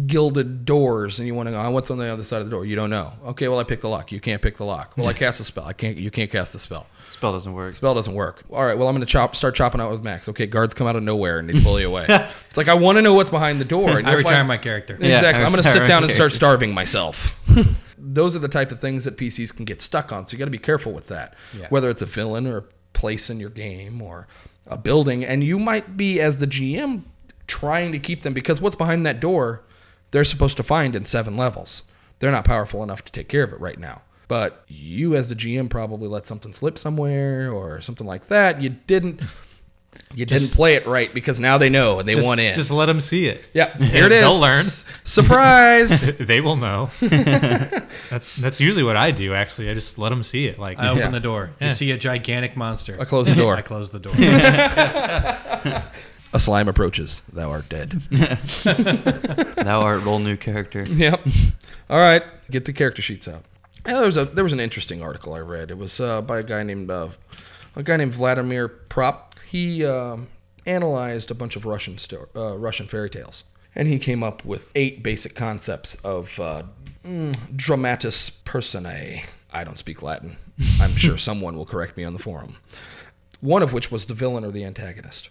gilded 0.05 0.65
doors 0.65 1.17
and 1.17 1.27
you 1.27 1.33
want 1.33 1.47
to 1.47 1.51
go, 1.51 1.59
"Oh, 1.59 1.71
what's 1.71 1.89
on 1.89 1.97
the 1.97 2.07
other 2.07 2.23
side 2.23 2.41
of 2.41 2.45
the 2.45 2.51
door? 2.51 2.63
You 2.65 2.75
don't 2.75 2.91
know. 2.91 3.11
Okay, 3.25 3.47
well 3.47 3.59
I 3.59 3.63
picked 3.63 3.81
the 3.81 3.89
lock. 3.89 4.11
You 4.11 4.19
can't 4.19 4.41
pick 4.41 4.57
the 4.57 4.63
lock. 4.63 4.93
Well, 4.95 5.07
I 5.07 5.13
cast 5.13 5.39
a 5.39 5.43
spell. 5.43 5.65
I 5.65 5.73
can't 5.73 5.97
you 5.97 6.11
can't 6.11 6.29
cast 6.29 6.53
the 6.53 6.59
spell. 6.59 6.85
Spell 7.05 7.33
doesn't 7.33 7.53
work. 7.53 7.73
Spell 7.73 7.95
doesn't 7.95 8.13
work. 8.13 8.43
All 8.51 8.63
right, 8.63 8.77
well 8.77 8.87
I'm 8.87 8.93
going 8.95 9.05
to 9.05 9.11
chop 9.11 9.35
start 9.35 9.55
chopping 9.55 9.81
out 9.81 9.91
with 9.91 10.03
Max. 10.03 10.29
Okay, 10.29 10.45
guards 10.45 10.73
come 10.75 10.85
out 10.85 10.95
of 10.95 11.01
nowhere 11.01 11.39
and 11.39 11.49
they 11.49 11.59
pull 11.61 11.79
you 11.79 11.87
away. 11.87 12.05
it's 12.49 12.57
like 12.57 12.67
I 12.67 12.75
want 12.75 12.97
to 12.97 13.01
know 13.01 13.13
what's 13.15 13.31
behind 13.31 13.59
the 13.59 13.65
door. 13.65 13.97
And 13.97 14.07
I 14.07 14.11
you'll 14.11 14.19
retire 14.19 14.35
find- 14.37 14.47
my 14.47 14.57
character. 14.57 14.93
Exactly. 14.93 15.43
I 15.43 15.45
I'm 15.45 15.51
going 15.51 15.63
to 15.63 15.69
sit 15.69 15.87
down 15.87 16.03
and 16.03 16.13
start 16.13 16.33
starving 16.33 16.73
myself. 16.73 17.35
Those 17.97 18.35
are 18.35 18.39
the 18.39 18.47
type 18.47 18.71
of 18.71 18.79
things 18.79 19.05
that 19.05 19.17
PCs 19.17 19.55
can 19.55 19.65
get 19.65 19.81
stuck 19.81 20.11
on. 20.11 20.25
So 20.27 20.33
you 20.33 20.39
got 20.39 20.45
to 20.45 20.51
be 20.51 20.57
careful 20.57 20.93
with 20.93 21.07
that. 21.07 21.35
Yeah. 21.57 21.67
Whether 21.69 21.89
it's 21.89 22.01
a 22.01 22.05
villain 22.05 22.45
or 22.47 22.57
a 22.57 22.63
place 22.93 23.29
in 23.29 23.39
your 23.39 23.49
game 23.49 24.01
or 24.01 24.27
a 24.67 24.77
building, 24.77 25.25
and 25.25 25.43
you 25.43 25.57
might 25.59 25.97
be 25.97 26.19
as 26.21 26.37
the 26.37 26.47
GM 26.47 27.03
trying 27.47 27.91
to 27.91 27.99
keep 27.99 28.21
them 28.21 28.33
because 28.33 28.61
what's 28.61 28.75
behind 28.75 29.05
that 29.05 29.19
door, 29.19 29.63
they're 30.11 30.23
supposed 30.23 30.57
to 30.57 30.63
find 30.63 30.95
in 30.95 31.05
seven 31.05 31.37
levels. 31.37 31.83
They're 32.19 32.31
not 32.31 32.45
powerful 32.45 32.83
enough 32.83 33.03
to 33.05 33.11
take 33.11 33.29
care 33.29 33.43
of 33.43 33.53
it 33.53 33.59
right 33.59 33.79
now. 33.79 34.01
But 34.27 34.63
you, 34.67 35.15
as 35.15 35.27
the 35.29 35.35
GM, 35.35 35.69
probably 35.69 36.07
let 36.07 36.25
something 36.25 36.53
slip 36.53 36.77
somewhere 36.77 37.51
or 37.51 37.81
something 37.81 38.05
like 38.05 38.27
that. 38.27 38.61
You 38.61 38.69
didn't. 38.69 39.21
You 40.13 40.25
didn't 40.25 40.51
play 40.51 40.75
it 40.75 40.85
right 40.85 41.11
because 41.13 41.39
now 41.39 41.57
they 41.57 41.69
know 41.69 41.99
and 41.99 42.07
they 42.07 42.13
just, 42.13 42.25
want 42.27 42.39
in. 42.39 42.53
Just 42.53 42.69
let 42.71 42.85
them 42.85 43.01
see 43.01 43.25
it. 43.25 43.43
yeah, 43.53 43.75
here 43.83 44.05
it 44.05 44.11
is. 44.11 44.21
They'll 44.21 44.39
learn. 44.39 44.65
Surprise! 45.03 46.15
they 46.19 46.41
will 46.41 46.55
know. 46.57 46.89
that's 46.99 48.35
that's 48.37 48.61
usually 48.61 48.83
what 48.83 48.95
I 48.97 49.09
do. 49.11 49.33
Actually, 49.33 49.69
I 49.71 49.73
just 49.73 49.97
let 49.97 50.09
them 50.09 50.21
see 50.23 50.45
it. 50.45 50.59
Like 50.59 50.77
I 50.77 50.89
open 50.89 50.99
Yeah. 51.01 51.09
the 51.09 51.19
door. 51.19 51.51
You 51.59 51.67
Yeah. 51.67 51.73
see 51.73 51.89
a 51.91 51.97
gigantic 51.97 52.55
monster. 52.55 52.97
I 52.99 53.05
close 53.05 53.25
the 53.27 53.35
door. 53.35 53.55
I 53.55 53.61
close 53.61 53.89
the 53.89 53.99
door. 53.99 54.13
A 56.31 56.39
slime 56.39 56.67
approaches. 56.67 57.21
Thou 57.33 57.49
art 57.49 57.69
dead. 57.69 57.91
Thou 58.11 59.81
art 59.81 60.03
roll 60.03 60.19
new 60.19 60.37
character. 60.37 60.83
yep. 60.83 61.25
All 61.89 61.97
right. 61.97 62.23
Get 62.51 62.65
the 62.65 62.73
character 62.73 63.01
sheets 63.01 63.27
out. 63.27 63.45
Yeah, 63.85 63.93
there 63.95 64.05
was 64.05 64.17
a 64.17 64.25
there 64.25 64.43
was 64.43 64.53
an 64.53 64.59
interesting 64.59 65.01
article 65.01 65.33
I 65.33 65.39
read. 65.39 65.71
It 65.71 65.77
was 65.77 65.99
uh, 65.99 66.21
by 66.21 66.39
a 66.39 66.43
guy 66.43 66.61
named 66.63 66.91
uh, 66.91 67.09
a 67.75 67.81
guy 67.83 67.97
named 67.97 68.13
Vladimir 68.13 68.67
Propp. 68.67 69.39
He 69.49 69.83
um, 69.85 70.27
analyzed 70.65 71.31
a 71.31 71.33
bunch 71.33 71.55
of 71.55 71.65
Russian 71.65 71.97
sto- 71.97 72.27
uh, 72.35 72.57
Russian 72.57 72.87
fairy 72.87 73.09
tales, 73.09 73.43
and 73.73 73.87
he 73.87 73.97
came 73.97 74.21
up 74.21 74.45
with 74.45 74.69
eight 74.75 75.01
basic 75.01 75.33
concepts 75.33 75.95
of 76.03 76.39
uh, 76.39 76.63
mm, 77.03 77.35
dramatis 77.55 78.29
personae. 78.29 79.23
I 79.51 79.63
don't 79.63 79.79
speak 79.79 80.03
Latin. 80.03 80.37
I'm 80.79 80.95
sure 80.95 81.17
someone 81.29 81.55
will 81.57 81.65
correct 81.65 81.97
me 81.97 82.03
on 82.03 82.13
the 82.13 82.19
forum. 82.19 82.57
One 83.41 83.63
of 83.63 83.73
which 83.73 83.89
was 83.89 84.05
the 84.05 84.13
villain 84.13 84.43
or 84.45 84.51
the 84.51 84.65
antagonist. 84.65 85.29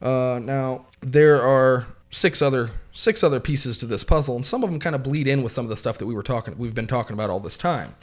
Uh, 0.00 0.40
now 0.42 0.86
there 1.00 1.42
are 1.42 1.86
six 2.10 2.42
other 2.42 2.70
six 2.92 3.22
other 3.22 3.40
pieces 3.40 3.78
to 3.78 3.86
this 3.86 4.04
puzzle, 4.04 4.36
and 4.36 4.44
some 4.44 4.62
of 4.64 4.70
them 4.70 4.80
kind 4.80 4.94
of 4.94 5.02
bleed 5.02 5.28
in 5.28 5.42
with 5.42 5.52
some 5.52 5.64
of 5.64 5.68
the 5.68 5.76
stuff 5.76 5.98
that 5.98 6.06
we 6.06 6.14
were 6.14 6.22
talking 6.22 6.56
we've 6.58 6.74
been 6.74 6.86
talking 6.86 7.14
about 7.14 7.30
all 7.30 7.40
this 7.40 7.56
time. 7.56 7.94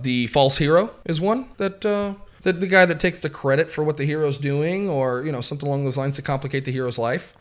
The 0.00 0.26
false 0.28 0.58
hero 0.58 0.90
is 1.04 1.20
one 1.20 1.48
that 1.58 1.84
uh, 1.84 2.14
that 2.42 2.60
the 2.60 2.66
guy 2.66 2.86
that 2.86 3.00
takes 3.00 3.20
the 3.20 3.30
credit 3.30 3.70
for 3.70 3.84
what 3.84 3.96
the 3.96 4.06
hero's 4.06 4.38
doing, 4.38 4.88
or 4.88 5.24
you 5.24 5.32
know 5.32 5.40
something 5.40 5.68
along 5.68 5.84
those 5.84 5.96
lines 5.96 6.16
to 6.16 6.22
complicate 6.22 6.64
the 6.64 6.72
hero's 6.72 6.98
life. 6.98 7.34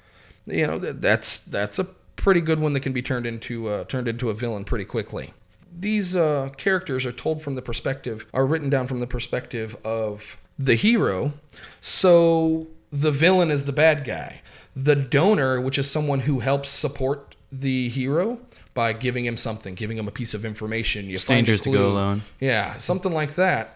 You 0.46 0.68
know 0.68 0.80
th- 0.80 0.96
that's 1.00 1.40
that's 1.40 1.80
a 1.80 1.86
pretty 2.16 2.42
good 2.42 2.60
one 2.60 2.74
that 2.74 2.82
can 2.82 2.94
be 2.94 3.02
turned 3.02 3.26
into 3.26 3.70
uh, 3.70 3.84
turned 3.86 4.08
into 4.08 4.30
a 4.30 4.34
villain 4.34 4.66
pretty 4.66 4.86
quickly. 4.86 5.34
These 5.72 6.16
uh, 6.16 6.50
characters 6.58 7.06
are 7.06 7.12
told 7.12 7.42
from 7.42 7.56
the 7.56 7.62
perspective 7.62 8.26
are 8.34 8.46
written 8.46 8.70
down 8.70 8.88
from 8.88 9.00
the 9.00 9.08
perspective 9.08 9.78
of 9.86 10.38
the 10.58 10.76
hero, 10.76 11.34
so 11.80 12.68
the 12.92 13.12
villain 13.12 13.52
is 13.52 13.66
the 13.66 13.72
bad 13.72 14.04
guy. 14.04 14.42
The 14.76 14.96
donor, 14.96 15.60
which 15.60 15.78
is 15.78 15.90
someone 15.90 16.22
who 16.22 16.40
helps 16.40 16.70
support 16.70 17.36
the 17.52 17.90
hero 17.90 18.40
by 18.74 18.94
giving 18.94 19.26
him 19.26 19.38
something, 19.38 19.76
giving 19.76 19.98
him 19.98 20.08
a 20.08 20.12
piece 20.12 20.34
of 20.34 20.46
information. 20.46 21.06
You 21.06 21.16
It's 21.16 21.26
dangerous 21.26 21.62
to 21.64 21.72
go 21.72 21.88
alone. 21.88 22.24
Yeah, 22.40 22.78
something 22.78 23.12
like 23.12 23.36
that. 23.36 23.76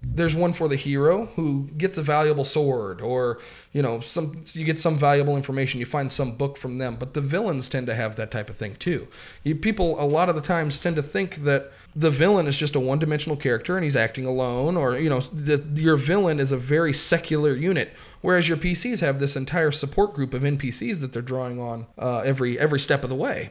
There's 0.00 0.34
one 0.34 0.52
for 0.52 0.68
the 0.68 0.76
hero 0.76 1.26
who 1.34 1.70
gets 1.76 1.98
a 1.98 2.02
valuable 2.02 2.44
sword, 2.44 3.00
or 3.00 3.40
you 3.72 3.82
know, 3.82 4.00
some 4.00 4.44
you 4.52 4.64
get 4.64 4.78
some 4.78 4.96
valuable 4.96 5.36
information. 5.36 5.80
You 5.80 5.86
find 5.86 6.12
some 6.12 6.36
book 6.36 6.56
from 6.56 6.78
them, 6.78 6.96
but 6.96 7.14
the 7.14 7.20
villains 7.20 7.68
tend 7.68 7.86
to 7.88 7.94
have 7.94 8.14
that 8.16 8.30
type 8.30 8.48
of 8.48 8.56
thing 8.56 8.76
too. 8.76 9.08
You, 9.42 9.56
people 9.56 10.00
a 10.00 10.06
lot 10.06 10.28
of 10.28 10.36
the 10.36 10.40
times 10.40 10.80
tend 10.80 10.96
to 10.96 11.02
think 11.02 11.42
that 11.44 11.72
the 11.96 12.10
villain 12.10 12.46
is 12.46 12.56
just 12.56 12.76
a 12.76 12.80
one-dimensional 12.80 13.36
character 13.36 13.76
and 13.76 13.82
he's 13.82 13.96
acting 13.96 14.24
alone, 14.24 14.76
or 14.76 14.96
you 14.96 15.08
know, 15.08 15.20
the, 15.20 15.64
your 15.74 15.96
villain 15.96 16.38
is 16.38 16.52
a 16.52 16.56
very 16.56 16.92
secular 16.92 17.56
unit, 17.56 17.92
whereas 18.20 18.48
your 18.48 18.58
PCs 18.58 19.00
have 19.00 19.18
this 19.18 19.36
entire 19.36 19.72
support 19.72 20.14
group 20.14 20.34
of 20.34 20.42
NPCs 20.42 21.00
that 21.00 21.12
they're 21.12 21.22
drawing 21.22 21.60
on 21.60 21.86
uh, 21.98 22.18
every 22.18 22.58
every 22.58 22.80
step 22.80 23.02
of 23.02 23.10
the 23.10 23.16
way. 23.16 23.50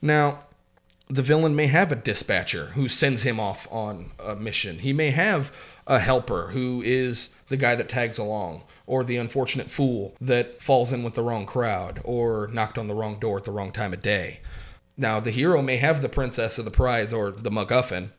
Now, 0.00 0.40
the 1.08 1.22
villain 1.22 1.56
may 1.56 1.66
have 1.68 1.90
a 1.90 1.96
dispatcher 1.96 2.66
who 2.74 2.88
sends 2.88 3.22
him 3.22 3.40
off 3.40 3.66
on 3.70 4.10
a 4.18 4.36
mission. 4.36 4.80
He 4.80 4.92
may 4.92 5.10
have 5.10 5.50
a 5.86 5.98
helper 5.98 6.48
who 6.48 6.82
is 6.82 7.30
the 7.48 7.56
guy 7.56 7.74
that 7.74 7.88
tags 7.88 8.18
along, 8.18 8.62
or 8.86 9.02
the 9.02 9.16
unfortunate 9.16 9.70
fool 9.70 10.14
that 10.20 10.62
falls 10.62 10.92
in 10.92 11.02
with 11.02 11.14
the 11.14 11.22
wrong 11.22 11.46
crowd, 11.46 12.00
or 12.04 12.48
knocked 12.52 12.76
on 12.76 12.88
the 12.88 12.94
wrong 12.94 13.18
door 13.18 13.38
at 13.38 13.44
the 13.44 13.50
wrong 13.50 13.72
time 13.72 13.94
of 13.94 14.02
day. 14.02 14.40
Now, 14.98 15.18
the 15.18 15.30
hero 15.30 15.62
may 15.62 15.78
have 15.78 16.02
the 16.02 16.08
princess 16.08 16.58
of 16.58 16.66
the 16.66 16.70
prize 16.70 17.12
or 17.12 17.30
the 17.30 17.50
MacGuffin 17.50 18.10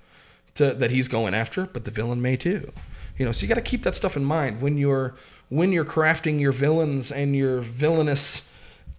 to, 0.55 0.73
that 0.73 0.91
he's 0.91 1.07
going 1.07 1.35
after, 1.35 1.65
but 1.65 1.85
the 1.85 1.91
villain 1.91 2.21
may 2.21 2.37
too. 2.37 2.71
You 3.19 3.25
know, 3.25 3.33
so 3.33 3.41
you 3.41 3.47
got 3.47 3.55
to 3.55 3.61
keep 3.61 3.83
that 3.83 3.95
stuff 3.95 4.15
in 4.17 4.23
mind 4.23 4.61
when 4.61 4.77
you're 4.77 5.15
when 5.49 5.71
you're 5.71 5.85
crafting 5.85 6.39
your 6.39 6.53
villains 6.53 7.11
and 7.11 7.35
your 7.35 7.59
villainous 7.59 8.49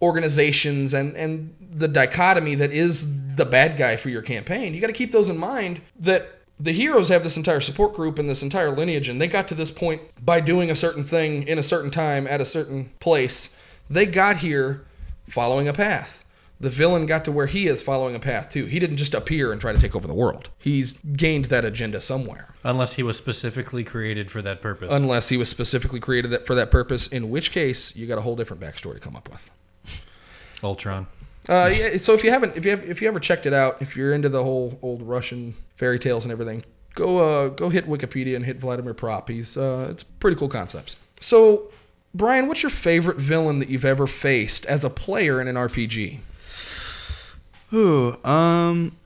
organizations 0.02 0.94
and 0.94 1.16
and 1.16 1.56
the 1.58 1.88
dichotomy 1.88 2.54
that 2.56 2.70
is 2.70 3.06
the 3.36 3.46
bad 3.46 3.78
guy 3.78 3.96
for 3.96 4.10
your 4.10 4.22
campaign. 4.22 4.74
You 4.74 4.80
got 4.80 4.88
to 4.88 4.92
keep 4.92 5.10
those 5.10 5.30
in 5.30 5.38
mind 5.38 5.80
that 5.98 6.40
the 6.58 6.72
heroes 6.72 7.08
have 7.08 7.22
this 7.22 7.38
entire 7.38 7.60
support 7.60 7.94
group 7.94 8.18
and 8.18 8.28
this 8.28 8.42
entire 8.42 8.70
lineage 8.70 9.08
and 9.08 9.18
they 9.18 9.26
got 9.26 9.48
to 9.48 9.54
this 9.54 9.70
point 9.70 10.02
by 10.22 10.40
doing 10.40 10.70
a 10.70 10.76
certain 10.76 11.04
thing 11.04 11.48
in 11.48 11.58
a 11.58 11.62
certain 11.62 11.90
time 11.90 12.26
at 12.26 12.42
a 12.42 12.44
certain 12.44 12.90
place. 13.00 13.48
They 13.88 14.04
got 14.04 14.38
here 14.38 14.84
following 15.26 15.66
a 15.66 15.72
path 15.72 16.19
the 16.60 16.68
villain 16.70 17.06
got 17.06 17.24
to 17.24 17.32
where 17.32 17.46
he 17.46 17.66
is 17.66 17.80
following 17.80 18.14
a 18.14 18.20
path 18.20 18.50
too. 18.50 18.66
He 18.66 18.78
didn't 18.78 18.98
just 18.98 19.14
appear 19.14 19.50
and 19.50 19.60
try 19.60 19.72
to 19.72 19.80
take 19.80 19.96
over 19.96 20.06
the 20.06 20.14
world. 20.14 20.50
He's 20.58 20.92
gained 20.92 21.46
that 21.46 21.64
agenda 21.64 22.00
somewhere. 22.02 22.54
Unless 22.62 22.94
he 22.94 23.02
was 23.02 23.16
specifically 23.16 23.82
created 23.82 24.30
for 24.30 24.42
that 24.42 24.60
purpose. 24.60 24.90
Unless 24.92 25.30
he 25.30 25.38
was 25.38 25.48
specifically 25.48 26.00
created 26.00 26.30
that- 26.32 26.46
for 26.46 26.54
that 26.54 26.70
purpose, 26.70 27.06
in 27.06 27.30
which 27.30 27.50
case 27.50 27.96
you 27.96 28.06
got 28.06 28.18
a 28.18 28.20
whole 28.20 28.36
different 28.36 28.62
backstory 28.62 28.94
to 28.94 29.00
come 29.00 29.16
up 29.16 29.30
with. 29.30 29.48
Ultron. 30.62 31.06
Uh, 31.48 31.72
yeah, 31.74 31.96
so 31.96 32.12
if 32.12 32.22
you 32.22 32.30
haven't, 32.30 32.54
if 32.56 32.64
you 32.66 32.70
have, 32.72 32.84
if 32.84 33.00
you 33.00 33.08
ever 33.08 33.18
checked 33.18 33.46
it 33.46 33.54
out, 33.54 33.80
if 33.80 33.96
you're 33.96 34.12
into 34.12 34.28
the 34.28 34.42
whole 34.44 34.78
old 34.82 35.00
Russian 35.02 35.54
fairy 35.76 35.98
tales 35.98 36.24
and 36.24 36.30
everything, 36.30 36.62
go 36.94 37.18
uh, 37.18 37.48
go 37.48 37.70
hit 37.70 37.88
Wikipedia 37.88 38.36
and 38.36 38.44
hit 38.44 38.58
Vladimir 38.58 38.92
Propp. 38.92 39.28
He's 39.30 39.56
uh, 39.56 39.88
it's 39.90 40.02
pretty 40.02 40.36
cool 40.36 40.48
concepts. 40.50 40.96
So, 41.18 41.70
Bryan, 42.14 42.46
what's 42.46 42.62
your 42.62 42.70
favorite 42.70 43.16
villain 43.16 43.58
that 43.60 43.70
you've 43.70 43.86
ever 43.86 44.06
faced 44.06 44.66
as 44.66 44.84
a 44.84 44.90
player 44.90 45.40
in 45.40 45.48
an 45.48 45.56
RPG? 45.56 46.20
Ooh, 47.72 48.16
um, 48.24 48.96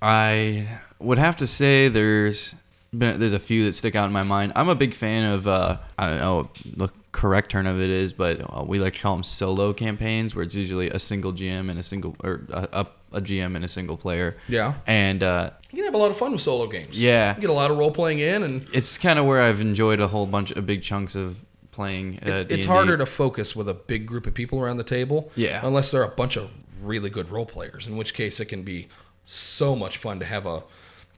I 0.00 0.68
would 0.98 1.18
have 1.18 1.36
to 1.36 1.46
say 1.46 1.88
there's 1.88 2.54
been, 2.96 3.18
there's 3.18 3.32
a 3.32 3.38
few 3.38 3.64
that 3.64 3.72
stick 3.72 3.94
out 3.96 4.06
in 4.06 4.12
my 4.12 4.22
mind. 4.22 4.52
I'm 4.54 4.68
a 4.68 4.74
big 4.74 4.94
fan 4.94 5.32
of 5.32 5.48
uh, 5.48 5.78
I 5.98 6.10
don't 6.10 6.18
know 6.20 6.50
the 6.76 6.88
correct 7.12 7.50
term 7.50 7.66
of 7.66 7.80
it 7.80 7.90
is, 7.90 8.12
but 8.12 8.40
uh, 8.40 8.64
we 8.64 8.78
like 8.78 8.94
to 8.94 9.00
call 9.00 9.14
them 9.14 9.24
solo 9.24 9.72
campaigns, 9.72 10.34
where 10.34 10.42
it's 10.42 10.54
usually 10.54 10.88
a 10.90 10.98
single 10.98 11.32
GM 11.32 11.70
and 11.70 11.78
a 11.78 11.82
single 11.82 12.16
or 12.22 12.42
a, 12.50 12.68
a, 12.72 12.86
a 13.12 13.20
GM 13.20 13.54
and 13.56 13.64
a 13.64 13.68
single 13.68 13.96
player. 13.96 14.36
Yeah. 14.48 14.74
And 14.86 15.22
uh, 15.22 15.50
You 15.70 15.76
can 15.78 15.84
have 15.86 15.94
a 15.94 15.98
lot 15.98 16.10
of 16.10 16.16
fun 16.16 16.32
with 16.32 16.40
solo 16.40 16.66
games. 16.66 16.98
Yeah. 16.98 17.34
You 17.34 17.40
get 17.42 17.50
a 17.50 17.54
lot 17.54 17.70
of 17.70 17.78
role 17.78 17.90
playing 17.90 18.20
in, 18.20 18.42
and 18.42 18.66
it's 18.72 18.98
kind 18.98 19.18
of 19.18 19.26
where 19.26 19.40
I've 19.40 19.60
enjoyed 19.60 20.00
a 20.00 20.08
whole 20.08 20.26
bunch 20.26 20.50
of 20.52 20.66
big 20.66 20.82
chunks 20.82 21.14
of 21.14 21.40
playing. 21.70 22.18
Uh, 22.24 22.30
it's, 22.30 22.52
it's 22.52 22.66
harder 22.66 22.96
to 22.96 23.06
focus 23.06 23.56
with 23.56 23.68
a 23.68 23.74
big 23.74 24.06
group 24.06 24.26
of 24.26 24.34
people 24.34 24.60
around 24.60 24.76
the 24.78 24.84
table. 24.84 25.30
Yeah. 25.34 25.60
Unless 25.64 25.90
they're 25.90 26.02
a 26.02 26.08
bunch 26.08 26.36
of 26.36 26.50
really 26.82 27.10
good 27.10 27.30
role 27.30 27.46
players, 27.46 27.86
in 27.86 27.96
which 27.96 28.14
case 28.14 28.40
it 28.40 28.46
can 28.46 28.62
be 28.62 28.88
so 29.24 29.76
much 29.76 29.98
fun 29.98 30.18
to 30.20 30.26
have 30.26 30.46
a 30.46 30.62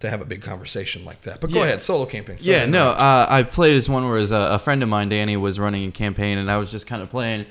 to 0.00 0.10
have 0.10 0.20
a 0.20 0.24
big 0.24 0.42
conversation 0.42 1.04
like 1.04 1.22
that. 1.22 1.40
But 1.40 1.50
go 1.50 1.60
Yeah. 1.60 1.64
ahead, 1.66 1.82
solo 1.82 2.04
camping. 2.04 2.36
Yeah, 2.40 2.66
no, 2.66 2.90
uh, 2.90 3.26
I 3.28 3.42
played 3.42 3.74
this 3.74 3.88
one 3.88 4.06
where 4.06 4.18
a, 4.18 4.54
a 4.54 4.58
friend 4.58 4.82
of 4.82 4.88
mine, 4.88 5.08
Danny, 5.08 5.36
was 5.38 5.58
running 5.58 5.88
a 5.88 5.92
campaign, 5.92 6.36
and 6.36 6.50
I 6.50 6.58
was 6.58 6.70
just 6.70 6.86
kind 6.86 7.00
of 7.00 7.08
playing 7.08 7.46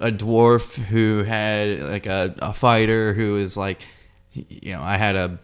a 0.00 0.10
dwarf 0.10 0.76
who 0.76 1.24
had 1.24 1.82
like 1.82 2.06
a, 2.06 2.34
a 2.38 2.54
fighter 2.54 3.12
who 3.12 3.36
is 3.36 3.56
like, 3.58 3.82
you 4.32 4.72
know, 4.72 4.80
I 4.80 4.96
had 4.96 5.16
a 5.16 5.38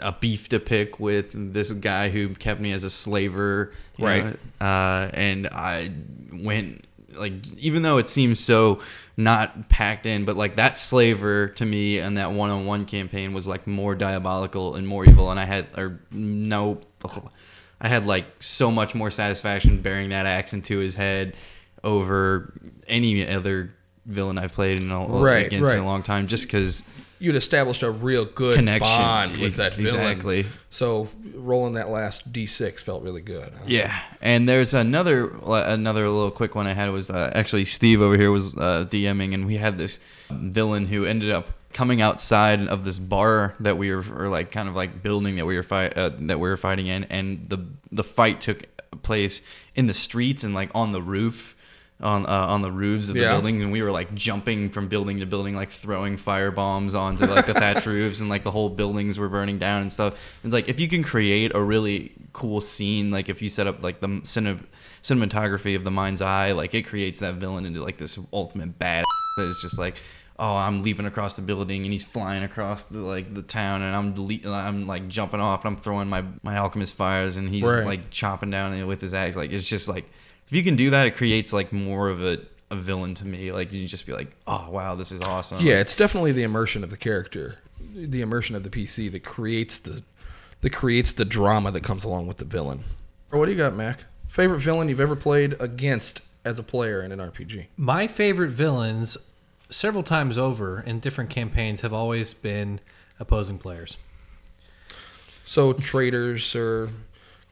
a 0.00 0.12
beef 0.18 0.48
to 0.48 0.58
pick 0.58 0.98
with 0.98 1.52
this 1.52 1.70
guy 1.72 2.08
who 2.08 2.30
kept 2.30 2.60
me 2.60 2.72
as 2.72 2.82
a 2.84 2.90
slaver, 2.90 3.72
Right. 3.98 4.24
know, 4.24 4.66
uh, 4.66 5.10
and 5.12 5.46
I 5.48 5.92
went 6.32 6.84
like 7.14 7.32
even 7.58 7.82
though 7.82 7.98
it 7.98 8.08
seems 8.08 8.40
so 8.40 8.80
not 9.16 9.68
packed 9.68 10.06
in 10.06 10.24
but 10.24 10.36
like 10.36 10.56
that 10.56 10.78
slaver 10.78 11.48
to 11.48 11.64
me 11.64 11.98
and 11.98 12.16
that 12.16 12.32
one-on-one 12.32 12.84
campaign 12.84 13.32
was 13.32 13.46
like 13.46 13.66
more 13.66 13.94
diabolical 13.94 14.74
and 14.74 14.86
more 14.86 15.04
evil 15.04 15.30
and 15.30 15.38
i 15.38 15.44
had 15.44 15.66
or 15.76 16.00
no 16.10 16.80
i 17.80 17.88
had 17.88 18.06
like 18.06 18.26
so 18.40 18.70
much 18.70 18.94
more 18.94 19.10
satisfaction 19.10 19.80
bearing 19.80 20.10
that 20.10 20.26
axe 20.26 20.52
into 20.52 20.78
his 20.78 20.94
head 20.94 21.36
over 21.84 22.52
any 22.86 23.26
other 23.28 23.74
villain 24.06 24.38
i've 24.38 24.52
played 24.52 24.78
in 24.78 24.90
a, 24.90 25.06
Right, 25.06 25.46
against 25.46 25.72
in 25.72 25.80
a 25.80 25.86
long 25.86 26.02
time 26.02 26.26
just 26.26 26.44
because 26.46 26.84
You'd 27.22 27.36
established 27.36 27.82
a 27.84 27.90
real 27.90 28.24
good 28.24 28.56
Connection. 28.56 28.80
bond 28.98 29.32
with 29.36 29.50
Ex- 29.50 29.58
that 29.58 29.74
villain. 29.76 30.00
exactly. 30.10 30.46
So 30.70 31.08
rolling 31.34 31.74
that 31.74 31.88
last 31.88 32.32
d6 32.32 32.80
felt 32.80 33.02
really 33.02 33.20
good. 33.22 33.52
Yeah, 33.64 33.96
and 34.20 34.48
there's 34.48 34.74
another 34.74 35.32
another 35.46 36.08
little 36.08 36.30
quick 36.32 36.54
one 36.54 36.66
I 36.66 36.72
had 36.74 36.90
was 36.90 37.10
uh, 37.10 37.30
actually 37.34 37.64
Steve 37.66 38.02
over 38.02 38.16
here 38.16 38.30
was 38.30 38.54
uh, 38.56 38.86
DMing, 38.90 39.34
and 39.34 39.46
we 39.46 39.56
had 39.56 39.78
this 39.78 40.00
villain 40.30 40.86
who 40.86 41.04
ended 41.04 41.30
up 41.30 41.50
coming 41.72 42.02
outside 42.02 42.66
of 42.68 42.84
this 42.84 42.98
bar 42.98 43.54
that 43.60 43.78
we 43.78 43.94
were 43.94 44.04
or 44.18 44.28
like 44.28 44.50
kind 44.50 44.68
of 44.68 44.74
like 44.74 45.02
building 45.02 45.36
that 45.36 45.46
we 45.46 45.56
were 45.56 45.62
fight 45.62 45.96
uh, 45.96 46.10
that 46.18 46.40
we 46.40 46.48
were 46.48 46.56
fighting 46.56 46.88
in, 46.88 47.04
and 47.04 47.44
the 47.46 47.64
the 47.92 48.04
fight 48.04 48.40
took 48.40 48.64
place 49.02 49.42
in 49.74 49.86
the 49.86 49.94
streets 49.94 50.42
and 50.44 50.54
like 50.54 50.70
on 50.74 50.90
the 50.92 51.00
roof. 51.02 51.54
On, 52.02 52.26
uh, 52.26 52.28
on 52.28 52.62
the 52.62 52.72
roofs 52.72 53.08
of 53.10 53.14
the 53.14 53.20
Yeah. 53.20 53.32
building, 53.34 53.62
and 53.62 53.70
we 53.70 53.80
were 53.80 53.92
like 53.92 54.12
jumping 54.12 54.70
from 54.70 54.88
building 54.88 55.20
to 55.20 55.26
building, 55.26 55.54
like 55.54 55.70
throwing 55.70 56.16
fire 56.16 56.50
bombs 56.50 56.94
onto 56.94 57.26
like 57.26 57.46
the 57.46 57.54
thatch 57.54 57.86
roofs, 57.94 58.18
and 58.20 58.28
like 58.28 58.42
the 58.42 58.50
whole 58.50 58.68
buildings 58.68 59.20
were 59.20 59.28
burning 59.28 59.58
down 59.58 59.82
and 59.82 59.92
stuff. 59.92 60.14
It's 60.42 60.52
like 60.52 60.68
if 60.68 60.80
you 60.80 60.88
can 60.88 61.04
create 61.04 61.52
a 61.54 61.62
really 61.62 62.10
cool 62.32 62.60
scene, 62.60 63.12
like 63.12 63.28
if 63.28 63.40
you 63.40 63.48
set 63.48 63.68
up 63.68 63.82
like 63.84 64.00
the 64.00 64.08
cine- 64.24 64.64
cinematography 65.02 65.76
of 65.76 65.84
the 65.84 65.90
mind's 65.90 66.20
eye, 66.22 66.52
like 66.52 66.74
it 66.74 66.82
creates 66.82 67.20
that 67.20 67.34
villain 67.34 67.66
into 67.66 67.82
like 67.82 67.98
this 67.98 68.18
ultimate 68.32 68.78
bad 68.78 69.04
that 69.36 69.44
is 69.44 69.58
just 69.62 69.78
like, 69.78 69.96
oh, 70.38 70.56
I'm 70.56 70.82
leaping 70.82 71.06
across 71.06 71.34
the 71.34 71.42
building 71.42 71.84
and 71.84 71.92
he's 71.92 72.04
flying 72.04 72.42
across 72.42 72.84
the 72.84 72.98
like 73.00 73.32
the 73.34 73.42
town 73.42 73.82
and 73.82 73.94
I'm 73.94 74.14
le- 74.16 74.50
I'm 74.50 74.86
like 74.86 75.08
jumping 75.08 75.40
off 75.40 75.64
and 75.64 75.76
I'm 75.76 75.80
throwing 75.82 76.08
my 76.08 76.24
my 76.42 76.56
alchemist 76.56 76.96
fires 76.96 77.36
and 77.36 77.48
he's 77.48 77.62
Right. 77.62 77.84
like 77.84 78.10
chopping 78.10 78.50
down 78.50 78.86
with 78.86 79.00
his 79.00 79.14
axe. 79.14 79.36
Like 79.36 79.52
it's 79.52 79.68
just 79.68 79.88
like 79.88 80.10
if 80.52 80.56
you 80.56 80.62
can 80.62 80.76
do 80.76 80.90
that, 80.90 81.06
it 81.06 81.16
creates 81.16 81.50
like 81.50 81.72
more 81.72 82.10
of 82.10 82.22
a 82.22 82.38
a 82.70 82.76
villain 82.76 83.14
to 83.14 83.26
me. 83.26 83.52
Like 83.52 83.72
you 83.72 83.86
just 83.86 84.04
be 84.04 84.12
like, 84.12 84.36
oh 84.46 84.68
wow, 84.68 84.94
this 84.94 85.10
is 85.10 85.22
awesome. 85.22 85.64
Yeah, 85.64 85.76
it's 85.76 85.94
definitely 85.94 86.32
the 86.32 86.42
immersion 86.42 86.84
of 86.84 86.90
the 86.90 86.98
character, 86.98 87.56
the 87.94 88.20
immersion 88.20 88.54
of 88.54 88.62
the 88.62 88.68
PC 88.68 89.10
that 89.12 89.24
creates 89.24 89.78
the 89.78 90.02
that 90.60 90.70
creates 90.70 91.12
the 91.12 91.24
drama 91.24 91.70
that 91.70 91.82
comes 91.82 92.04
along 92.04 92.26
with 92.26 92.36
the 92.36 92.44
villain. 92.44 92.84
What 93.30 93.46
do 93.46 93.52
you 93.52 93.56
got, 93.56 93.74
Mack? 93.74 94.04
Favorite 94.28 94.58
villain 94.58 94.90
you've 94.90 95.00
ever 95.00 95.16
played 95.16 95.56
against 95.58 96.20
as 96.44 96.58
a 96.58 96.62
player 96.62 97.00
in 97.00 97.12
an 97.12 97.18
RPG? 97.18 97.68
My 97.78 98.06
favorite 98.06 98.50
villains, 98.50 99.16
several 99.70 100.02
times 100.02 100.36
over 100.36 100.82
in 100.82 101.00
different 101.00 101.30
campaigns, 101.30 101.80
have 101.80 101.94
always 101.94 102.34
been 102.34 102.78
opposing 103.18 103.58
players. 103.58 103.96
So 105.46 105.72
traitors 105.72 106.54
or 106.54 106.90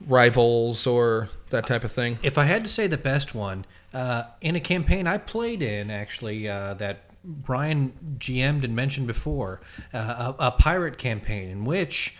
rivals 0.06 0.86
or 0.86 1.28
that 1.50 1.66
type 1.66 1.84
of 1.84 1.92
thing. 1.92 2.18
If 2.22 2.38
I 2.38 2.44
had 2.44 2.62
to 2.64 2.70
say 2.70 2.86
the 2.86 2.96
best 2.96 3.34
one, 3.34 3.64
uh, 3.92 4.24
in 4.40 4.56
a 4.56 4.60
campaign 4.60 5.06
I 5.06 5.18
played 5.18 5.62
in, 5.62 5.90
actually, 5.90 6.48
uh, 6.48 6.74
that 6.74 7.04
Bryan 7.24 7.92
GM'd 8.18 8.64
and 8.64 8.74
mentioned 8.74 9.06
before, 9.06 9.60
uh, 9.92 10.32
a, 10.38 10.46
a 10.46 10.50
pirate 10.52 10.96
campaign 10.96 11.50
in 11.50 11.64
which 11.64 12.16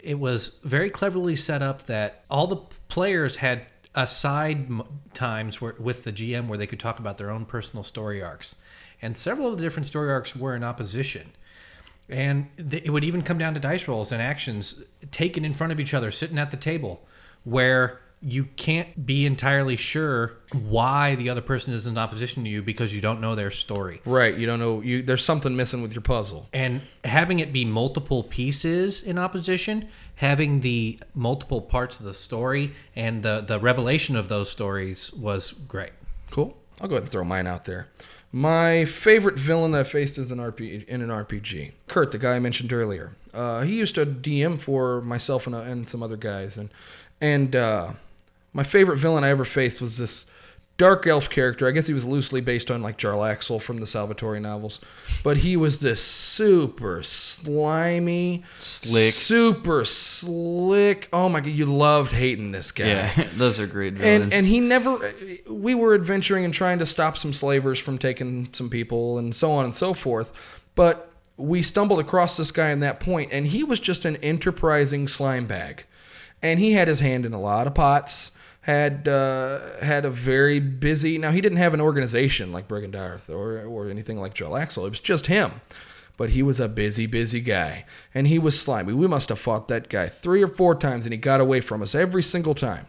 it 0.00 0.18
was 0.18 0.52
very 0.62 0.90
cleverly 0.90 1.36
set 1.36 1.60
up 1.60 1.86
that 1.86 2.24
all 2.30 2.46
the 2.46 2.56
players 2.88 3.36
had 3.36 3.66
aside 3.94 4.68
times 5.12 5.60
where, 5.60 5.74
with 5.78 6.04
the 6.04 6.12
GM 6.12 6.46
where 6.46 6.56
they 6.56 6.66
could 6.66 6.80
talk 6.80 6.98
about 6.98 7.18
their 7.18 7.30
own 7.30 7.44
personal 7.44 7.82
story 7.82 8.22
arcs. 8.22 8.54
And 9.02 9.16
several 9.16 9.48
of 9.48 9.56
the 9.56 9.62
different 9.62 9.86
story 9.86 10.10
arcs 10.10 10.36
were 10.36 10.54
in 10.54 10.62
opposition. 10.62 11.32
And 12.08 12.48
it 12.56 12.90
would 12.90 13.04
even 13.04 13.22
come 13.22 13.38
down 13.38 13.54
to 13.54 13.60
dice 13.60 13.86
rolls 13.86 14.12
and 14.12 14.22
actions 14.22 14.82
taken 15.10 15.44
in 15.44 15.52
front 15.52 15.72
of 15.72 15.80
each 15.80 15.92
other, 15.94 16.10
sitting 16.10 16.38
at 16.38 16.50
the 16.50 16.56
table, 16.56 17.06
where 17.44 18.00
you 18.20 18.44
can't 18.56 19.06
be 19.06 19.24
entirely 19.24 19.76
sure 19.76 20.32
why 20.52 21.14
the 21.14 21.30
other 21.30 21.40
person 21.40 21.72
is 21.72 21.86
in 21.86 21.96
opposition 21.96 22.42
to 22.42 22.50
you 22.50 22.62
because 22.62 22.92
you 22.92 23.00
don't 23.00 23.20
know 23.20 23.34
their 23.34 23.50
story. 23.50 24.00
Right, 24.04 24.36
you 24.36 24.46
don't 24.46 24.58
know 24.58 24.80
you 24.80 25.02
there's 25.02 25.24
something 25.24 25.54
missing 25.54 25.82
with 25.82 25.94
your 25.94 26.02
puzzle. 26.02 26.48
And 26.52 26.82
having 27.04 27.38
it 27.38 27.52
be 27.52 27.64
multiple 27.64 28.24
pieces 28.24 29.02
in 29.02 29.18
opposition, 29.18 29.88
having 30.16 30.60
the 30.60 30.98
multiple 31.14 31.60
parts 31.60 32.00
of 32.00 32.06
the 32.06 32.14
story 32.14 32.72
and 32.96 33.22
the, 33.22 33.40
the 33.40 33.60
revelation 33.60 34.16
of 34.16 34.28
those 34.28 34.50
stories 34.50 35.12
was 35.12 35.52
great. 35.52 35.92
Cool. 36.30 36.56
I'll 36.80 36.88
go 36.88 36.96
ahead 36.96 37.04
and 37.04 37.12
throw 37.12 37.24
mine 37.24 37.46
out 37.46 37.64
there. 37.64 37.88
My 38.30 38.84
favorite 38.84 39.36
villain 39.36 39.70
that 39.70 39.86
I 39.86 39.88
faced 39.88 40.18
is 40.18 40.30
an 40.30 40.38
RP 40.38 40.86
in 40.86 41.00
an 41.00 41.08
RPG. 41.08 41.72
Kurt, 41.86 42.12
the 42.12 42.18
guy 42.18 42.34
I 42.34 42.38
mentioned 42.40 42.72
earlier. 42.72 43.12
Uh, 43.32 43.62
he 43.62 43.76
used 43.76 43.94
to 43.94 44.04
DM 44.04 44.60
for 44.60 45.00
myself 45.00 45.46
and, 45.46 45.54
uh, 45.54 45.60
and 45.60 45.88
some 45.88 46.02
other 46.02 46.16
guys, 46.16 46.58
and 46.58 46.68
and 47.20 47.54
uh, 47.54 47.92
my 48.52 48.62
favorite 48.62 48.98
villain 48.98 49.24
I 49.24 49.28
ever 49.30 49.44
faced 49.44 49.80
was 49.80 49.98
this 49.98 50.26
dark 50.76 51.06
elf 51.08 51.28
character. 51.28 51.66
I 51.66 51.72
guess 51.72 51.88
he 51.88 51.92
was 51.92 52.04
loosely 52.04 52.40
based 52.40 52.70
on 52.70 52.82
like 52.82 52.96
Jarlaxle 52.96 53.60
from 53.60 53.78
the 53.78 53.86
Salvatore 53.86 54.38
novels, 54.40 54.80
but 55.24 55.38
he 55.38 55.56
was 55.56 55.80
this 55.80 56.02
super 56.02 57.02
slimy, 57.02 58.44
Slick. 58.60 59.12
super 59.12 59.84
slick. 59.84 61.08
Oh 61.12 61.28
my 61.28 61.40
god, 61.40 61.50
you 61.50 61.66
loved 61.66 62.12
hating 62.12 62.52
this 62.52 62.70
guy. 62.70 62.86
Yeah, 62.86 63.28
those 63.36 63.58
are 63.58 63.66
great 63.66 63.94
villains. 63.94 64.24
And 64.24 64.32
and 64.32 64.46
he 64.46 64.60
never. 64.60 65.12
We 65.48 65.74
were 65.74 65.94
adventuring 65.94 66.44
and 66.44 66.54
trying 66.54 66.78
to 66.78 66.86
stop 66.86 67.16
some 67.16 67.32
slavers 67.32 67.78
from 67.78 67.98
taking 67.98 68.48
some 68.52 68.70
people 68.70 69.18
and 69.18 69.34
so 69.34 69.52
on 69.52 69.64
and 69.64 69.74
so 69.74 69.94
forth, 69.94 70.32
but 70.74 71.10
we 71.36 71.62
stumbled 71.62 72.00
across 72.00 72.36
this 72.36 72.50
guy 72.50 72.70
in 72.70 72.80
that 72.80 72.98
point, 73.00 73.32
and 73.32 73.46
he 73.46 73.62
was 73.62 73.78
just 73.80 74.04
an 74.04 74.16
enterprising 74.16 75.06
slime 75.06 75.46
bag, 75.46 75.84
and 76.42 76.58
he 76.60 76.72
had 76.72 76.88
his 76.88 77.00
hand 77.00 77.26
in 77.26 77.32
a 77.32 77.40
lot 77.40 77.66
of 77.66 77.74
pots. 77.74 78.32
Had 78.62 79.08
uh, 79.08 79.80
had 79.80 80.04
a 80.04 80.10
very 80.10 80.60
busy. 80.60 81.16
Now 81.16 81.30
he 81.30 81.40
didn't 81.40 81.56
have 81.56 81.72
an 81.72 81.80
organization 81.80 82.52
like 82.52 82.68
Bregan 82.68 82.90
D'aerthe 82.90 83.30
or 83.30 83.64
or 83.64 83.88
anything 83.88 84.20
like 84.20 84.34
Jarlaxle. 84.34 84.86
It 84.86 84.90
was 84.90 85.00
just 85.00 85.26
him 85.26 85.62
but 86.18 86.30
he 86.30 86.42
was 86.42 86.60
a 86.60 86.68
busy, 86.68 87.06
busy 87.06 87.40
guy. 87.40 87.86
And 88.12 88.26
he 88.26 88.38
was 88.38 88.58
slimy. 88.58 88.92
We 88.92 89.06
must 89.06 89.30
have 89.30 89.38
fought 89.38 89.68
that 89.68 89.88
guy 89.88 90.08
three 90.08 90.42
or 90.42 90.48
four 90.48 90.74
times, 90.74 91.06
and 91.06 91.12
he 91.12 91.16
got 91.16 91.40
away 91.40 91.60
from 91.60 91.80
us 91.80 91.94
every 91.94 92.24
single 92.24 92.56
time. 92.56 92.86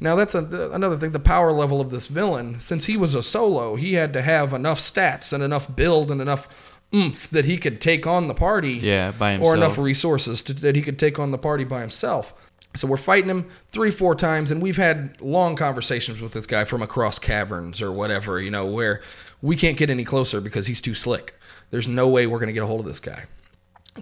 Now, 0.00 0.16
that's 0.16 0.34
a, 0.34 0.70
another 0.72 0.98
thing 0.98 1.12
the 1.12 1.20
power 1.20 1.52
level 1.52 1.80
of 1.80 1.90
this 1.90 2.08
villain. 2.08 2.58
Since 2.58 2.86
he 2.86 2.96
was 2.96 3.14
a 3.14 3.22
solo, 3.22 3.76
he 3.76 3.94
had 3.94 4.12
to 4.14 4.20
have 4.20 4.52
enough 4.52 4.80
stats 4.80 5.32
and 5.32 5.44
enough 5.44 5.74
build 5.74 6.10
and 6.10 6.20
enough 6.20 6.48
oomph 6.92 7.30
that 7.30 7.44
he 7.44 7.56
could 7.56 7.80
take 7.80 8.04
on 8.04 8.26
the 8.26 8.34
party. 8.34 8.72
Yeah, 8.72 9.12
by 9.12 9.32
himself. 9.32 9.54
Or 9.54 9.56
enough 9.56 9.78
resources 9.78 10.42
to, 10.42 10.52
that 10.54 10.74
he 10.74 10.82
could 10.82 10.98
take 10.98 11.20
on 11.20 11.30
the 11.30 11.38
party 11.38 11.62
by 11.62 11.82
himself. 11.82 12.34
So 12.74 12.86
we're 12.86 12.96
fighting 12.96 13.28
him 13.28 13.50
three, 13.70 13.90
four 13.90 14.14
times, 14.14 14.50
and 14.50 14.62
we've 14.62 14.76
had 14.76 15.20
long 15.20 15.56
conversations 15.56 16.20
with 16.20 16.32
this 16.32 16.46
guy 16.46 16.64
from 16.64 16.82
across 16.82 17.18
caverns 17.18 17.82
or 17.82 17.92
whatever, 17.92 18.40
you 18.40 18.50
know, 18.50 18.64
where 18.66 19.02
we 19.42 19.56
can't 19.56 19.76
get 19.76 19.90
any 19.90 20.04
closer 20.04 20.40
because 20.40 20.66
he's 20.66 20.80
too 20.80 20.94
slick. 20.94 21.34
There's 21.70 21.88
no 21.88 22.08
way 22.08 22.26
we're 22.26 22.38
going 22.38 22.48
to 22.48 22.54
get 22.54 22.62
a 22.62 22.66
hold 22.66 22.80
of 22.80 22.86
this 22.86 23.00
guy. 23.00 23.24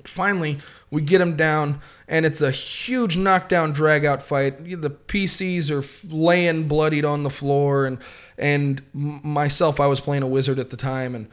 Finally, 0.05 0.61
we 0.91 1.03
get 1.03 1.21
him 1.21 1.37
down, 1.37 1.81
and 2.07 2.25
it's 2.25 2.41
a 2.41 2.53
huge 2.53 3.17
knockdown, 3.17 3.73
drag 3.73 4.05
out 4.05 4.23
fight. 4.23 4.65
The 4.65 4.91
PCs 4.91 5.71
are 5.71 5.85
laying 6.15 6.69
bloodied 6.69 7.05
on 7.05 7.25
the 7.25 7.31
floor, 7.31 7.87
and 7.87 7.99
and 8.39 8.83
myself, 8.93 9.81
I 9.81 9.87
was 9.87 10.01
playing 10.01 10.23
a 10.23 10.29
wizard 10.29 10.61
at 10.61 10.71
the 10.71 10.77
time, 10.77 11.17
and 11.17 11.29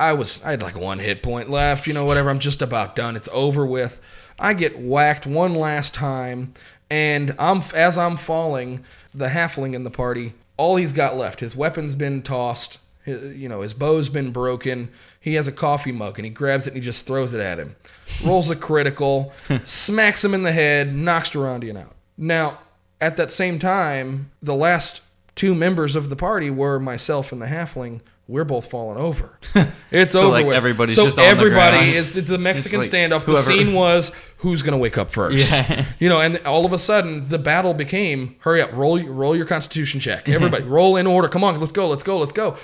I 0.00 0.14
was 0.14 0.42
I 0.42 0.50
had 0.50 0.62
like 0.62 0.76
one 0.76 0.98
hit 0.98 1.22
point 1.22 1.48
left, 1.48 1.86
you 1.86 1.94
know, 1.94 2.04
whatever. 2.04 2.28
I'm 2.28 2.40
just 2.40 2.60
about 2.60 2.96
done. 2.96 3.14
It's 3.14 3.28
over 3.32 3.64
with. 3.64 4.00
I 4.38 4.54
get 4.54 4.78
whacked 4.80 5.26
one 5.26 5.54
last 5.54 5.94
time, 5.94 6.54
and 6.92 7.34
I'm 7.38 7.62
as 7.74 7.96
I'm 7.96 8.18
falling, 8.18 8.84
the 9.14 9.28
halfling 9.28 9.72
in 9.72 9.82
the 9.82 9.90
party, 9.90 10.34
all 10.58 10.76
he's 10.76 10.92
got 10.92 11.16
left, 11.16 11.40
his 11.40 11.56
weapon's 11.56 11.94
been 11.94 12.20
tossed, 12.20 12.76
his, 13.02 13.34
you 13.34 13.48
know, 13.48 13.62
his 13.62 13.72
bow's 13.72 14.10
been 14.10 14.30
broken. 14.30 14.90
He 15.18 15.34
has 15.34 15.48
a 15.48 15.52
coffee 15.52 15.90
mug 15.90 16.18
and 16.18 16.26
he 16.26 16.30
grabs 16.30 16.66
it 16.66 16.74
and 16.74 16.76
he 16.76 16.84
just 16.84 17.06
throws 17.06 17.32
it 17.32 17.40
at 17.40 17.58
him. 17.58 17.76
Rolls 18.22 18.50
a 18.50 18.56
critical, 18.56 19.32
smacks 19.64 20.22
him 20.22 20.34
in 20.34 20.42
the 20.42 20.52
head, 20.52 20.94
knocks 20.94 21.30
Durandian 21.30 21.78
out. 21.80 21.94
Now, 22.18 22.58
at 23.00 23.16
that 23.16 23.32
same 23.32 23.58
time, 23.58 24.30
the 24.42 24.54
last 24.54 25.00
two 25.34 25.54
members 25.54 25.96
of 25.96 26.08
the 26.10 26.16
party 26.16 26.50
were 26.50 26.78
myself 26.78 27.32
and 27.32 27.40
the 27.40 27.46
halfling. 27.46 28.00
We're 28.28 28.44
both 28.44 28.70
falling 28.70 28.98
over. 28.98 29.38
It's 29.94 30.14
over. 30.14 30.20
So, 30.22 30.26
over 30.28 30.32
like, 30.32 30.46
with. 30.46 30.56
everybody's 30.56 30.94
so 30.96 31.04
just 31.04 31.18
on 31.18 31.24
the 31.24 31.28
So 31.28 31.36
everybody 31.36 31.76
ground. 31.76 31.88
is 31.96 32.16
it's 32.16 32.30
a 32.30 32.38
Mexican 32.38 32.80
like, 32.80 32.90
standoff. 32.90 33.22
whoever- 33.24 33.42
The 33.42 33.42
scene 33.42 33.74
was 33.74 34.10
who's 34.38 34.62
gonna 34.62 34.78
wake 34.78 34.96
up 34.96 35.10
first. 35.10 35.50
Yeah. 35.50 35.84
You 35.98 36.08
know, 36.08 36.20
and 36.22 36.38
all 36.46 36.64
of 36.64 36.72
a 36.72 36.78
sudden 36.78 37.28
the 37.28 37.38
battle 37.38 37.74
became 37.74 38.36
hurry 38.38 38.62
up, 38.62 38.72
roll 38.72 38.98
roll 39.02 39.36
your 39.36 39.44
constitution 39.44 40.00
check. 40.00 40.28
Everybody 40.30 40.64
roll 40.64 40.96
in 40.96 41.06
order. 41.06 41.28
Come 41.28 41.44
on, 41.44 41.60
let's 41.60 41.72
go, 41.72 41.88
let's 41.88 42.02
go, 42.04 42.18
let's 42.18 42.32
go. 42.32 42.56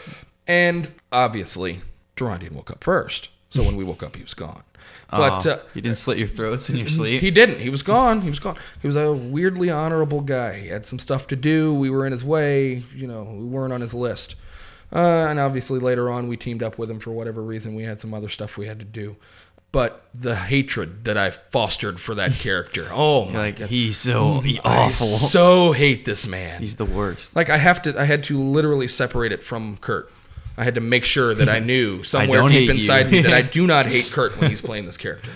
And 0.46 0.88
obviously, 1.12 1.82
Durandian 2.16 2.52
woke 2.52 2.70
up 2.70 2.82
first. 2.82 3.28
So 3.50 3.62
when 3.62 3.76
we 3.76 3.84
woke 3.84 4.02
up, 4.02 4.16
he 4.16 4.22
was 4.22 4.32
gone. 4.34 4.62
But 5.10 5.46
Aw, 5.46 5.50
uh, 5.50 5.58
you 5.74 5.80
didn't 5.80 5.96
slit 5.96 6.18
your 6.18 6.28
throats 6.28 6.68
in 6.68 6.76
your 6.76 6.86
sleep. 6.86 7.22
he 7.22 7.30
didn't. 7.30 7.60
He 7.60 7.70
was 7.70 7.82
gone. 7.82 8.20
He 8.20 8.28
was 8.28 8.38
gone. 8.38 8.56
He 8.82 8.86
was 8.86 8.96
a 8.96 9.10
weirdly 9.12 9.70
honorable 9.70 10.20
guy. 10.20 10.60
He 10.60 10.68
had 10.68 10.84
some 10.84 10.98
stuff 10.98 11.26
to 11.28 11.36
do. 11.36 11.72
We 11.72 11.88
were 11.88 12.04
in 12.04 12.12
his 12.12 12.22
way. 12.24 12.84
You 12.94 13.06
know, 13.06 13.22
we 13.22 13.44
weren't 13.46 13.72
on 13.72 13.80
his 13.80 13.94
list. 13.94 14.34
Uh, 14.92 14.98
and 14.98 15.38
obviously 15.40 15.78
later 15.80 16.10
on, 16.10 16.28
we 16.28 16.36
teamed 16.36 16.62
up 16.62 16.78
with 16.78 16.90
him 16.90 16.98
for 17.00 17.10
whatever 17.12 17.42
reason. 17.42 17.74
We 17.74 17.84
had 17.84 18.00
some 18.00 18.12
other 18.12 18.28
stuff 18.28 18.56
we 18.56 18.66
had 18.66 18.78
to 18.80 18.84
do. 18.84 19.16
But 19.70 20.06
the 20.14 20.34
hatred 20.34 21.04
that 21.04 21.18
I 21.18 21.30
fostered 21.30 22.00
for 22.00 22.14
that 22.14 22.32
character, 22.38 22.88
oh 22.90 23.26
my 23.26 23.38
like 23.38 23.58
god, 23.58 23.68
he's 23.68 23.98
so 23.98 24.40
he 24.40 24.58
I 24.60 24.86
awful. 24.86 25.06
so 25.06 25.72
hate 25.72 26.06
this 26.06 26.26
man. 26.26 26.60
he's 26.60 26.76
the 26.76 26.86
worst. 26.86 27.36
Like 27.36 27.50
I 27.50 27.58
have 27.58 27.82
to, 27.82 27.98
I 28.00 28.04
had 28.04 28.24
to 28.24 28.42
literally 28.42 28.88
separate 28.88 29.30
it 29.30 29.42
from 29.42 29.76
Kurt. 29.78 30.10
I 30.58 30.64
had 30.64 30.74
to 30.74 30.80
make 30.80 31.04
sure 31.04 31.34
that 31.34 31.48
I 31.48 31.58
knew 31.70 32.02
somewhere 32.02 32.40
don't 32.40 32.50
deep 32.50 32.60
hate 32.60 32.64
you. 32.66 32.70
inside 32.72 33.10
me 33.10 33.22
that 33.22 33.32
I 33.32 33.42
do 33.42 33.66
not 33.66 33.86
hate 33.94 34.10
Kurt 34.12 34.38
when 34.38 34.50
he's 34.50 34.60
playing 34.62 34.86
this 34.86 34.96
character. 34.96 35.30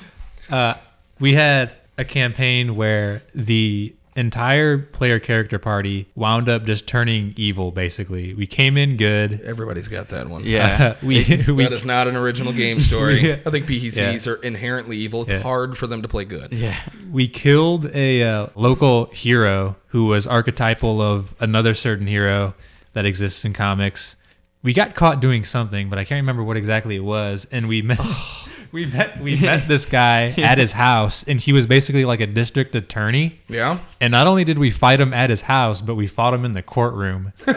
Uh, 0.51 0.75
we 1.21 1.33
had 1.35 1.75
a 1.97 2.05
campaign 2.05 2.75
where 2.77 3.23
the 3.35 3.95
entire 4.15 4.77
player 4.77 5.19
character 5.19 5.59
party 5.59 6.07
wound 6.15 6.47
up 6.49 6.65
just 6.67 6.87
turning 6.87 7.33
evil. 7.37 7.71
Basically, 7.71 8.35
we 8.35 8.47
came 8.47 8.77
in 8.77 8.99
good. 8.99 9.41
Everybody's 9.41 9.89
got 9.89 10.09
that 10.11 10.29
one. 10.29 10.45
Yeah. 10.45 10.97
we 11.03 11.19
we 11.49 11.63
that 11.63 11.73
is 11.73 11.85
not 11.87 12.09
an 12.09 12.17
original 12.17 12.53
game 12.53 12.81
story. 12.81 13.27
Yeah. 13.27 13.37
I 13.47 13.51
think 13.51 13.67
PCs 13.67 14.27
are 14.31 14.43
inherently 14.43 14.99
evil. 14.99 15.23
It's 15.23 15.33
Yeah. 15.33 15.41
hard 15.41 15.79
for 15.79 15.87
them 15.87 16.03
to 16.03 16.09
play 16.09 16.25
good. 16.27 16.53
yeah. 16.53 16.79
we 17.11 17.27
killed 17.29 17.87
a 17.95 18.23
uh, 18.23 18.47
local 18.55 19.07
hero 19.07 19.77
who 19.89 20.05
was 20.07 20.27
archetypal 20.27 21.01
of 21.01 21.35
another 21.41 21.73
certain 21.73 22.07
hero 22.07 22.55
that 22.95 23.07
exists 23.07 23.45
in 23.47 23.55
comics. 23.55 24.17
We 24.63 24.73
got 24.73 24.95
caught 24.95 25.21
doing 25.21 25.45
something, 25.45 25.91
but 25.91 25.99
I 25.99 26.05
can't 26.05 26.21
remember 26.21 26.45
what 26.45 26.57
exactly 26.57 26.95
it 26.95 27.05
was. 27.05 27.49
And 27.51 27.69
we 27.69 27.83
met, 27.83 27.99
we 28.73 28.87
met, 28.87 29.21
we 29.21 29.39
met 29.39 29.67
this 29.69 29.87
guy 29.87 30.35
at 30.39 30.59
his 30.59 30.73
house, 30.73 31.25
and 31.25 31.41
he 31.41 31.53
was 31.53 31.67
basically 31.67 32.05
like 32.05 32.21
a 32.21 32.27
district 32.27 32.75
attorney. 32.77 33.41
Yeah. 33.49 33.81
And 34.01 34.13
not 34.13 34.27
only 34.27 34.45
did 34.45 34.59
we 34.59 34.71
fight 34.71 35.01
him 35.01 35.13
at 35.13 35.31
his 35.31 35.43
house, 35.43 35.81
but 35.81 35.97
we 35.97 36.07
fought 36.07 36.33
him 36.33 36.45
in 36.45 36.53
the 36.53 36.63
courtroom. 36.63 37.33
so 37.45 37.55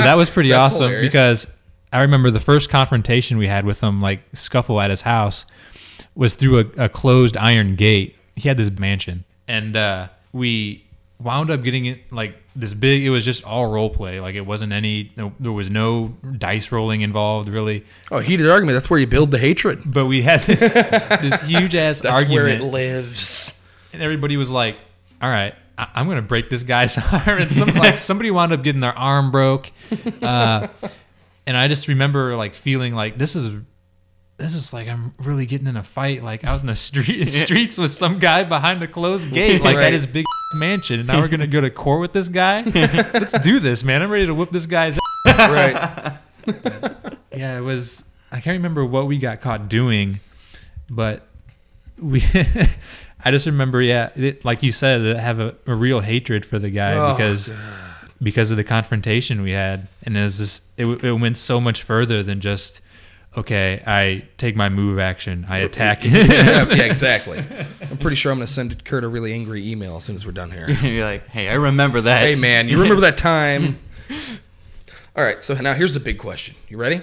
that 0.00 0.14
was 0.16 0.30
pretty 0.30 0.52
awesome 0.52 0.88
hilarious. 0.88 1.08
because 1.08 1.46
I 1.92 2.00
remember 2.02 2.30
the 2.30 2.40
first 2.40 2.70
confrontation 2.70 3.38
we 3.38 3.46
had 3.46 3.64
with 3.64 3.80
him, 3.80 4.02
like 4.02 4.20
scuffle 4.32 4.80
at 4.80 4.90
his 4.90 5.02
house, 5.02 5.46
was 6.14 6.34
through 6.34 6.58
a, 6.58 6.84
a 6.84 6.88
closed 6.88 7.36
iron 7.36 7.76
gate. 7.76 8.16
He 8.34 8.48
had 8.48 8.56
this 8.56 8.70
mansion, 8.70 9.24
and 9.46 9.76
uh, 9.76 10.08
we 10.32 10.84
wound 11.20 11.50
up 11.50 11.62
getting 11.64 11.86
it 11.86 12.12
like 12.12 12.36
this 12.54 12.74
big. 12.74 13.02
It 13.04 13.10
was 13.10 13.24
just 13.24 13.44
all 13.44 13.66
role 13.66 13.90
play. 13.90 14.20
Like 14.20 14.34
it 14.34 14.42
wasn't 14.46 14.72
any. 14.72 15.12
There 15.40 15.52
was 15.52 15.68
no 15.70 16.08
dice 16.38 16.70
rolling 16.72 17.00
involved 17.00 17.48
really. 17.48 17.84
Oh, 18.10 18.18
heated 18.20 18.48
argument. 18.48 18.76
That's 18.76 18.88
where 18.90 19.00
you 19.00 19.06
build 19.06 19.30
the 19.30 19.38
hatred. 19.38 19.82
But 19.84 20.06
we 20.06 20.22
had 20.22 20.40
this 20.42 20.60
this 21.20 21.42
huge 21.42 21.74
ass 21.74 22.00
That's 22.02 22.22
argument 22.22 22.32
where 22.34 22.46
it 22.46 22.62
lives. 23.02 23.60
and 23.92 24.02
everybody 24.02 24.36
was 24.36 24.50
like, 24.50 24.76
"All 25.20 25.28
right, 25.30 25.54
I- 25.76 25.88
I'm 25.94 26.08
gonna 26.08 26.22
break 26.22 26.50
this 26.50 26.62
guy's 26.62 26.96
arm." 27.12 27.38
And 27.40 27.52
some 27.52 27.70
like 27.74 27.98
somebody 27.98 28.30
wound 28.30 28.52
up 28.52 28.62
getting 28.62 28.80
their 28.80 28.96
arm 28.96 29.30
broke, 29.30 29.70
uh, 30.22 30.68
and 31.46 31.56
I 31.56 31.68
just 31.68 31.88
remember 31.88 32.36
like 32.36 32.54
feeling 32.54 32.94
like 32.94 33.18
this 33.18 33.34
is 33.34 33.50
this 34.36 34.54
is 34.54 34.72
like 34.72 34.86
I'm 34.86 35.14
really 35.18 35.46
getting 35.46 35.66
in 35.66 35.76
a 35.76 35.82
fight 35.82 36.22
like 36.22 36.44
out 36.44 36.60
in 36.60 36.66
the 36.66 36.74
street 36.76 37.24
streets 37.26 37.76
with 37.76 37.90
some 37.90 38.20
guy 38.20 38.44
behind 38.44 38.80
a 38.84 38.86
closed 38.86 39.32
gate 39.32 39.62
like 39.62 39.76
Right. 39.76 39.86
at 39.86 39.92
his 39.92 40.06
big 40.06 40.24
mansion, 40.54 41.00
and 41.00 41.06
now 41.06 41.20
we're 41.20 41.28
gonna 41.28 41.46
go 41.46 41.60
to 41.60 41.70
court 41.70 42.00
with 42.00 42.12
this 42.12 42.28
guy. 42.28 42.62
Let's 43.14 43.38
do 43.40 43.60
this, 43.60 43.84
man! 43.84 44.02
I'm 44.02 44.10
ready 44.10 44.26
to 44.26 44.34
whip 44.34 44.50
this 44.50 44.66
guy's. 44.66 44.98
ass. 45.26 45.50
right. 45.50 46.18
Yeah, 47.34 47.56
it 47.58 47.60
was. 47.60 48.04
I 48.32 48.40
can't 48.40 48.56
remember 48.56 48.84
what 48.84 49.06
we 49.06 49.18
got 49.18 49.40
caught 49.40 49.68
doing, 49.68 50.18
but 50.90 51.22
we. 51.98 52.24
I 53.24 53.30
just 53.30 53.46
remember, 53.46 53.80
yeah, 53.82 54.10
it, 54.16 54.44
like 54.44 54.62
you 54.62 54.72
said, 54.72 55.16
I 55.16 55.20
have 55.20 55.38
a, 55.40 55.54
a 55.66 55.74
real 55.74 56.00
hatred 56.00 56.46
for 56.46 56.58
the 56.58 56.70
guy 56.70 56.94
Oh, 56.94 57.12
because 57.12 57.50
because 58.22 58.50
of 58.50 58.56
the 58.56 58.64
confrontation 58.64 59.42
we 59.42 59.52
had, 59.52 59.88
and 60.04 60.16
it 60.16 60.22
was 60.22 60.38
just 60.38 60.64
it, 60.76 60.86
it 60.86 61.12
went 61.12 61.36
so 61.36 61.60
much 61.60 61.82
further 61.82 62.22
than 62.22 62.40
just 62.40 62.80
okay, 63.36 63.82
I 63.86 64.26
take 64.36 64.56
my 64.56 64.68
move 64.68 64.98
action, 64.98 65.46
I 65.48 65.58
attack. 65.58 66.04
yeah, 66.04 66.66
yeah, 66.68 66.82
exactly. 66.84 67.42
I'm 67.80 67.98
pretty 67.98 68.16
sure 68.16 68.32
I'm 68.32 68.38
going 68.38 68.46
to 68.46 68.52
send 68.52 68.84
Kurt 68.84 69.04
a 69.04 69.08
really 69.08 69.32
angry 69.32 69.70
email 69.70 69.96
as 69.96 70.04
soon 70.04 70.16
as 70.16 70.24
we're 70.26 70.32
done 70.32 70.50
here. 70.50 70.70
You're 70.82 71.04
like, 71.04 71.28
hey, 71.28 71.48
I 71.48 71.54
remember 71.54 72.00
that. 72.00 72.22
hey, 72.22 72.34
man, 72.34 72.68
you 72.68 72.80
remember 72.80 73.02
that 73.02 73.16
time? 73.16 73.78
All 75.16 75.24
right, 75.24 75.42
so 75.42 75.54
now 75.54 75.74
here's 75.74 75.94
the 75.94 76.00
big 76.00 76.18
question. 76.18 76.54
You 76.68 76.76
ready? 76.76 77.02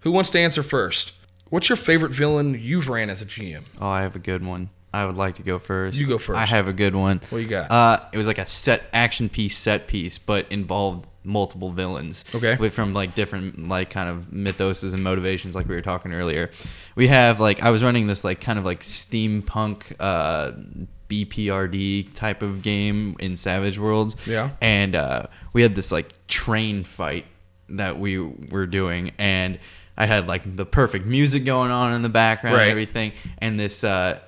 Who 0.00 0.12
wants 0.12 0.30
to 0.30 0.38
answer 0.38 0.62
first? 0.62 1.12
What's 1.48 1.68
your 1.68 1.76
favorite 1.76 2.12
villain 2.12 2.58
you've 2.60 2.88
ran 2.88 3.10
as 3.10 3.22
a 3.22 3.26
GM? 3.26 3.64
Oh, 3.80 3.88
I 3.88 4.02
have 4.02 4.16
a 4.16 4.18
good 4.18 4.44
one. 4.44 4.70
I 4.92 5.06
would 5.06 5.16
like 5.16 5.36
to 5.36 5.42
go 5.42 5.58
first. 5.58 5.98
You 5.98 6.06
go 6.06 6.18
first. 6.18 6.38
I 6.38 6.46
have 6.46 6.68
a 6.68 6.72
good 6.72 6.94
one. 6.94 7.20
What 7.30 7.38
you 7.38 7.48
got? 7.48 7.70
Uh, 7.70 8.04
it 8.12 8.18
was 8.18 8.28
like 8.28 8.38
a 8.38 8.46
set 8.46 8.82
action 8.92 9.28
piece, 9.28 9.58
set 9.58 9.88
piece, 9.88 10.18
but 10.18 10.46
involved 10.52 11.06
multiple 11.24 11.70
villains. 11.70 12.24
Okay. 12.34 12.56
With 12.56 12.72
from 12.74 12.92
like 12.94 13.14
different 13.14 13.68
like 13.68 13.90
kind 13.90 14.08
of 14.08 14.26
mythoses 14.30 14.92
and 14.94 15.02
motivations, 15.02 15.54
like 15.54 15.66
we 15.68 15.74
were 15.74 15.80
talking 15.82 16.12
earlier. 16.12 16.50
We 16.96 17.08
have 17.08 17.40
like 17.40 17.62
I 17.62 17.70
was 17.70 17.82
running 17.82 18.06
this 18.06 18.22
like 18.24 18.40
kind 18.40 18.58
of 18.58 18.64
like 18.64 18.80
steampunk 18.80 19.94
uh, 19.98 20.52
BPRD 21.08 22.14
type 22.14 22.42
of 22.42 22.62
game 22.62 23.16
in 23.18 23.36
Savage 23.36 23.78
Worlds. 23.78 24.16
Yeah. 24.26 24.50
And 24.60 24.94
uh, 24.94 25.26
we 25.52 25.62
had 25.62 25.74
this 25.74 25.92
like 25.92 26.12
train 26.26 26.84
fight 26.84 27.26
that 27.70 27.98
we 27.98 28.18
were 28.18 28.66
doing, 28.66 29.12
and 29.18 29.58
I 29.96 30.06
had 30.06 30.26
like 30.26 30.56
the 30.56 30.66
perfect 30.66 31.06
music 31.06 31.44
going 31.44 31.70
on 31.70 31.92
in 31.92 32.02
the 32.02 32.08
background 32.08 32.56
Right. 32.56 32.64
and 32.64 32.70
everything, 32.70 33.12
and 33.38 33.58
this 33.58 33.82
uh, 33.84 34.20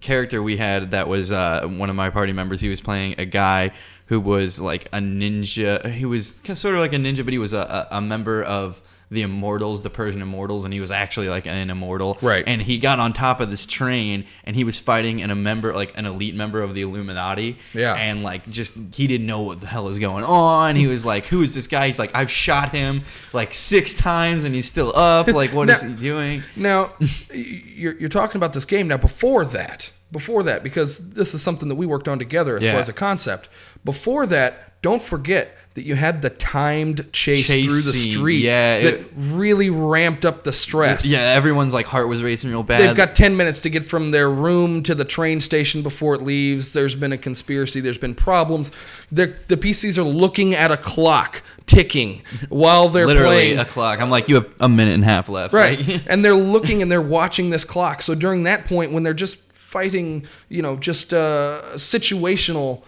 character 0.00 0.42
we 0.42 0.56
had 0.56 0.92
that 0.92 1.08
was 1.08 1.32
uh, 1.32 1.66
one 1.66 1.90
of 1.90 1.96
my 1.96 2.08
party 2.10 2.32
members. 2.32 2.60
He 2.60 2.68
was 2.68 2.80
playing 2.80 3.16
a 3.18 3.26
guy 3.26 3.72
who 4.12 4.20
was 4.20 4.60
like 4.60 4.84
a 4.92 4.98
ninja. 4.98 5.90
He 5.90 6.04
was 6.04 6.36
sort 6.52 6.74
of 6.74 6.80
like 6.80 6.92
a 6.92 6.96
ninja, 6.96 7.24
but 7.24 7.32
he 7.32 7.38
was 7.38 7.54
a, 7.54 7.88
a, 7.90 7.98
member 7.98 8.42
of 8.42 8.82
the 9.10 9.22
Immortals, 9.22 9.80
the 9.80 9.88
Persian 9.88 10.20
Immortals, 10.20 10.66
and 10.66 10.74
he 10.74 10.80
was 10.80 10.90
actually 10.90 11.30
like 11.30 11.46
an 11.46 11.70
immortal. 11.70 12.18
Right. 12.20 12.44
And 12.46 12.60
he 12.60 12.76
got 12.76 12.98
on 12.98 13.14
top 13.14 13.40
of 13.40 13.50
this 13.50 13.64
train, 13.64 14.26
and 14.44 14.54
he 14.54 14.64
was 14.64 14.78
fighting 14.78 15.22
an, 15.22 15.30
a 15.30 15.34
member, 15.34 15.72
like 15.72 15.96
an 15.96 16.04
elite 16.04 16.34
member 16.34 16.60
of 16.60 16.74
the 16.74 16.82
Illuminati. 16.82 17.56
Yeah. 17.72 17.94
And 17.94 18.22
like 18.22 18.46
just 18.50 18.74
he 18.92 19.06
didn't 19.06 19.26
know 19.26 19.44
what 19.44 19.62
the 19.62 19.66
hell 19.66 19.88
is 19.88 19.98
going 19.98 20.24
on. 20.24 20.76
He 20.76 20.86
was 20.86 21.06
like, 21.06 21.24
"Who 21.24 21.40
is 21.40 21.54
this 21.54 21.66
guy?" 21.66 21.86
He's 21.86 21.98
like, 21.98 22.14
"I've 22.14 22.30
shot 22.30 22.68
him 22.68 23.04
like 23.32 23.54
six 23.54 23.94
times, 23.94 24.44
and 24.44 24.54
he's 24.54 24.66
still 24.66 24.94
up. 24.94 25.26
Like, 25.26 25.54
what 25.54 25.70
is 25.70 25.82
Now- 25.82 25.88
he 25.88 25.96
doing?" 25.96 26.42
Now, 26.54 26.92
you're, 27.32 27.98
you're 27.98 28.10
talking 28.10 28.36
about 28.36 28.52
this 28.52 28.66
game. 28.66 28.88
Now, 28.88 28.98
before 28.98 29.46
that, 29.46 29.90
before 30.12 30.42
that, 30.44 30.62
because 30.62 31.10
this 31.10 31.34
is 31.34 31.42
something 31.42 31.68
that 31.68 31.74
we 31.76 31.86
worked 31.86 32.06
on 32.08 32.18
together 32.18 32.56
as 32.56 32.64
Yeah. 32.64 32.72
far 32.72 32.80
as 32.80 32.88
a 32.88 32.92
concept. 32.92 33.48
Before 33.84 34.26
that, 34.26 34.80
don't 34.82 35.02
forget 35.02 35.56
that 35.74 35.86
you 35.86 35.94
had 35.94 36.20
the 36.20 36.28
timed 36.28 37.10
chase, 37.14 37.46
through 37.46 37.62
the 37.62 37.96
street 37.98 38.42
yeah, 38.42 38.80
that 38.80 38.92
it- 38.94 39.12
really 39.16 39.70
ramped 39.70 40.26
up 40.26 40.44
the 40.44 40.52
stress. 40.52 41.06
Yeah, 41.06 41.20
everyone's 41.32 41.72
like 41.72 41.86
heart 41.86 42.08
was 42.08 42.22
racing 42.22 42.50
real 42.50 42.62
bad. 42.62 42.82
They've 42.82 42.94
got 42.96 43.16
10 43.16 43.38
minutes 43.38 43.58
to 43.60 43.70
get 43.70 43.86
from 43.86 44.10
their 44.10 44.28
room 44.30 44.82
to 44.82 44.94
the 44.94 45.04
train 45.06 45.40
station 45.40 45.80
before 45.80 46.14
it 46.14 46.20
leaves. 46.22 46.74
There's 46.74 46.94
been 46.94 47.10
a 47.12 47.16
conspiracy. 47.16 47.80
There's 47.80 47.96
been 47.96 48.14
problems. 48.14 48.70
They're, 49.10 49.34
the 49.48 49.56
PCs 49.56 49.96
are 49.96 50.02
looking 50.02 50.54
at 50.54 50.70
a 50.70 50.76
clock 50.76 51.40
ticking 51.66 52.20
while 52.50 52.90
they're 52.90 53.06
literally 53.06 53.36
playing. 53.36 53.58
a 53.58 53.64
clock. 53.64 53.98
I'm 54.02 54.10
like, 54.10 54.28
you 54.28 54.34
have 54.34 54.52
a 54.60 54.68
minute 54.68 54.92
and 54.92 55.04
a 55.04 55.06
half 55.06 55.30
left. 55.30 55.54
Right. 55.54 56.02
And 56.06 56.22
they're 56.22 56.34
looking 56.34 56.82
and 56.82 56.92
they're 56.92 57.00
watching 57.00 57.48
this 57.48 57.64
clock. 57.64 58.02
So 58.02 58.14
during 58.14 58.42
that 58.42 58.66
point, 58.66 58.92
when 58.92 59.04
they're 59.04 59.14
just 59.14 59.38
fighting, 59.72 60.26
you 60.50 60.60
know, 60.60 60.76
just 60.76 61.14
uh, 61.14 61.62
situational 61.76 62.82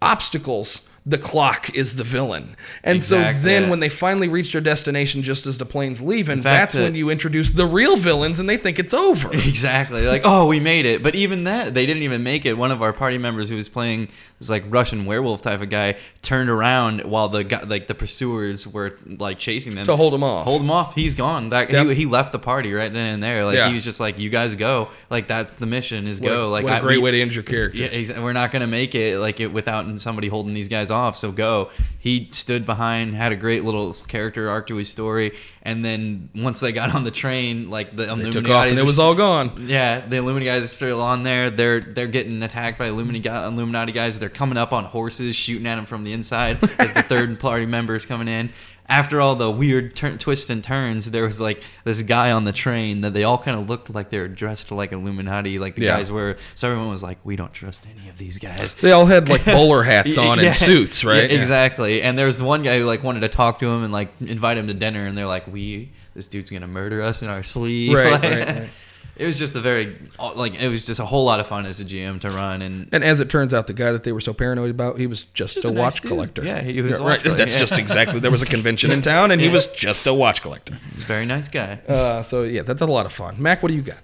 obstacles, 0.00 0.88
the 1.04 1.18
clock 1.18 1.74
is 1.74 1.96
the 1.96 2.04
villain. 2.04 2.56
And 2.82 3.02
so 3.02 3.18
then 3.18 3.68
when 3.68 3.80
they 3.80 3.90
finally 3.90 4.28
reach 4.28 4.52
their 4.52 4.60
destination 4.60 5.22
just 5.22 5.46
as 5.46 5.58
the 5.58 5.66
plane's 5.66 6.00
leaving, 6.00 6.40
fact, 6.40 6.72
that's 6.72 6.74
when 6.74 6.94
you 6.94 7.10
introduce 7.10 7.50
the 7.50 7.66
real 7.66 7.96
villains 7.96 8.40
and 8.40 8.48
they 8.48 8.56
think 8.56 8.78
it's 8.78 8.94
over. 8.94 9.30
exactly. 9.32 10.06
Like, 10.06 10.22
oh, 10.24 10.46
we 10.46 10.58
made 10.58 10.86
it. 10.86 11.02
But 11.02 11.14
even 11.14 11.44
that, 11.44 11.74
they 11.74 11.84
didn't 11.86 12.04
even 12.04 12.22
make 12.22 12.46
it. 12.46 12.54
One 12.54 12.70
of 12.70 12.82
our 12.82 12.92
party 12.92 13.18
members 13.18 13.50
who 13.50 13.56
was 13.56 13.68
playing 13.68 14.08
this 14.42 14.50
like 14.50 14.64
Russian 14.68 15.04
werewolf 15.06 15.42
type 15.42 15.60
of 15.62 15.70
guy 15.70 15.96
turned 16.20 16.50
around 16.50 17.00
while 17.04 17.28
the 17.28 17.44
guy, 17.44 17.62
like 17.62 17.86
the 17.86 17.94
pursuers 17.94 18.66
were 18.66 18.98
like 19.06 19.38
chasing 19.38 19.74
them 19.74 19.86
To 19.86 19.96
hold 19.96 20.12
'em 20.14 20.22
off. 20.24 20.44
Hold 20.44 20.60
him 20.62 20.70
off. 20.70 20.94
He's 20.94 21.14
gone. 21.14 21.50
That 21.50 21.70
Yep. 21.70 21.86
he, 21.88 21.94
he 21.94 22.06
left 22.06 22.32
the 22.32 22.38
party 22.38 22.72
right 22.72 22.92
then 22.92 23.14
and 23.14 23.22
there. 23.22 23.44
Like 23.44 23.56
Yeah. 23.56 23.68
he 23.68 23.74
was 23.74 23.84
just 23.84 24.00
like, 24.00 24.18
you 24.18 24.30
guys 24.30 24.54
go. 24.54 24.88
Like 25.10 25.28
that's 25.28 25.54
the 25.56 25.66
mission 25.66 26.06
is 26.06 26.20
What 26.20 26.32
a- 26.32 26.34
go. 26.34 26.48
like 26.50 26.64
what 26.64 26.72
a 26.72 26.76
I- 26.76 26.80
great 26.80 26.96
we- 26.98 27.04
way 27.04 27.10
to 27.12 27.20
end 27.20 27.34
your 27.34 27.44
character. 27.44 27.78
Yeah, 27.78 28.20
we're 28.20 28.32
not 28.32 28.52
gonna 28.52 28.66
make 28.66 28.94
it 28.94 29.18
like 29.18 29.40
it 29.40 29.52
without 29.52 30.00
somebody 30.00 30.28
holding 30.28 30.54
these 30.54 30.68
guys 30.68 30.90
off. 30.90 31.16
So 31.16 31.32
go. 31.32 31.70
He 31.98 32.28
stood 32.32 32.66
behind, 32.66 33.14
had 33.14 33.32
a 33.32 33.36
great 33.36 33.64
little 33.64 33.92
character 34.08 34.48
arc 34.50 34.66
to 34.68 34.76
his 34.76 34.88
story, 34.88 35.32
and 35.64 35.84
then 35.84 36.28
once 36.34 36.58
they 36.60 36.72
got 36.72 36.94
on 36.94 37.04
the 37.04 37.10
train, 37.10 37.70
like 37.70 37.90
the 37.94 38.04
They 38.04 38.08
Illuminati 38.08 38.32
took 38.32 38.50
off 38.50 38.66
and 38.66 38.78
it 38.78 38.84
was 38.84 38.98
all 38.98 39.14
gone. 39.14 39.64
yeah, 39.68 40.00
the 40.00 40.16
Illuminati 40.16 40.46
guys 40.46 40.64
are 40.64 40.66
still 40.66 41.00
on 41.00 41.22
there. 41.22 41.50
They're 41.50 41.80
they're 41.80 42.06
getting 42.08 42.42
attacked 42.42 42.78
by 42.78 42.86
Illuminati 42.88 43.28
Illuminati 43.28 43.92
guys. 43.92 44.18
They're 44.18 44.28
coming 44.28 44.58
up 44.58 44.72
on 44.72 44.84
horses, 44.84 45.36
shooting 45.36 45.66
at 45.66 45.76
them 45.76 45.86
from 45.86 46.04
the 46.04 46.12
inside 46.12 46.58
as 46.78 46.92
the 46.92 47.02
third 47.02 47.38
party 47.38 47.66
member 47.66 47.94
is 47.94 48.06
coming 48.06 48.28
in. 48.28 48.50
After 48.92 49.20
all 49.22 49.34
the 49.34 49.50
weird 49.50 49.96
turn, 49.96 50.18
twists 50.18 50.50
and 50.50 50.62
turns, 50.62 51.10
there 51.10 51.24
was 51.24 51.40
like 51.40 51.62
this 51.84 52.02
guy 52.02 52.30
on 52.32 52.44
the 52.44 52.52
train 52.52 53.00
that 53.00 53.14
they 53.14 53.24
all 53.24 53.38
kind 53.38 53.58
of 53.58 53.68
looked 53.70 53.88
like 53.88 54.10
they 54.10 54.18
were 54.20 54.28
dressed 54.28 54.70
like 54.70 54.92
Illuminati, 54.92 55.58
like 55.58 55.76
the 55.76 55.82
Yeah. 55.86 55.96
guys 55.96 56.10
were. 56.12 56.36
So 56.54 56.68
everyone 56.68 56.90
was 56.90 57.02
like, 57.02 57.18
"We 57.24 57.34
don't 57.36 57.52
trust 57.54 57.86
any 57.98 58.10
of 58.10 58.18
these 58.18 58.36
guys." 58.38 58.74
They 58.74 58.92
all 58.92 59.06
had 59.06 59.28
like 59.30 59.44
bowler 59.46 59.82
hats 59.82 60.18
on 60.18 60.38
Yeah. 60.38 60.48
and 60.48 60.56
suits, 60.56 61.04
right? 61.04 61.30
Yeah, 61.30 61.38
exactly. 61.38 62.02
And 62.02 62.18
there's 62.18 62.42
one 62.42 62.62
guy 62.62 62.78
who 62.78 62.84
like 62.84 63.02
wanted 63.02 63.20
to 63.20 63.28
talk 63.28 63.58
to 63.60 63.66
him 63.68 63.82
and 63.82 63.92
like 63.92 64.10
invite 64.20 64.58
him 64.58 64.66
to 64.68 64.74
dinner, 64.74 65.06
and 65.06 65.16
they're 65.16 65.26
like, 65.26 65.46
"We, 65.46 65.90
this 66.14 66.26
dude's 66.26 66.50
gonna 66.50 66.66
murder 66.66 67.00
us 67.02 67.22
in 67.22 67.28
our 67.28 67.42
sleep." 67.42 67.94
Right, 67.94 68.12
Like, 68.12 68.22
right, 68.24 68.48
right. 68.48 68.68
It 69.16 69.26
was 69.26 69.38
just 69.38 69.54
a 69.54 69.60
very 69.60 69.96
like 70.18 70.54
it 70.60 70.68
was 70.68 70.86
just 70.86 70.98
a 70.98 71.04
whole 71.04 71.24
lot 71.26 71.38
of 71.38 71.46
fun 71.46 71.66
as 71.66 71.80
a 71.80 71.84
GM 71.84 72.20
to 72.22 72.30
run, 72.30 72.62
and 72.62 72.88
And 72.92 73.04
as 73.04 73.20
it 73.20 73.28
turns 73.28 73.52
out, 73.52 73.66
the 73.66 73.74
guy 73.74 73.92
that 73.92 74.04
they 74.04 74.12
were 74.12 74.22
so 74.22 74.32
paranoid 74.32 74.70
about, 74.70 74.98
he 74.98 75.06
was 75.06 75.22
just, 75.34 75.54
Just 75.56 75.64
a, 75.66 75.68
a 75.68 75.70
nice 75.72 75.80
watch 75.82 76.00
dude. 76.00 76.10
collector. 76.12 76.42
Yeah, 76.44 76.62
he 76.62 76.80
was 76.80 76.98
a 76.98 77.02
right. 77.04 77.20
collector, 77.22 77.34
That's 77.36 77.52
yeah. 77.52 77.58
just 77.60 77.78
exactly. 77.78 78.20
There 78.20 78.30
was 78.30 78.42
a 78.42 78.46
convention 78.46 78.90
in 78.90 79.02
town, 79.12 79.30
and 79.30 79.40
he 79.40 79.48
was 79.50 79.66
just 79.66 80.06
a 80.06 80.14
watch 80.14 80.40
collector. 80.42 80.78
very 80.94 81.26
nice 81.26 81.48
guy. 81.48 81.78
Uh, 81.86 82.22
so 82.22 82.42
yeah, 82.44 82.62
that's 82.62 82.80
a 82.80 82.86
lot 82.86 83.04
of 83.06 83.12
fun. 83.12 83.36
Mack, 83.40 83.62
what 83.62 83.68
do 83.68 83.74
you 83.74 83.82
got? 83.82 83.98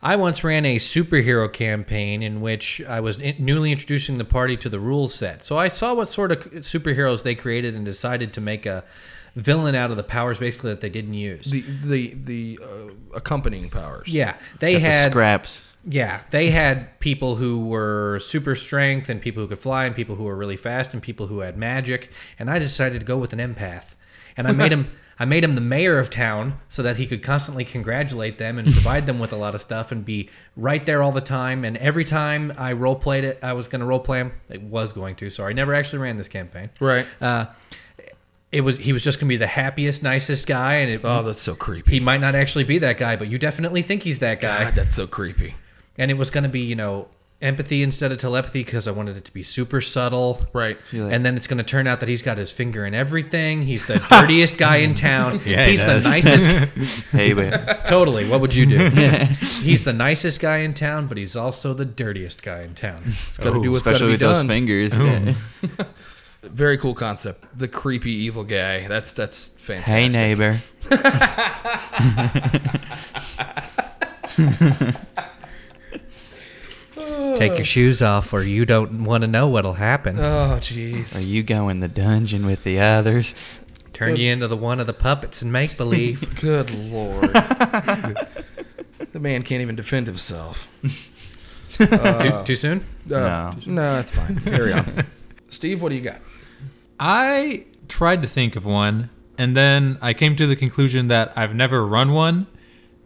I 0.00 0.16
once 0.16 0.44
ran 0.44 0.66
a 0.66 0.76
superhero 0.76 1.50
campaign 1.50 2.22
in 2.22 2.40
which 2.42 2.80
I 2.86 3.00
was 3.00 3.18
in- 3.18 3.36
newly 3.44 3.72
introducing 3.72 4.18
the 4.18 4.24
party 4.24 4.56
to 4.58 4.68
the 4.68 4.78
rule 4.78 5.08
set. 5.08 5.44
So 5.44 5.56
I 5.58 5.68
saw 5.68 5.94
what 5.94 6.10
sort 6.10 6.30
of 6.30 6.38
superheroes 6.56 7.22
they 7.22 7.34
created 7.34 7.74
and 7.74 7.84
decided 7.86 8.32
to 8.34 8.40
make 8.42 8.66
a 8.66 8.84
villain 9.36 9.74
out 9.74 9.90
of 9.90 9.96
the 9.96 10.02
powers 10.04 10.38
basically 10.38 10.70
that 10.70 10.80
they 10.80 10.88
didn't 10.90 11.14
use. 11.14 11.50
The 11.50 11.60
the 11.82 12.14
the 12.24 12.58
uh, 12.62 12.92
accompanying 13.14 13.70
powers. 13.70 14.08
yeah, 14.08 14.36
they 14.60 14.74
Got 14.74 14.78
the 14.82 14.90
had 14.90 15.10
scraps. 15.10 15.70
yeah, 15.88 16.20
they 16.30 16.50
had 16.50 16.98
people 17.00 17.36
who 17.36 17.66
were 17.66 18.20
super 18.24 18.54
strength 18.54 19.08
and 19.08 19.20
people 19.20 19.42
who 19.42 19.48
could 19.48 19.58
fly 19.58 19.84
and 19.84 19.94
people 19.94 20.14
who 20.16 20.24
were 20.24 20.36
really 20.36 20.56
fast 20.56 20.94
and 20.94 21.02
people 21.02 21.26
who 21.26 21.40
had 21.40 21.56
magic. 21.56 22.10
And 22.38 22.48
I 22.50 22.58
decided 22.58 23.00
to 23.00 23.06
go 23.06 23.18
with 23.18 23.32
an 23.32 23.38
empath. 23.40 23.94
And 24.36 24.46
I 24.48 24.52
made 24.52 24.72
him 24.76 24.90
I 25.16 25.24
made 25.26 25.44
him 25.44 25.54
the 25.54 25.60
mayor 25.60 26.00
of 26.00 26.10
town 26.10 26.58
so 26.68 26.82
that 26.82 26.96
he 26.96 27.06
could 27.06 27.22
constantly 27.22 27.64
congratulate 27.64 28.38
them 28.38 28.58
and 28.58 28.72
provide 28.72 29.06
them 29.06 29.20
with 29.20 29.32
a 29.32 29.36
lot 29.36 29.54
of 29.54 29.60
stuff 29.60 29.92
and 29.92 30.04
be 30.04 30.28
right 30.56 30.84
there 30.84 31.04
all 31.04 31.12
the 31.12 31.20
time. 31.20 31.64
And 31.64 31.76
every 31.76 32.04
time 32.04 32.52
I 32.58 32.72
role 32.72 32.96
played 32.96 33.22
it, 33.22 33.38
I 33.40 33.52
was 33.52 33.68
going 33.68 33.78
to 33.78 33.86
role 33.86 34.00
play 34.00 34.18
him. 34.18 34.32
It 34.48 34.62
was 34.62 34.92
going 34.92 35.14
to. 35.16 35.30
Sorry, 35.30 35.50
I 35.50 35.54
never 35.54 35.72
actually 35.72 36.00
ran 36.00 36.16
this 36.16 36.26
campaign. 36.26 36.68
Right. 36.80 37.06
Uh, 37.20 37.46
it 38.54 38.60
was 38.62 38.78
he 38.78 38.92
was 38.92 39.02
just 39.04 39.18
going 39.18 39.26
to 39.28 39.32
be 39.32 39.36
the 39.36 39.46
happiest, 39.46 40.02
nicest 40.02 40.46
guy, 40.46 40.74
and 40.76 40.90
it, 40.90 41.00
Oh, 41.04 41.22
that's 41.22 41.42
so 41.42 41.54
creepy. 41.54 41.90
he 41.90 42.00
might 42.00 42.20
not 42.20 42.34
actually 42.34 42.64
be 42.64 42.78
that 42.78 42.96
guy, 42.98 43.16
but 43.16 43.28
you 43.28 43.38
definitely 43.38 43.82
think 43.82 44.02
he's 44.04 44.20
that 44.20 44.40
guy 44.40 44.64
God, 44.64 44.74
that's 44.74 44.94
so 44.94 45.06
creepy. 45.06 45.54
and 45.98 46.10
it 46.10 46.14
was 46.14 46.30
going 46.30 46.44
to 46.44 46.50
be 46.50 46.60
you 46.60 46.76
know 46.76 47.08
empathy 47.42 47.82
instead 47.82 48.10
of 48.10 48.16
telepathy 48.18 48.64
because 48.64 48.86
I 48.86 48.90
wanted 48.92 49.18
it 49.18 49.24
to 49.26 49.32
be 49.32 49.42
super 49.42 49.82
subtle. 49.82 50.40
Right. 50.54 50.78
Like- 50.94 51.12
And 51.12 51.26
then 51.26 51.36
it's 51.36 51.46
going 51.46 51.58
to 51.58 51.64
turn 51.64 51.86
out 51.86 52.00
that 52.00 52.08
he's 52.08 52.22
got 52.22 52.38
his 52.38 52.50
finger 52.50 52.86
in 52.86 52.94
everything. 52.94 53.60
He's 53.62 53.84
the 53.86 53.98
dirtiest 54.10 54.56
guy 54.56 54.76
in 54.76 54.94
town. 54.94 55.40
Yeah, 55.44 55.66
he 55.66 55.72
he's 55.72 55.80
the 55.80 55.86
does. 55.86 56.04
nicest. 56.06 57.02
hey, 57.12 57.34
but 57.34 57.84
totally. 57.84 58.26
What 58.26 58.40
would 58.40 58.54
you 58.54 58.64
do? 58.64 58.78
he's 59.68 59.84
the 59.84 59.92
nicest 59.92 60.40
guy 60.40 60.58
in 60.58 60.72
town, 60.72 61.06
but 61.06 61.18
he's 61.18 61.36
also 61.36 61.74
the 61.74 61.84
dirtiest 61.84 62.42
guy 62.42 62.62
in 62.62 62.74
town. 62.74 63.02
It's 63.28 63.36
got 63.36 63.52
to 63.52 63.60
do 63.62 63.72
what's 63.72 63.84
got 63.84 63.98
to 63.98 64.06
especially 64.06 64.06
be 64.06 64.12
with 64.12 64.20
those 64.20 64.44
fingers. 64.44 64.96
yeah. 64.96 65.34
Very 66.52 66.78
cool 66.78 66.94
concept. 66.94 67.44
The 67.58 67.68
creepy 67.68 68.12
evil 68.12 68.44
guy. 68.44 68.86
That's 68.88 69.12
that's 69.12 69.48
fantastic. 69.48 69.94
Hey, 69.94 70.08
neighbor. 70.08 70.60
Take 77.36 77.56
your 77.56 77.64
shoes 77.64 78.00
off, 78.02 78.32
or 78.32 78.42
you 78.42 78.64
don't 78.64 79.04
want 79.04 79.22
to 79.22 79.26
know 79.28 79.48
what'll 79.48 79.74
happen. 79.74 80.18
Oh, 80.18 80.58
jeez. 80.60 81.14
Are 81.14 81.18
jeez. 81.18 81.26
you 81.26 81.42
going 81.42 81.80
the 81.80 81.88
dungeon 81.88 82.46
with 82.46 82.62
the 82.62 82.78
others? 82.78 83.34
Turn 83.92 84.16
you 84.16 84.32
into 84.32 84.46
the 84.48 84.56
one 84.56 84.78
of 84.80 84.86
the 84.86 84.92
puppets 84.92 85.42
and 85.42 85.52
make 85.52 85.76
believe. 85.76 86.36
Good 86.40 86.70
lord. 86.70 87.32
the 87.32 89.18
man 89.18 89.42
can't 89.42 89.62
even 89.62 89.74
defend 89.76 90.06
himself. 90.06 90.68
too, 91.72 92.42
too 92.44 92.56
soon? 92.56 92.80
Uh, 93.06 93.18
No. 93.18 93.50
no, 93.66 93.94
that's 93.94 94.10
fine. 94.12 94.38
Carry 94.40 94.72
on. 94.72 95.04
Steve, 95.50 95.82
what 95.82 95.88
do 95.88 95.96
you 95.96 96.00
got? 96.00 96.18
I 96.98 97.66
tried 97.88 98.22
to 98.22 98.28
think 98.28 98.56
of 98.56 98.64
one, 98.64 99.10
and 99.38 99.56
then 99.56 99.98
I 100.00 100.14
came 100.14 100.36
to 100.36 100.46
the 100.46 100.56
conclusion 100.56 101.08
that 101.08 101.32
I've 101.36 101.54
never 101.54 101.86
run 101.86 102.12
one 102.12 102.46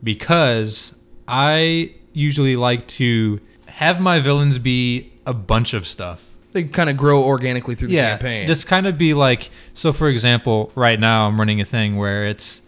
because 0.03 0.95
I 1.27 1.95
usually 2.13 2.57
like 2.57 2.87
to 2.89 3.41
have 3.67 4.01
my 4.01 4.21
villains 4.21 4.59
be 4.59 5.13
a 5.27 5.35
bunch 5.35 5.75
of 5.75 5.87
stuff. 5.87 6.25
They 6.53 6.65
kind 6.65 6.89
of 6.89 6.97
grow 6.97 7.23
organically 7.23 7.75
through 7.75 7.89
the 7.89 7.95
yeah, 7.95 8.11
campaign. 8.11 8.47
just 8.47 8.67
kind 8.67 8.87
of 8.87 8.97
be 8.97 9.15
like. 9.15 9.51
So, 9.75 9.93
for 9.93 10.09
example, 10.09 10.73
right 10.75 10.99
now 10.99 11.27
I'm 11.27 11.39
running 11.39 11.61
a 11.61 11.65
thing 11.65 11.97
where 11.97 12.27
it's 12.27 12.63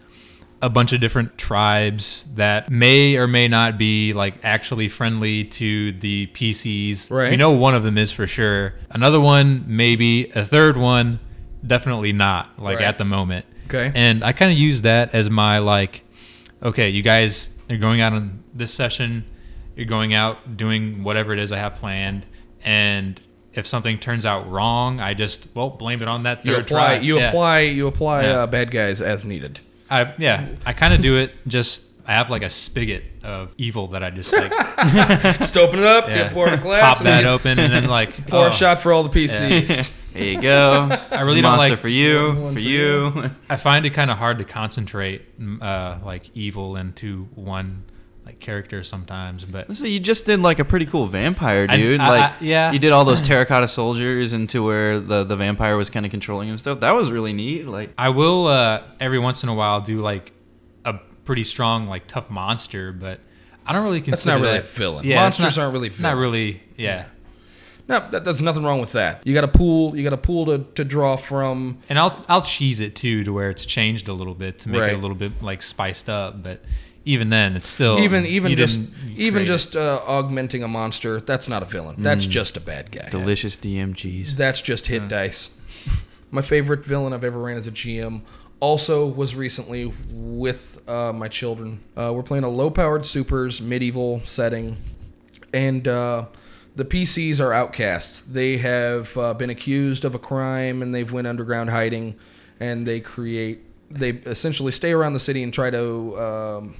a 0.61 0.69
bunch 0.69 0.93
of 0.93 1.01
different 1.01 1.37
tribes 1.37 2.25
that 2.35 2.69
may 2.69 3.15
or 3.15 3.27
may 3.27 3.47
not 3.47 3.77
be 3.77 4.13
like 4.13 4.35
actually 4.43 4.87
friendly 4.87 5.43
to 5.45 5.91
the 5.93 6.27
PCs. 6.27 7.09
Right. 7.11 7.31
We 7.31 7.37
know 7.37 7.51
one 7.51 7.73
of 7.75 7.83
them 7.83 7.97
is 7.97 8.11
for 8.11 8.27
sure. 8.27 8.73
Another 8.89 9.19
one, 9.19 9.63
maybe. 9.67 10.29
A 10.35 10.45
third 10.45 10.77
one, 10.77 11.19
definitely 11.65 12.13
not. 12.13 12.59
Like 12.59 12.77
Right. 12.77 12.85
at 12.85 12.97
the 12.97 13.05
moment. 13.05 13.45
Okay. 13.67 13.91
And 13.95 14.23
I 14.23 14.33
kind 14.33 14.51
of 14.51 14.57
use 14.57 14.83
that 14.83 15.15
as 15.15 15.29
my 15.29 15.57
like, 15.59 16.03
okay, 16.61 16.89
you 16.89 17.01
guys 17.01 17.49
are 17.69 17.77
going 17.77 18.01
out 18.01 18.13
on 18.13 18.43
this 18.53 18.71
session. 18.73 19.25
You're 19.75 19.85
going 19.87 20.13
out 20.13 20.57
doing 20.57 21.03
whatever 21.03 21.33
it 21.33 21.39
is 21.39 21.51
I 21.51 21.57
have 21.57 21.75
planned, 21.75 22.25
and 22.65 23.19
if 23.53 23.65
something 23.65 23.97
turns 23.97 24.25
out 24.25 24.49
wrong, 24.51 24.99
I 24.99 25.13
just 25.13 25.47
well 25.55 25.69
blame 25.69 26.01
it 26.01 26.07
on 26.09 26.23
that 26.23 26.45
You 26.45 26.53
third 26.55 26.65
apply, 26.65 26.85
try. 26.97 26.99
you 26.99 27.17
Yeah. 27.17 27.29
apply, 27.29 27.59
you 27.61 27.87
apply 27.87 28.23
Yeah. 28.23 28.29
uh, 28.41 28.47
bad 28.47 28.69
guys 28.69 29.01
as 29.01 29.23
needed. 29.25 29.61
I 29.91 30.13
yeah, 30.17 30.47
I 30.65 30.73
kind 30.73 30.93
of 30.93 31.01
do 31.01 31.17
it. 31.17 31.33
Just 31.47 31.83
I 32.07 32.13
have 32.13 32.29
like 32.29 32.43
a 32.43 32.49
spigot 32.49 33.03
of 33.23 33.53
evil 33.57 33.87
that 33.87 34.03
I 34.03 34.09
just 34.09 34.31
like 34.31 34.51
Just 35.37 35.57
open 35.57 35.79
it 35.79 35.85
up, 35.85 36.07
yeah, 36.07 36.23
get 36.23 36.33
pour 36.33 36.47
a 36.47 36.57
glass, 36.57 36.81
pop 36.81 36.97
and 36.99 37.07
that 37.07 37.17
then 37.23 37.27
open, 37.27 37.59
and 37.59 37.73
then 37.73 37.85
like 37.85 38.27
pour 38.27 38.45
oh, 38.45 38.47
a 38.47 38.51
shot 38.51 38.79
for 38.79 38.93
all 38.93 39.03
the 39.03 39.09
PCs. 39.09 39.97
There 40.11 40.25
you 40.25 40.41
go. 40.41 40.89
I 40.91 41.21
really 41.21 41.25
really 41.25 41.41
don't 41.41 41.51
monster 41.51 41.69
like- 41.69 41.79
for 41.79 41.87
you, 41.87 42.33
for 42.33 42.51
for 42.53 42.59
you. 42.59 43.31
I 43.49 43.55
find 43.55 43.85
it 43.85 43.91
kind 43.91 44.11
of 44.11 44.17
hard 44.17 44.39
to 44.39 44.43
concentrate 44.43 45.21
uh, 45.61 45.99
like 46.03 46.29
evil 46.33 46.75
into 46.75 47.29
one 47.33 47.85
like 48.41 48.45
character 48.45 48.83
sometimes, 48.83 49.45
but 49.45 49.75
So 49.75 49.85
you 49.85 49.99
just 49.99 50.25
did 50.25 50.39
like 50.39 50.59
a 50.59 50.65
pretty 50.65 50.85
cool 50.85 51.05
vampire, 51.07 51.67
dude. 51.67 51.99
I- 52.01 52.09
like, 52.09 52.41
I- 52.41 52.43
yeah. 52.43 52.71
you 52.71 52.79
did 52.79 52.91
all 52.91 53.05
those 53.05 53.21
terracotta 53.27 53.67
soldiers 53.67 54.33
into 54.33 54.63
where 54.63 54.99
the 54.99 55.23
the 55.23 55.35
vampire 55.35 55.77
was 55.77 55.89
kind 55.89 56.05
of 56.05 56.11
controlling 56.11 56.49
him 56.49 56.57
stuff. 56.57 56.79
That 56.81 56.91
was 56.91 57.11
really 57.11 57.33
neat. 57.33 57.67
Like, 57.67 57.91
I 57.97 58.09
will 58.09 58.47
uh, 58.47 58.83
every 58.99 59.19
once 59.19 59.43
in 59.43 59.49
a 59.49 59.53
while 59.53 59.81
do 59.81 60.01
like 60.01 60.33
a 60.85 60.95
pretty 61.25 61.43
strong 61.43 61.87
like 61.87 62.07
tough 62.07 62.29
monster, 62.29 62.91
but 62.91 63.19
I 63.65 63.73
don't 63.73 63.83
really 63.83 64.01
consider 64.01 64.11
That's 64.11 64.23
consider 64.23 64.37
not 64.39 64.41
really 64.41 64.57
that- 64.59 64.65
a 64.65 64.79
villain. 64.79 65.05
Yeah, 65.05 65.15
Monsters 65.21 65.57
not- 65.57 65.63
aren't 65.63 65.73
really 65.73 65.91
Not 65.99 66.15
really. 66.17 66.61
Yeah. 66.77 67.05
No, 67.87 68.07
that, 68.11 68.23
there's 68.23 68.41
nothing 68.41 68.63
wrong 68.63 68.79
with 68.79 68.93
that. 68.93 69.25
You 69.25 69.33
got 69.33 69.43
a 69.43 69.49
pool. 69.49 69.97
You 69.97 70.03
got 70.03 70.13
a 70.13 70.17
pool 70.17 70.45
to, 70.45 70.59
to 70.75 70.85
draw 70.85 71.17
from. 71.17 71.79
And 71.89 71.99
I'll 71.99 72.23
I'll 72.29 72.41
cheese 72.43 72.79
it 72.79 72.95
too 72.95 73.23
to 73.25 73.33
where 73.33 73.49
it's 73.49 73.65
changed 73.65 74.07
a 74.07 74.13
little 74.13 74.35
bit 74.35 74.59
to 74.59 74.69
make 74.69 74.79
Right. 74.81 74.93
it 74.93 74.95
a 74.95 74.97
little 74.99 75.15
bit 75.15 75.41
like 75.43 75.61
spiced 75.61 76.07
up, 76.09 76.41
but 76.41 76.63
even 77.03 77.29
then 77.29 77.55
it's 77.55 77.67
still 77.67 77.99
even 77.99 78.25
even 78.25 78.55
just 78.55 78.79
even 79.15 79.45
just 79.45 79.75
uh, 79.75 80.01
augmenting 80.05 80.63
a 80.63 80.67
monster. 80.67 81.19
That's 81.19 81.47
not 81.47 81.63
a 81.63 81.65
villain. 81.65 82.01
That's 82.01 82.25
just 82.25 82.57
a 82.57 82.61
bad 82.61 82.91
guy. 82.91 83.09
delicious 83.09 83.57
DMGs. 83.57 84.31
That's 84.31 84.61
just 84.61 84.87
hit 84.87 85.07
dice. 85.07 85.57
My 86.29 86.41
favorite 86.41 86.85
villain 86.85 87.11
I've 87.11 87.23
ever 87.23 87.39
ran 87.39 87.57
as 87.57 87.67
a 87.67 87.71
GM 87.71 88.21
also 88.61 89.05
was 89.05 89.35
recently 89.35 89.93
with 90.11 90.79
uh, 90.87 91.11
my 91.11 91.27
children. 91.27 91.81
Uh, 91.97 92.13
we're 92.13 92.23
playing 92.23 92.45
a 92.45 92.49
low-powered 92.49 93.05
supers 93.05 93.59
medieval 93.59 94.21
setting, 94.23 94.77
and 95.53 95.87
uh, 95.87 96.25
the 96.75 96.85
PCs 96.85 97.41
are 97.41 97.51
outcasts. 97.51 98.21
They 98.21 98.57
have 98.57 99.17
uh, 99.17 99.33
been 99.33 99.49
accused 99.49 100.05
of 100.05 100.15
a 100.15 100.19
crime, 100.19 100.81
and 100.81 100.95
they've 100.95 101.11
went 101.11 101.27
underground 101.27 101.69
hiding, 101.71 102.15
and 102.59 102.87
they 102.87 103.01
create. 103.01 103.65
They 103.89 104.11
essentially 104.11 104.71
stay 104.71 104.93
around 104.93 105.13
the 105.13 105.19
city 105.19 105.43
and 105.43 105.53
try 105.53 105.69
to. 105.71 106.19
Um, 106.19 106.75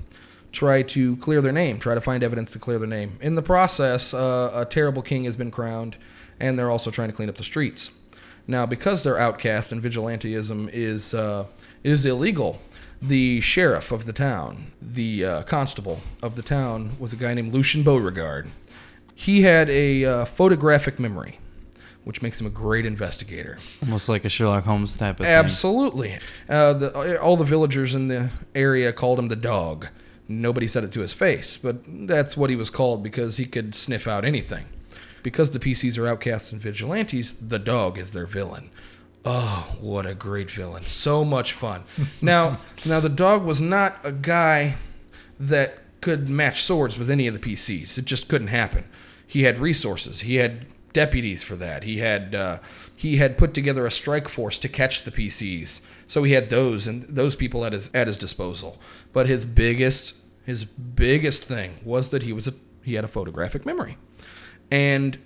try 0.51 0.81
to 0.81 1.15
clear 1.17 1.41
their 1.41 1.51
name, 1.51 1.79
try 1.79 1.95
to 1.95 2.01
find 2.01 2.23
evidence 2.23 2.51
to 2.51 2.59
clear 2.59 2.77
their 2.77 2.87
name. 2.87 3.17
In 3.21 3.35
the 3.35 3.41
process, 3.41 4.13
uh, 4.13 4.51
a 4.53 4.65
terrible 4.65 5.01
king 5.01 5.23
has 5.25 5.37
been 5.37 5.51
crowned, 5.51 5.97
and 6.39 6.57
they're 6.57 6.69
also 6.69 6.91
trying 6.91 7.09
to 7.09 7.15
clean 7.15 7.29
up 7.29 7.35
the 7.35 7.43
streets. 7.43 7.91
Now, 8.47 8.65
because 8.65 9.03
they're 9.03 9.19
outcast 9.19 9.71
and 9.71 9.81
vigilanteism 9.81 10.69
is 10.73 11.13
uh, 11.13 11.45
is 11.83 12.05
illegal, 12.05 12.59
the 13.01 13.41
sheriff 13.41 13.91
of 13.91 14.05
the 14.05 14.13
town, 14.13 14.71
the 14.81 15.25
uh, 15.25 15.43
constable 15.43 16.01
of 16.21 16.35
the 16.35 16.41
town, 16.41 16.91
was 16.99 17.13
a 17.13 17.15
guy 17.15 17.33
named 17.33 17.53
Lucian 17.53 17.83
Beauregard. 17.83 18.49
He 19.15 19.43
had 19.43 19.69
a 19.69 20.05
uh, 20.05 20.25
photographic 20.25 20.99
memory, 20.99 21.39
which 22.03 22.21
makes 22.21 22.41
him 22.41 22.47
a 22.47 22.51
great 22.51 22.85
investigator. 22.85 23.57
Almost 23.83 24.09
like 24.09 24.25
a 24.25 24.29
Sherlock 24.29 24.63
Holmes 24.65 24.95
type 24.95 25.19
of 25.19 25.25
thing. 25.25 25.33
Absolutely. 25.33 26.19
Uh, 26.49 27.17
all 27.21 27.37
the 27.37 27.43
villagers 27.43 27.95
in 27.95 28.07
the 28.07 28.31
area 28.55 28.91
called 28.91 29.19
him 29.19 29.27
the 29.27 29.35
dog. 29.35 29.87
Nobody 30.39 30.67
said 30.67 30.83
it 30.83 30.91
to 30.93 31.01
his 31.01 31.13
face, 31.13 31.57
but 31.57 31.77
that's 31.87 32.37
what 32.37 32.49
he 32.49 32.55
was 32.55 32.69
called 32.69 33.03
because 33.03 33.37
he 33.37 33.45
could 33.45 33.75
sniff 33.75 34.07
out 34.07 34.25
anything. 34.25 34.65
Because 35.23 35.51
the 35.51 35.59
PCs 35.59 35.97
are 35.97 36.07
outcasts 36.07 36.51
and 36.51 36.61
vigilantes, 36.61 37.33
the 37.39 37.59
dog 37.59 37.97
is 37.97 38.11
their 38.11 38.25
villain. 38.25 38.71
Oh, 39.23 39.75
what 39.79 40.05
a 40.05 40.15
great 40.15 40.49
villain. 40.49 40.83
So 40.83 41.23
much 41.23 41.53
fun. 41.53 41.83
now, 42.21 42.57
now 42.85 42.99
the 42.99 43.09
dog 43.09 43.43
was 43.43 43.61
not 43.61 43.99
a 44.03 44.11
guy 44.11 44.77
that 45.39 45.77
could 46.01 46.29
match 46.29 46.63
swords 46.63 46.97
with 46.97 47.09
any 47.09 47.27
of 47.27 47.39
the 47.39 47.53
PCs. 47.53 47.97
It 47.97 48.05
just 48.05 48.27
couldn't 48.27 48.47
happen. 48.47 48.85
He 49.25 49.43
had 49.43 49.59
resources. 49.59 50.21
He 50.21 50.35
had 50.35 50.65
deputies 50.93 51.43
for 51.43 51.55
that. 51.55 51.83
He 51.83 51.99
had 51.99 52.35
uh, 52.35 52.59
he 52.95 53.17
had 53.17 53.37
put 53.37 53.53
together 53.53 53.85
a 53.85 53.91
strike 53.91 54.27
force 54.27 54.57
to 54.57 54.67
catch 54.67 55.03
the 55.03 55.11
PCs. 55.11 55.81
So 56.07 56.23
he 56.23 56.33
had 56.33 56.49
those 56.49 56.87
and 56.87 57.03
those 57.03 57.35
people 57.35 57.63
at 57.63 57.73
his 57.73 57.89
at 57.93 58.07
his 58.07 58.17
disposal. 58.17 58.79
But 59.13 59.27
his 59.27 59.45
biggest 59.45 60.15
his 60.45 60.65
biggest 60.65 61.43
thing 61.43 61.79
was 61.83 62.09
that 62.09 62.23
he 62.23 62.33
was 62.33 62.47
a 62.47 62.53
he 62.83 62.95
had 62.95 63.03
a 63.03 63.07
photographic 63.07 63.65
memory, 63.65 63.97
and 64.69 65.17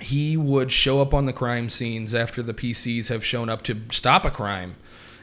he 0.00 0.36
would 0.36 0.72
show 0.72 1.02
up 1.02 1.12
on 1.12 1.26
the 1.26 1.32
crime 1.32 1.68
scenes 1.68 2.14
after 2.14 2.42
the 2.42 2.54
PCs 2.54 3.08
have 3.08 3.24
shown 3.24 3.48
up 3.48 3.62
to 3.62 3.76
stop 3.90 4.24
a 4.24 4.30
crime, 4.30 4.76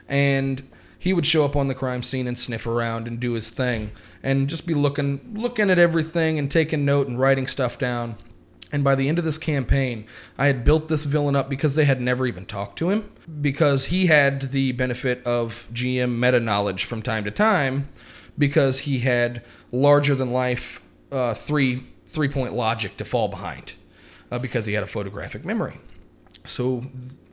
and 0.08 0.68
he 0.98 1.14
would 1.14 1.26
show 1.26 1.46
up 1.46 1.56
on 1.56 1.68
the 1.68 1.76
crime 1.76 2.04
scene 2.04 2.28
and 2.28 2.38
sniff 2.38 2.66
around 2.66 3.08
and 3.08 3.20
do 3.20 3.34
his 3.34 3.50
thing 3.50 3.92
and 4.24 4.50
just 4.50 4.66
be 4.66 4.74
looking 4.74 5.36
looking 5.36 5.70
at 5.70 5.80
everything 5.80 6.40
and 6.40 6.52
taking 6.52 6.84
note 6.84 7.08
and 7.08 7.20
writing 7.20 7.48
stuff 7.48 7.78
down. 7.78 8.18
And 8.72 8.84
by 8.84 8.96
the 8.96 9.08
end 9.08 9.20
of 9.20 9.24
this 9.24 9.38
campaign, 9.38 10.06
I 10.38 10.48
had 10.48 10.64
built 10.64 10.90
this 10.90 11.04
villain 11.04 11.36
up 11.36 11.50
because 11.50 11.76
they 11.76 11.86
had 11.86 12.02
never 12.02 12.26
even 12.26 12.46
talked 12.46 12.78
to 12.80 12.90
him. 12.90 13.10
Because 13.40 13.86
he 13.86 14.08
had 14.08 14.52
the 14.52 14.74
benefit 14.74 15.24
of 15.24 15.68
GM 15.72 16.20
meta 16.20 16.40
knowledge 16.40 16.84
from 16.84 17.02
time 17.02 17.24
to 17.24 17.32
time 17.32 17.88
because 18.38 18.80
he 18.80 19.00
had 19.00 19.44
larger 19.72 20.16
than 20.16 20.32
life 20.32 20.82
uh, 21.12 21.34
three 21.34 21.84
three 22.08 22.28
point 22.30 22.54
logic 22.54 22.98
to 22.98 23.06
fall 23.06 23.28
behind 23.28 23.74
uh, 24.32 24.40
because 24.40 24.66
he 24.66 24.74
had 24.74 24.84
a 24.84 24.88
photographic 24.88 25.44
memory. 25.46 25.80
So 26.46 26.86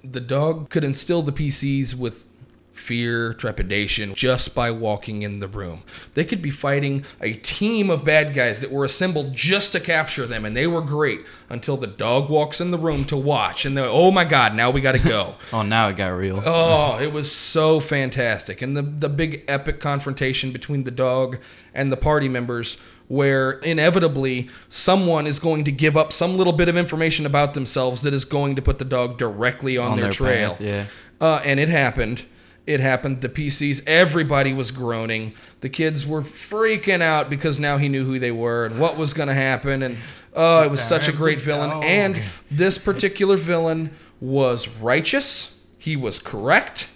the 0.03 0.21
dog 0.21 0.71
could 0.71 0.85
instill 0.85 1.23
the 1.23 1.33
PCs 1.33 1.95
with 1.95 2.27
fear, 2.73 3.33
trepidation 3.35 4.15
just 4.15 4.55
by 4.55 4.71
walking 4.71 5.23
in 5.23 5.41
the 5.41 5.47
room. 5.49 5.83
They 6.15 6.25
could 6.25 6.43
be 6.43 6.51
fighting 6.51 7.05
a 7.21 7.35
team 7.35 7.91
of 7.91 8.05
bad 8.05 8.35
guys 8.35 8.61
that 8.61 8.73
were 8.73 8.85
assembled 8.85 9.35
just 9.35 9.73
to 9.73 9.81
capture 9.81 10.27
them, 10.27 10.45
and 10.45 10.57
they 10.57 10.67
were 10.67 10.81
great 10.81 11.21
until 11.49 11.77
the 11.77 11.87
dog 11.87 12.29
walks 12.31 12.61
in 12.61 12.71
the 12.71 12.79
room 12.79 13.05
to 13.07 13.17
watch, 13.17 13.65
and 13.65 13.77
they're, 13.77 13.85
oh 13.87 14.11
my 14.11 14.25
god, 14.25 14.55
now 14.55 14.71
we 14.71 14.81
got 14.81 14.97
to 14.97 15.03
go. 15.09 15.35
Oh, 15.53 15.63
now 15.63 15.89
it 15.91 15.97
got 15.97 16.09
real. 16.09 16.43
Oh, 16.45 16.99
it 16.99 17.13
was 17.13 17.31
so 17.31 17.79
fantastic. 17.79 18.63
And 18.63 18.77
the 18.77 18.83
the 18.83 19.09
big 19.09 19.45
epic 19.49 19.81
confrontation 19.81 20.51
between 20.51 20.85
the 20.85 20.91
dog 20.91 21.39
and 21.75 21.93
the 21.93 21.97
party 21.97 22.29
members 22.29 22.79
where 23.09 23.53
inevitably 23.53 24.49
someone 24.71 25.27
is 25.27 25.39
going 25.39 25.65
to 25.65 25.73
give 25.73 25.97
up 25.97 26.13
some 26.13 26.39
little 26.39 26.53
bit 26.55 26.69
of 26.69 26.77
information 26.77 27.27
about 27.27 27.53
themselves 27.53 28.01
that 28.03 28.15
is 28.15 28.25
going 28.25 28.57
to 28.57 28.63
put 28.63 28.79
the 28.79 28.85
dog 28.85 29.19
directly 29.19 29.77
on, 29.77 29.93
On 29.93 29.97
their, 29.99 30.05
their 30.07 30.13
trail. 30.13 30.51
path, 30.53 30.61
yeah. 30.63 30.87
Uh, 31.21 31.41
and 31.45 31.61
it 31.61 31.69
happened. 31.69 32.25
It 32.67 32.81
happened. 32.81 33.23
The 33.23 33.29
PCs, 33.29 33.83
everybody 33.87 34.53
was 34.53 34.71
groaning. 34.71 35.35
The 35.63 35.69
kids 35.69 36.07
were 36.07 36.23
freaking 36.23 37.03
out 37.03 37.29
because 37.29 37.59
now 37.59 37.77
he 37.77 37.89
knew 37.89 38.05
who 38.05 38.19
they 38.19 38.31
were 38.31 38.65
and 38.67 38.79
what 38.79 38.97
was 38.97 39.13
going 39.15 39.29
to 39.29 39.35
happen. 39.35 39.83
And 39.83 39.99
oh, 40.35 40.63
it 40.63 40.71
was 40.71 40.81
such 40.81 41.09
a 41.09 41.13
great 41.13 41.41
villain. 41.41 41.83
And 41.83 42.23
this 42.51 42.79
particular 42.79 43.37
villain 43.37 43.95
was 44.21 44.69
righteous. 44.69 45.59
He 45.77 45.97
was 45.97 46.21
correct, 46.21 46.87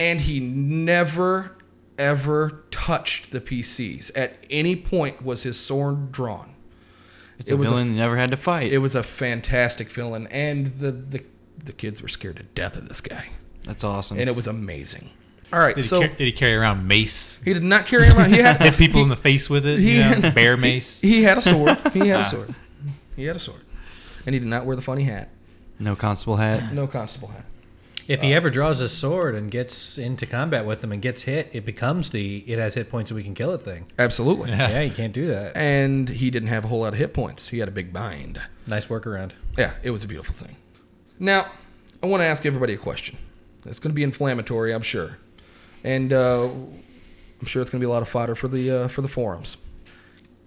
and 0.00 0.22
he 0.22 0.40
never 0.40 1.52
ever 1.98 2.64
touched 2.70 3.30
the 3.30 3.40
PCs. 3.40 4.10
At 4.14 4.34
any 4.50 4.76
point 4.76 5.22
was 5.22 5.44
his 5.44 5.58
sword 5.58 6.12
drawn. 6.12 6.54
It's 7.38 7.50
it 7.50 7.54
a 7.54 7.56
was 7.56 7.66
a- 7.66 7.70
villain 7.70 7.90
you 7.90 7.96
never 7.96 8.16
had 8.16 8.30
to 8.32 8.36
fight. 8.36 8.72
It 8.72 8.78
was 8.78 8.94
a 8.94 9.02
fantastic 9.02 9.90
villain, 9.90 10.26
and 10.28 10.78
the 10.78 10.90
the, 10.90 11.22
the 11.64 11.72
kids 11.72 12.02
were 12.02 12.08
scared 12.08 12.36
to 12.36 12.42
death 12.42 12.76
of 12.76 12.88
this 12.88 13.00
guy, 13.00 13.30
That's 13.66 13.84
awesome. 13.84 14.18
and 14.18 14.28
it 14.28 14.36
was 14.36 14.46
amazing. 14.46 15.10
All 15.52 15.58
right, 15.60 15.74
Did, 15.76 15.84
so 15.84 16.00
he, 16.00 16.08
car- 16.08 16.16
did 16.16 16.24
he 16.26 16.32
carry 16.32 16.54
around 16.56 16.88
mace? 16.88 17.40
he 17.44 17.52
did 17.54 17.62
not 17.62 17.86
carry 17.86 18.08
around. 18.08 18.32
He 18.32 18.40
had 18.40 18.60
Hit 18.62 18.76
people 18.76 19.02
in 19.02 19.08
the 19.08 19.16
face 19.16 19.48
with 19.50 19.64
it? 19.66 19.78
he 19.78 19.92
you 19.92 19.98
know, 19.98 20.20
had- 20.20 20.34
bear 20.34 20.56
mace. 20.56 21.00
He 21.00 21.22
had 21.22 21.38
a 21.38 21.42
sword. 21.42 21.78
He 21.92 22.08
had 22.08 22.20
a 22.20 22.20
Ah. 22.26 22.30
sword. 22.30 22.54
He 23.14 23.24
had 23.24 23.36
a 23.36 23.40
sword, 23.40 23.60
and 24.26 24.34
he 24.34 24.38
did 24.40 24.48
not 24.48 24.66
wear 24.66 24.74
the 24.76 24.82
funny 24.82 25.04
hat. 25.04 25.28
no 25.78 25.94
constable 25.96 26.36
hat. 26.36 26.72
No 26.72 26.86
constable 26.86 27.28
hat. 27.28 27.44
If 28.08 28.22
he 28.22 28.32
ever 28.34 28.50
draws 28.50 28.78
his 28.78 28.92
sword 28.92 29.34
and 29.34 29.50
gets 29.50 29.98
into 29.98 30.26
combat 30.26 30.64
with 30.64 30.80
them 30.80 30.92
and 30.92 31.02
gets 31.02 31.22
hit, 31.22 31.50
it 31.52 31.64
becomes 31.66 32.10
the 32.10 32.38
it 32.46 32.56
has 32.58 32.74
hit 32.74 32.88
points 32.88 33.10
and 33.10 33.16
we 33.16 33.24
can 33.24 33.34
kill 33.34 33.52
it 33.52 33.62
thing. 33.62 33.86
Absolutely. 33.98 34.50
Yeah. 34.50 34.68
Yeah, 34.70 34.80
you 34.82 34.92
can't 34.92 35.12
do 35.12 35.26
that. 35.28 35.56
And 35.56 36.08
he 36.08 36.30
didn't 36.30 36.48
have 36.50 36.64
a 36.64 36.68
whole 36.68 36.80
lot 36.82 36.92
of 36.92 36.98
hit 37.00 37.12
points. 37.14 37.48
He 37.48 37.58
had 37.58 37.66
a 37.66 37.72
big 37.72 37.92
bind. 37.92 38.40
Nice 38.66 38.86
workaround. 38.86 39.32
Yeah, 39.58 39.74
it 39.82 39.90
was 39.90 40.04
a 40.04 40.06
beautiful 40.06 40.34
thing. 40.34 40.54
Now, 41.18 41.50
I 42.00 42.06
want 42.06 42.20
to 42.20 42.26
ask 42.26 42.46
everybody 42.46 42.74
a 42.74 42.78
question. 42.78 43.16
It's 43.68 43.78
going 43.78 43.92
to 43.92 43.94
be 43.94 44.02
inflammatory, 44.02 44.72
I'm 44.72 44.82
sure, 44.82 45.18
and 45.84 46.12
uh, 46.12 46.44
I'm 46.44 47.46
sure 47.46 47.62
it's 47.62 47.70
going 47.70 47.80
to 47.80 47.86
be 47.86 47.90
a 47.90 47.92
lot 47.92 48.02
of 48.02 48.08
fodder 48.08 48.34
for 48.34 48.48
the 48.48 48.70
uh, 48.70 48.88
for 48.88 49.02
the 49.02 49.08
forums. 49.08 49.56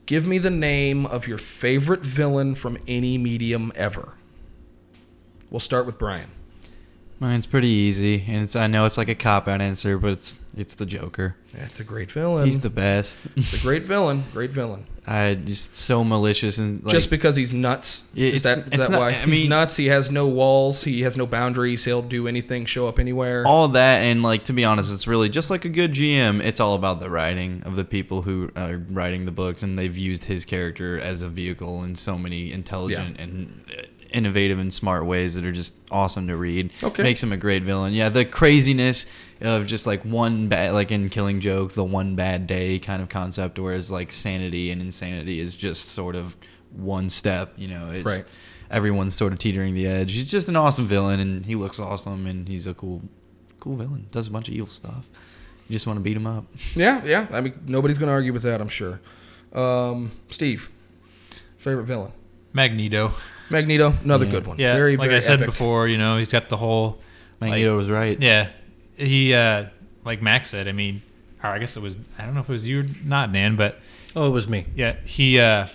Give 0.05 0.25
me 0.25 0.39
the 0.39 0.49
name 0.49 1.05
of 1.05 1.27
your 1.27 1.37
favorite 1.37 2.01
villain 2.01 2.55
from 2.55 2.77
any 2.87 3.17
medium 3.17 3.71
ever. 3.75 4.15
We'll 5.51 5.59
start 5.59 5.85
with 5.85 5.99
Bryan. 5.99 6.31
Mine's 7.19 7.45
pretty 7.47 7.67
easy, 7.67 8.23
and 8.27 8.43
it's 8.43 8.55
I 8.55 8.67
know 8.67 8.85
it's 8.85 8.97
like 8.97 9.09
a 9.09 9.15
cop 9.15 9.47
out 9.47 9.59
answer, 9.61 9.97
but 9.97 10.11
it's 10.11 10.37
it's 10.55 10.75
the 10.75 10.85
Joker. 10.85 11.35
That's 11.53 11.79
a 11.79 11.83
great 11.83 12.11
villain. 12.11 12.45
He's 12.45 12.59
the 12.61 12.69
best. 12.69 13.27
It's 13.35 13.53
a 13.53 13.59
great 13.61 13.83
villain. 13.85 14.23
Great 14.33 14.51
villain. 14.51 14.85
I 15.07 15.33
just 15.33 15.75
so 15.75 16.03
malicious 16.03 16.59
and 16.59 16.83
like, 16.83 16.93
Just 16.93 17.09
because 17.09 17.35
he's 17.35 17.51
nuts. 17.51 18.07
Yeah, 18.13 18.29
is 18.29 18.43
that, 18.43 18.59
is 18.59 18.65
that 18.87 18.91
not- 18.91 18.99
why? 18.99 19.07
I 19.07 19.11
he's 19.13 19.27
mean- 19.27 19.49
nuts. 19.49 19.75
He 19.75 19.87
has 19.87 20.11
no 20.11 20.27
walls. 20.27 20.83
He 20.83 21.01
has 21.01 21.17
no 21.17 21.25
boundaries. 21.25 21.83
He'll 21.83 22.03
do 22.03 22.27
anything, 22.27 22.65
show 22.65 22.87
up 22.87 22.99
anywhere. 22.99 23.45
all 23.47 23.67
that 23.69 24.01
and 24.01 24.21
like 24.21 24.43
to 24.45 24.53
be 24.53 24.63
honest 24.63 24.91
it's 24.93 25.07
really 25.07 25.27
just 25.29 25.49
like 25.49 25.65
a 25.65 25.69
good 25.69 25.93
gm 25.93 26.41
it's 26.43 26.59
all 26.59 26.75
about 26.75 26.99
the 26.99 27.09
writing 27.09 27.61
of 27.65 27.75
the 27.75 27.83
people 27.83 28.21
who 28.21 28.51
are 28.55 28.77
writing 28.91 29.25
the 29.25 29.31
books 29.31 29.63
and 29.63 29.77
they've 29.79 29.97
used 29.97 30.25
his 30.25 30.45
character 30.45 30.99
as 30.99 31.21
a 31.23 31.27
vehicle 31.29 31.83
in 31.83 31.95
so 31.95 32.17
many 32.17 32.51
intelligent 32.51 33.19
and 33.19 33.61
uh, 33.77 33.81
innovative 34.11 34.57
and 34.59 34.73
smart 34.73 35.05
ways 35.05 35.35
that 35.35 35.45
are 35.45 35.51
just 35.51 35.73
awesome 35.91 36.27
to 36.27 36.35
read 36.35 36.71
Okay. 36.83 37.03
makes 37.03 37.21
him 37.21 37.31
a 37.31 37.37
great 37.37 37.63
villain 37.63 37.93
yeah 37.93 38.09
the 38.09 38.25
craziness 38.25 39.05
of 39.41 39.65
just 39.67 39.85
like 39.87 40.03
one 40.03 40.47
bad 40.47 40.73
like 40.73 40.91
in 40.91 41.09
killing 41.09 41.39
joke 41.39 41.73
the 41.73 41.83
one 41.83 42.15
bad 42.15 42.47
day 42.47 42.79
kind 42.79 43.01
of 43.01 43.09
concept 43.09 43.59
whereas 43.59 43.91
like 43.91 44.11
sanity 44.11 44.71
and 44.71 44.81
insanity 44.81 45.39
is 45.39 45.55
just 45.55 45.89
sort 45.89 46.15
of 46.15 46.35
one 46.75 47.09
step 47.09 47.53
you 47.57 47.67
know 47.67 47.85
it's, 47.91 48.03
Right. 48.05 48.25
everyone's 48.71 49.13
sort 49.15 49.31
of 49.33 49.39
teetering 49.39 49.73
the 49.75 49.87
edge. 49.87 50.11
He's 50.13 50.29
just 50.29 50.47
an 50.49 50.55
awesome 50.55 50.85
villain, 50.85 51.19
and 51.19 51.43
he 51.45 51.55
looks 51.55 51.79
awesome, 51.79 52.27
and 52.27 52.47
he's 52.47 52.67
a 52.67 52.75
cool, 52.75 53.01
cool 53.59 53.75
villain. 53.75 54.05
Does 54.11 54.27
a 54.27 54.31
bunch 54.31 54.47
of 54.47 54.53
evil 54.53 54.67
stuff. 54.69 55.07
You 55.67 55.73
just 55.73 55.87
want 55.87 55.97
to 55.97 56.01
beat 56.01 56.15
him 56.15 56.27
up. 56.27 56.45
yeah, 56.75 57.03
yeah. 57.03 57.25
I 57.31 57.41
mean, 57.41 57.59
nobody's 57.65 57.97
going 57.97 58.09
to 58.09 58.13
argue 58.13 58.31
with 58.31 58.43
that, 58.43 58.61
I'm 58.61 58.69
sure. 58.69 58.99
Um, 59.53 60.11
Steve, 60.29 60.69
favorite 61.57 61.85
villain? 61.85 62.11
Magneto. 62.53 63.13
Magneto, 63.49 63.93
another 64.03 64.25
Yeah. 64.25 64.31
good 64.31 64.47
one. 64.47 64.57
Yeah, 64.59 64.75
very, 64.75 64.97
like 64.97 65.07
very 65.09 65.17
I 65.17 65.19
said 65.19 65.35
epic. 65.41 65.47
before, 65.47 65.87
you 65.87 65.97
know, 65.97 66.17
he's 66.17 66.27
got 66.29 66.49
the 66.49 66.57
whole. 66.57 66.99
Magneto 67.41 67.75
was 67.75 67.89
right. 67.89 68.21
Yeah, 68.21 68.49
he 68.97 69.33
uh, 69.33 69.65
like 70.03 70.21
Max 70.21 70.49
said. 70.49 70.67
I 70.67 70.71
mean, 70.73 71.01
or 71.43 71.49
I 71.51 71.59
guess 71.59 71.77
it 71.77 71.81
was. 71.83 71.97
I 72.17 72.25
don't 72.25 72.33
know 72.33 72.41
if 72.41 72.49
it 72.49 72.51
was 72.51 72.67
you 72.67 72.81
or 72.81 72.85
not, 73.03 73.31
Dan, 73.31 73.55
but 73.55 73.79
Oh, 74.15 74.27
it 74.27 74.31
was 74.31 74.47
me. 74.47 74.65
yeah, 74.75 74.95
he 75.05 75.39
uh, 75.39 75.67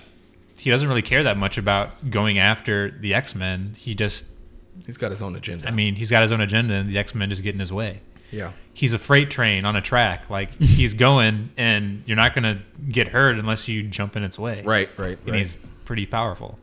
he 0.58 0.70
doesn't 0.70 0.88
really 0.88 1.02
care 1.02 1.22
that 1.22 1.36
much 1.36 1.56
about 1.58 2.10
going 2.10 2.38
after 2.38 2.90
the 2.90 3.14
X 3.14 3.34
Men. 3.34 3.74
He 3.76 3.94
just, 3.94 4.26
He's 4.86 4.96
got 4.98 5.10
his 5.10 5.22
own 5.22 5.36
agenda. 5.36 5.66
I 5.68 5.70
mean, 5.70 5.94
he's 5.94 6.10
got 6.10 6.22
his 6.22 6.32
own 6.32 6.40
agenda, 6.42 6.74
and 6.74 6.90
the 6.92 6.98
X 6.98 7.14
Men 7.14 7.30
just 7.30 7.42
get 7.42 7.54
in 7.54 7.60
his 7.60 7.72
way. 7.72 8.00
yeah. 8.30 8.52
He's 8.76 8.92
a 8.92 8.98
freight 8.98 9.30
train 9.30 9.64
on 9.64 9.76
a 9.76 9.80
track. 9.80 10.28
Like 10.28 10.54
he's 10.60 10.92
going, 10.94 11.50
and 11.56 12.02
you're 12.06 12.16
not 12.16 12.34
gonna 12.34 12.60
get 12.90 13.08
hurt 13.08 13.38
unless 13.38 13.68
you 13.68 13.84
jump 13.84 14.16
in 14.16 14.22
its 14.24 14.38
way. 14.38 14.60
Right, 14.64 14.90
right, 14.98 15.16
And 15.20 15.28
right. 15.30 15.38
he's 15.38 15.56
pretty 15.86 16.04
powerful. 16.06 16.58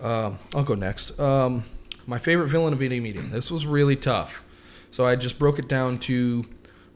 Um, 0.00 0.38
I'll 0.54 0.64
go 0.64 0.74
next. 0.74 1.18
Um, 1.20 1.64
my 2.06 2.18
favorite 2.18 2.48
villain 2.48 2.72
of 2.72 2.82
any 2.82 3.00
medium. 3.00 3.30
This 3.30 3.50
was 3.50 3.66
really 3.66 3.96
tough. 3.96 4.42
So 4.90 5.06
I 5.06 5.16
just 5.16 5.38
broke 5.38 5.58
it 5.58 5.68
down 5.68 5.98
to 6.00 6.44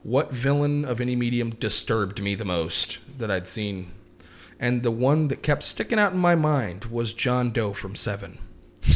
what 0.02 0.32
villain 0.32 0.84
of 0.84 1.00
any 1.00 1.16
medium 1.16 1.50
disturbed 1.50 2.22
me 2.22 2.34
the 2.34 2.44
most 2.44 2.98
that 3.18 3.30
I'd 3.30 3.48
seen. 3.48 3.92
And 4.59 4.82
the 4.82 4.90
one 4.90 5.28
that 5.28 5.42
kept 5.42 5.62
sticking 5.62 5.98
out 5.98 6.12
in 6.12 6.18
my 6.18 6.34
mind 6.34 6.86
was 6.86 7.12
John 7.12 7.50
Doe 7.50 7.72
from 7.72 7.94
Seven. 7.94 8.38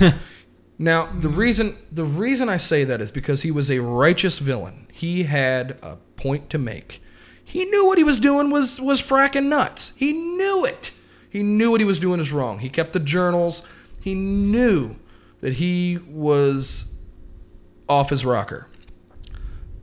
now, 0.78 1.06
the 1.06 1.28
reason 1.28 1.76
the 1.90 2.04
reason 2.04 2.48
I 2.48 2.56
say 2.56 2.84
that 2.84 3.00
is 3.00 3.10
because 3.10 3.42
he 3.42 3.50
was 3.50 3.70
a 3.70 3.80
righteous 3.80 4.38
villain. 4.38 4.86
He 4.92 5.24
had 5.24 5.78
a 5.82 5.96
point 6.16 6.50
to 6.50 6.58
make. 6.58 7.02
He 7.42 7.64
knew 7.64 7.86
what 7.86 7.98
he 7.98 8.04
was 8.04 8.18
doing 8.18 8.50
was 8.50 8.80
was 8.80 9.02
fracking 9.02 9.46
nuts. 9.46 9.94
He 9.96 10.12
knew 10.12 10.64
it. 10.64 10.92
He 11.30 11.42
knew 11.42 11.70
what 11.70 11.80
he 11.80 11.86
was 11.86 11.98
doing 11.98 12.20
is 12.20 12.32
wrong. 12.32 12.58
He 12.58 12.68
kept 12.68 12.92
the 12.92 13.00
journals. 13.00 13.62
He 14.08 14.14
knew 14.14 14.96
that 15.42 15.54
he 15.54 15.98
was 16.08 16.86
off 17.90 18.08
his 18.08 18.24
rocker. 18.24 18.66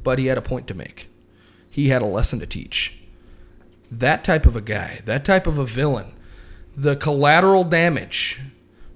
But 0.02 0.18
he 0.18 0.26
had 0.26 0.40
a 0.40 0.42
point 0.42 0.66
to 0.70 0.74
make. 0.74 1.10
He 1.70 1.90
had 1.90 2.02
a 2.02 2.08
lesson 2.08 2.40
to 2.40 2.48
teach. 2.48 3.02
That 3.92 4.24
type 4.24 4.48
of 4.48 4.56
a 4.56 4.62
guy, 4.62 5.02
that 5.06 5.26
type 5.26 5.46
of 5.46 5.60
a 5.60 5.66
villain, 5.66 6.14
the 6.76 6.96
collateral 6.96 7.64
damage 7.64 8.40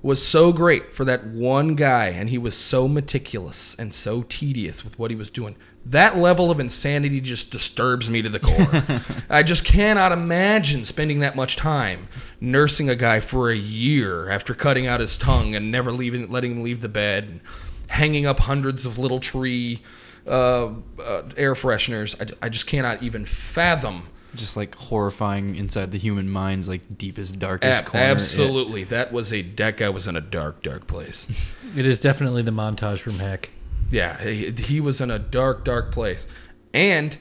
was 0.01 0.25
so 0.25 0.51
great 0.51 0.95
for 0.95 1.05
that 1.05 1.27
one 1.27 1.75
guy, 1.75 2.07
and 2.07 2.30
he 2.30 2.39
was 2.39 2.55
so 2.57 2.88
meticulous 2.88 3.75
and 3.75 3.93
so 3.93 4.23
tedious 4.23 4.84
with 4.84 4.97
what 4.97 5.11
he 5.11 5.15
was 5.15 5.30
doing. 5.30 5.55
That 5.86 6.17
level 6.17 6.51
of 6.51 6.59
insanity 6.59 7.19
just 7.21 7.51
disturbs 7.51 8.09
me 8.09 8.21
to 8.21 8.30
the 8.30 8.39
core. 8.39 9.01
I 9.30 9.43
just 9.43 9.65
cannot 9.65 10.11
imagine 10.11 10.86
spending 10.86 11.21
that 11.21 11.36
much 11.36 11.55
time 11.55 12.07
nursing 12.39 12.89
a 12.89 12.95
guy 12.95 13.21
for 13.21 13.49
a 13.49 13.55
year 13.55 14.30
after 14.30 14.53
cutting 14.53 14.86
out 14.88 14.99
his 14.99 15.17
tongue 15.17 15.55
and 15.55 15.71
never 15.71 15.91
leaving, 15.91 16.30
letting 16.30 16.51
him 16.51 16.63
leave 16.63 16.82
the 16.82 16.89
bed, 16.89 17.23
and 17.23 17.41
hanging 17.88 18.25
up 18.25 18.39
hundreds 18.39 18.86
of 18.86 18.99
little 18.99 19.19
tree 19.19 19.82
uh, 20.27 20.67
uh, 21.03 21.23
air 21.38 21.55
fresheners. 21.55 22.15
I, 22.21 22.45
I 22.45 22.49
just 22.49 22.67
cannot 22.67 23.01
even 23.01 23.25
fathom. 23.25 24.03
Just 24.36 24.55
like 24.55 24.75
horrifying 24.75 25.55
inside 25.55 25.91
the 25.91 25.97
human 25.97 26.30
mind's 26.30 26.67
like 26.67 26.99
deepest, 26.99 27.39
darkest 27.39 27.84
Ab- 27.84 27.89
corner. 27.89 28.05
Yeah. 28.05 28.11
absolutely, 28.11 28.84
that 28.84 29.11
was 29.11 29.34
a 29.34 29.41
that 29.41 29.77
guy 29.77 29.89
was 29.89 30.07
in 30.07 30.15
a 30.15 30.21
dark, 30.21 30.61
dark 30.61 30.86
place. 30.88 31.25
It 31.75 31.86
is 31.86 31.99
definitely 31.99 32.41
the 32.41 32.51
montage 32.51 32.97
from 32.97 33.19
Heck. 33.19 33.51
Yeah, 33.91 34.21
he, 34.21 34.51
he 34.51 34.79
was 34.79 35.01
in 35.01 35.09
a 35.09 35.19
dark, 35.19 35.65
dark 35.65 35.91
place, 35.91 36.27
and 36.73 37.17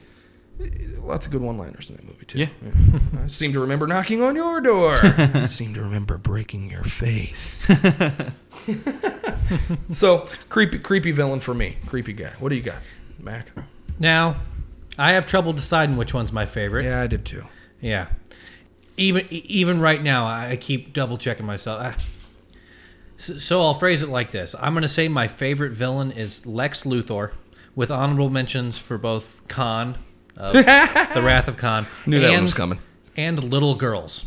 lots 1.00 1.26
of 1.26 1.32
good 1.32 1.40
one-liners 1.40 1.88
in 1.88 1.96
that 1.96 2.04
movie 2.04 2.26
too. 2.26 2.38
Yeah. 2.38 2.48
I 3.22 3.26
seem 3.28 3.52
to 3.52 3.60
remember 3.60 3.86
knocking 3.86 4.22
on 4.22 4.36
your 4.36 4.60
door. 4.60 4.96
I 5.02 5.46
seem 5.46 5.74
to 5.74 5.82
remember 5.82 6.18
breaking 6.18 6.70
your 6.70 6.84
face. 6.84 7.66
so 9.92 10.28
creepy, 10.48 10.78
creepy 10.78 11.12
villain 11.12 11.40
for 11.40 11.54
me. 11.54 11.76
Creepy 11.86 12.12
guy. 12.12 12.32
What 12.38 12.50
do 12.50 12.56
you 12.56 12.62
got, 12.62 12.82
Mack? 13.18 13.50
Now, 13.98 14.40
I 14.98 15.12
have 15.12 15.26
trouble 15.26 15.52
deciding 15.52 15.96
which 15.96 16.12
one's 16.12 16.32
my 16.32 16.46
favorite. 16.46 16.84
Yeah, 16.84 17.02
I 17.02 17.06
did 17.06 17.24
too. 17.24 17.44
Yeah. 17.80 18.08
Even 18.96 19.26
even 19.30 19.80
right 19.80 20.02
now, 20.02 20.26
I 20.26 20.50
I 20.50 20.56
keep 20.56 20.92
double 20.92 21.18
checking 21.18 21.46
myself. 21.46 21.80
Ah. 21.82 21.96
So, 23.18 23.36
so 23.38 23.62
I'll 23.62 23.74
phrase 23.74 24.02
it 24.02 24.08
like 24.08 24.30
this: 24.30 24.54
I'm 24.58 24.72
going 24.74 24.82
to 24.82 24.88
say 24.88 25.08
my 25.08 25.28
favorite 25.28 25.72
villain 25.72 26.12
is 26.12 26.46
Lex 26.46 26.84
Luthor, 26.84 27.32
with 27.74 27.90
honorable 27.90 28.30
mentions 28.30 28.78
for 28.78 28.96
both 28.98 29.42
Khan, 29.48 29.98
of 30.36 30.52
the 30.54 31.20
Wrath 31.22 31.48
of 31.48 31.56
Khan, 31.56 31.86
Knew 32.06 32.20
that 32.20 32.26
and, 32.26 32.34
one 32.36 32.42
was 32.44 32.54
coming. 32.54 32.78
and 33.16 33.42
little 33.44 33.74
girls. 33.74 34.24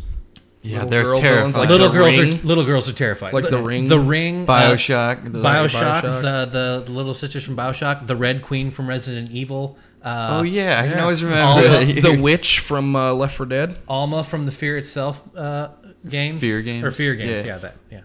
Yeah, 0.64 0.84
Little 0.84 0.90
they're 0.92 1.04
girl 1.06 1.16
terrifying. 1.16 1.54
like 1.54 1.70
little 1.70 1.88
The 1.90 1.94
girls 1.98 2.20
Ring? 2.20 2.34
are 2.40 2.44
little 2.44 2.64
girls 2.64 2.88
are 2.88 2.94
terrified. 2.94 3.34
Like 3.34 3.50
The 3.50 3.58
Ring? 3.64 3.88
the 3.90 4.00
ring, 4.00 4.44
uh, 4.44 4.46
Bioshock. 4.46 5.32
those- 5.32 5.44
Bioshock, 5.44 6.02
Bioshock. 6.02 6.22
The, 6.22 6.46
the 6.52 6.84
the 6.86 6.92
little 6.92 7.16
sisters 7.16 7.44
from 7.44 7.56
Bioshock, 7.58 8.06
the 8.06 8.16
Red 8.16 8.44
Queen 8.44 8.70
from 8.70 8.88
Resident 8.88 9.32
Evil. 9.32 9.78
Uh, 10.04 10.38
oh 10.40 10.44
yeah, 10.44 10.80
I 10.80 10.88
can 10.88 10.98
yeah. 10.98 11.02
always 11.02 11.24
All 11.24 11.30
remember. 11.30 12.02
The 12.02 12.22
witch 12.22 12.60
from 12.60 12.96
uh, 12.96 13.12
Left 13.14 13.36
4 13.38 13.46
Dead. 13.48 13.80
Alma 13.88 14.24
from 14.24 14.46
the 14.46 14.52
Fear 14.52 14.78
Itself 14.78 15.24
uh, 15.36 15.70
games. 16.08 16.40
Fear 16.42 16.62
games? 16.62 16.84
Or 16.84 16.92
Fear 16.92 17.16
games, 17.16 17.30
yeah, 17.32 17.54
Yeah. 17.54 17.58
that, 17.58 17.76
yeah. 17.92 18.02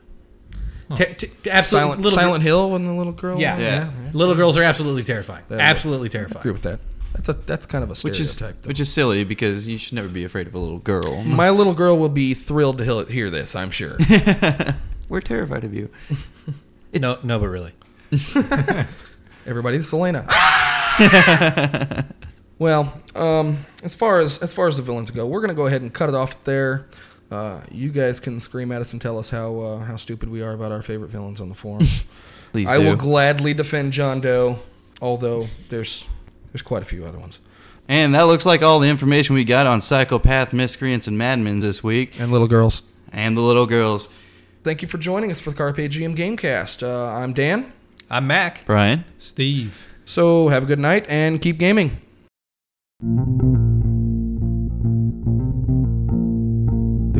Te- 0.94 1.14
te- 1.14 1.30
absolutely, 1.50 1.62
Silent, 1.64 2.00
little, 2.02 2.18
Silent 2.18 2.42
Hill 2.44 2.76
and 2.76 2.86
the 2.86 2.92
little 2.92 3.12
girl. 3.12 3.40
Yeah. 3.40 3.58
Yeah. 3.58 3.90
little 4.12 4.34
girls 4.34 4.56
are 4.56 4.62
absolutely 4.62 5.02
terrifying. 5.02 5.42
That- 5.48 5.60
absolutely 5.60 6.16
I 6.16 6.22
agree 6.22 6.52
with 6.52 6.62
that. 6.62 6.78
That's 7.14 7.28
a 7.30 7.32
that's 7.32 7.64
kind 7.66 7.82
of 7.82 7.90
a 7.90 7.94
which 8.02 8.20
is 8.20 8.38
though. 8.38 8.52
which 8.64 8.78
is 8.78 8.92
silly 8.92 9.24
because 9.24 9.66
you 9.66 9.78
should 9.78 9.94
never 9.94 10.08
be 10.08 10.24
afraid 10.24 10.46
of 10.46 10.54
a 10.54 10.58
little 10.58 10.78
girl. 10.78 11.22
My 11.24 11.48
little 11.50 11.72
girl 11.74 11.96
will 11.98 12.10
be 12.10 12.34
thrilled 12.34 12.78
to 12.78 12.84
hear- 12.84 13.04
hear 13.06 13.30
this. 13.30 13.56
I'm 13.56 13.70
sure. 13.70 13.96
We're 15.08 15.20
terrified 15.22 15.64
of 15.64 15.72
you. 15.74 15.88
No, 16.94 17.18
no, 17.22 17.38
but 17.38 17.48
really. 17.48 17.72
Everybody, 19.44 19.76
this 19.76 19.88
is 19.88 19.92
Elena. 19.92 20.24
well, 22.58 22.94
um, 23.14 23.66
as 23.82 23.94
far 23.94 24.20
as 24.20 24.38
as 24.38 24.52
far 24.52 24.66
as 24.66 24.76
the 24.76 24.82
villains 24.82 25.10
go, 25.10 25.26
we're 25.26 25.40
gonna 25.40 25.52
go 25.54 25.66
ahead 25.66 25.82
and 25.82 25.92
cut 25.92 26.08
it 26.08 26.14
off 26.14 26.42
there. 26.44 26.86
Uh, 27.30 27.60
you 27.72 27.90
guys 27.90 28.20
can 28.20 28.38
scream 28.38 28.70
at 28.72 28.80
us 28.80 28.92
and 28.92 29.02
tell 29.02 29.18
us 29.18 29.30
how 29.30 29.58
uh, 29.60 29.78
how 29.80 29.96
stupid 29.96 30.28
we 30.28 30.42
are 30.42 30.52
about 30.52 30.70
our 30.72 30.82
favorite 30.82 31.10
villains 31.10 31.40
on 31.40 31.48
the 31.48 31.54
forum. 31.54 31.86
Please 32.52 32.68
I 32.68 32.78
do. 32.78 32.84
will 32.86 32.96
gladly 32.96 33.52
defend 33.54 33.92
John 33.92 34.20
Doe, 34.20 34.58
although 35.02 35.46
there's 35.68 36.04
there's 36.52 36.62
quite 36.62 36.82
a 36.82 36.86
few 36.86 37.04
other 37.04 37.18
ones. 37.18 37.38
and 37.88 38.14
that 38.14 38.22
looks 38.22 38.46
like 38.46 38.62
all 38.62 38.78
the 38.78 38.88
information 38.88 39.34
we 39.34 39.44
got 39.44 39.66
on 39.66 39.80
psychopath, 39.80 40.52
miscreants, 40.52 41.06
and 41.08 41.18
madmen 41.18 41.60
this 41.60 41.82
week, 41.82 42.18
And 42.20 42.30
little 42.32 42.48
girls. 42.48 42.82
and 43.12 43.36
the 43.36 43.40
little 43.42 43.66
girls. 43.66 44.08
Thank 44.62 44.82
you 44.82 44.88
for 44.88 44.98
joining 44.98 45.30
us 45.30 45.38
for 45.40 45.50
the 45.50 45.56
Carpe 45.56 45.76
GM 45.76 46.16
Gamecast. 46.16 46.82
Uh, 46.82 47.06
I'm 47.12 47.32
Dan. 47.32 47.72
I'm 48.10 48.26
Mack. 48.26 48.64
Bryan. 48.66 49.04
Steve. 49.18 49.84
So 50.04 50.48
have 50.48 50.62
a 50.62 50.66
good 50.66 50.78
night 50.78 51.04
and 51.08 51.40
keep 51.42 51.58
gaming. 51.58 52.00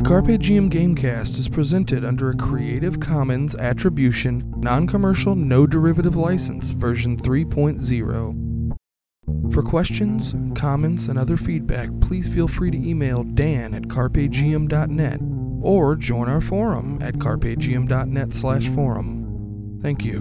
Carpe 0.07 0.38
GM 0.38 0.70
Gamecast 0.70 1.36
is 1.36 1.48
presented 1.48 2.04
under 2.04 2.30
a 2.30 2.36
Creative 2.36 3.00
Commons 3.00 3.57
Attribution, 3.57 4.54
Non 4.59 4.86
Commercial, 4.86 5.34
No 5.34 5.66
Derivative 5.66 6.14
License, 6.14 6.70
version 6.70 7.16
3.0. 7.16 9.52
For 9.52 9.62
questions, 9.64 10.36
comments, 10.54 11.09
and 11.09 11.18
other 11.18 11.36
feedback, 11.36 11.90
please 12.00 12.28
feel 12.28 12.46
free 12.46 12.70
to 12.70 12.78
email 12.78 13.24
dan 13.24 13.74
at 13.74 13.88
carpegm.net 13.88 15.20
or 15.61 15.96
join 15.96 16.28
our 16.28 16.40
forum 16.40 17.00
at 17.02 17.14
carpegm.net 17.14 18.32
slash 18.32 18.68
forum. 18.68 19.80
Thank 19.82 20.04
you. 20.04 20.20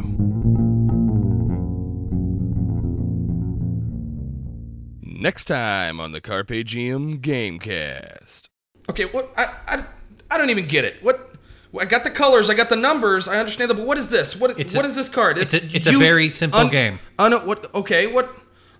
Next 5.04 5.46
time 5.46 6.00
on 6.00 6.12
the 6.12 6.22
Carpe 6.22 6.66
GM 6.66 7.22
Gamecast. 7.22 8.50
Okay, 8.90 9.06
what? 9.06 9.32
I, 9.38 9.46
I, 9.68 9.86
I 10.32 10.38
don't 10.38 10.50
even 10.50 10.68
get 10.68 10.86
it. 10.86 11.02
What? 11.04 11.32
I 11.78 11.86
got 11.86 12.04
the 12.06 12.10
colors, 12.12 12.50
I 12.50 12.54
got 12.54 12.70
the 12.70 12.76
numbers, 12.78 13.28
I 13.28 13.38
understand 13.38 13.70
that, 13.70 13.76
but 13.76 13.86
what 13.86 13.98
is 13.98 14.08
this? 14.10 14.36
What? 14.36 14.58
It's 14.60 14.74
what 14.74 14.86
a- 14.86 14.88
is 14.88 14.96
this 14.96 15.10
card? 15.10 15.38
it's 15.38 15.54
a- 15.54 15.76
it's 15.76 15.88
a 15.88 15.98
very 15.98 16.30
simple 16.30 16.70
game. 16.70 17.00
Uno, 17.20 17.46
what? 17.46 17.74
Okay, 17.76 18.08
what? 18.08 18.34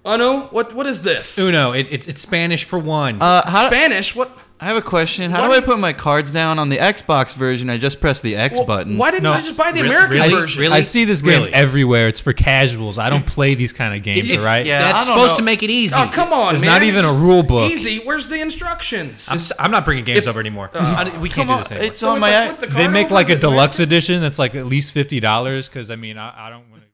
Uno, 0.06 0.42
what? 0.48 0.74
What 0.74 0.88
is 0.88 1.02
this? 1.02 1.38
Uno. 1.38 1.72
It, 1.74 1.92
it, 1.92 2.08
it's 2.08 2.22
Spanish 2.22 2.64
for 2.64 2.80
one. 2.80 3.22
Uh, 3.22 3.46
how, 3.50 3.68
Spanish. 3.68 4.16
What? 4.16 4.32
I 4.58 4.66
have 4.68 4.78
a 4.78 4.82
question. 4.82 5.32
How 5.32 5.42
Why 5.42 5.48
do 5.60 5.62
I 5.62 5.66
put 5.66 5.80
my 5.80 5.92
cards 5.92 6.32
down 6.32 6.60
on 6.60 6.70
the 6.70 6.78
Xbox 6.78 7.36
version? 7.36 7.70
I 7.70 7.78
just 7.78 8.00
press 8.00 8.22
the 8.22 8.38
X 8.38 8.58
Well, 8.58 8.66
button. 8.66 8.98
Why 8.98 9.12
didn't 9.12 9.24
No, 9.24 9.34
I 9.34 9.42
just 9.42 9.58
buy 9.58 9.74
the 9.74 9.82
re- 9.82 9.88
American 9.90 10.12
really? 10.18 10.30
version? 10.30 10.62
Really? 10.62 10.74
I 10.74 10.80
see 10.80 11.04
this 11.04 11.22
game 11.22 11.42
Really? 11.42 11.54
everywhere. 11.54 12.08
It's 12.08 12.22
for 12.22 12.32
casuals. 12.32 12.98
I 12.98 13.10
don't 13.10 13.26
play 13.26 13.56
these 13.56 13.74
kind 13.74 13.94
of 13.94 14.02
games, 14.02 14.22
right? 14.22 14.26
It's- 14.32 14.40
all 14.40 14.46
right? 14.46 14.66
yeah. 14.66 14.78
I 14.78 14.82
That's 14.94 15.08
don't 15.08 15.18
supposed 15.18 15.34
know. 15.34 15.38
to 15.40 15.44
make 15.44 15.62
it 15.62 15.70
easy. 15.70 15.94
Oh 15.98 16.10
come 16.12 16.32
on, 16.32 16.54
There's 16.54 16.62
man! 16.62 16.70
not 16.72 16.84
even 16.84 17.04
a 17.04 17.12
rule 17.14 17.44
book. 17.44 17.70
Easy. 17.70 18.00
Where's 18.00 18.30
the 18.30 18.40
instructions? 18.40 19.28
I'm, 19.30 19.38
s- 19.40 19.52
I'm 19.60 19.72
not 19.72 19.84
bringing 19.84 20.06
games 20.06 20.20
If- 20.20 20.28
over 20.28 20.40
anymore. 20.40 20.72
Uh, 20.74 20.80
I- 21.14 21.18
we 21.18 21.28
can't 21.28 21.34
Come 21.36 21.48
do 21.48 21.54
on, 21.54 21.60
this 21.60 21.72
anymore. 21.72 21.88
it's 21.88 22.00
So 22.00 22.10
on 22.12 22.18
if 22.18 22.22
my. 22.22 22.38
I 22.44 22.48
flip 22.56 22.70
the 22.72 22.76
They 22.78 22.88
make 22.88 23.08
over, 23.08 23.16
like 23.16 23.26
is 23.26 23.32
a 23.32 23.34
it 23.34 23.42
deluxe 23.42 23.78
American? 23.80 23.84
edition 23.94 24.22
that's 24.22 24.40
like 24.40 24.56
at 24.56 24.68
least 24.68 24.94
fifty 24.94 25.20
dollars. 25.20 25.68
Because 25.68 25.92
I 25.92 25.98
mean, 25.98 26.18
I, 26.18 26.48
I 26.48 26.50
don't 26.50 26.64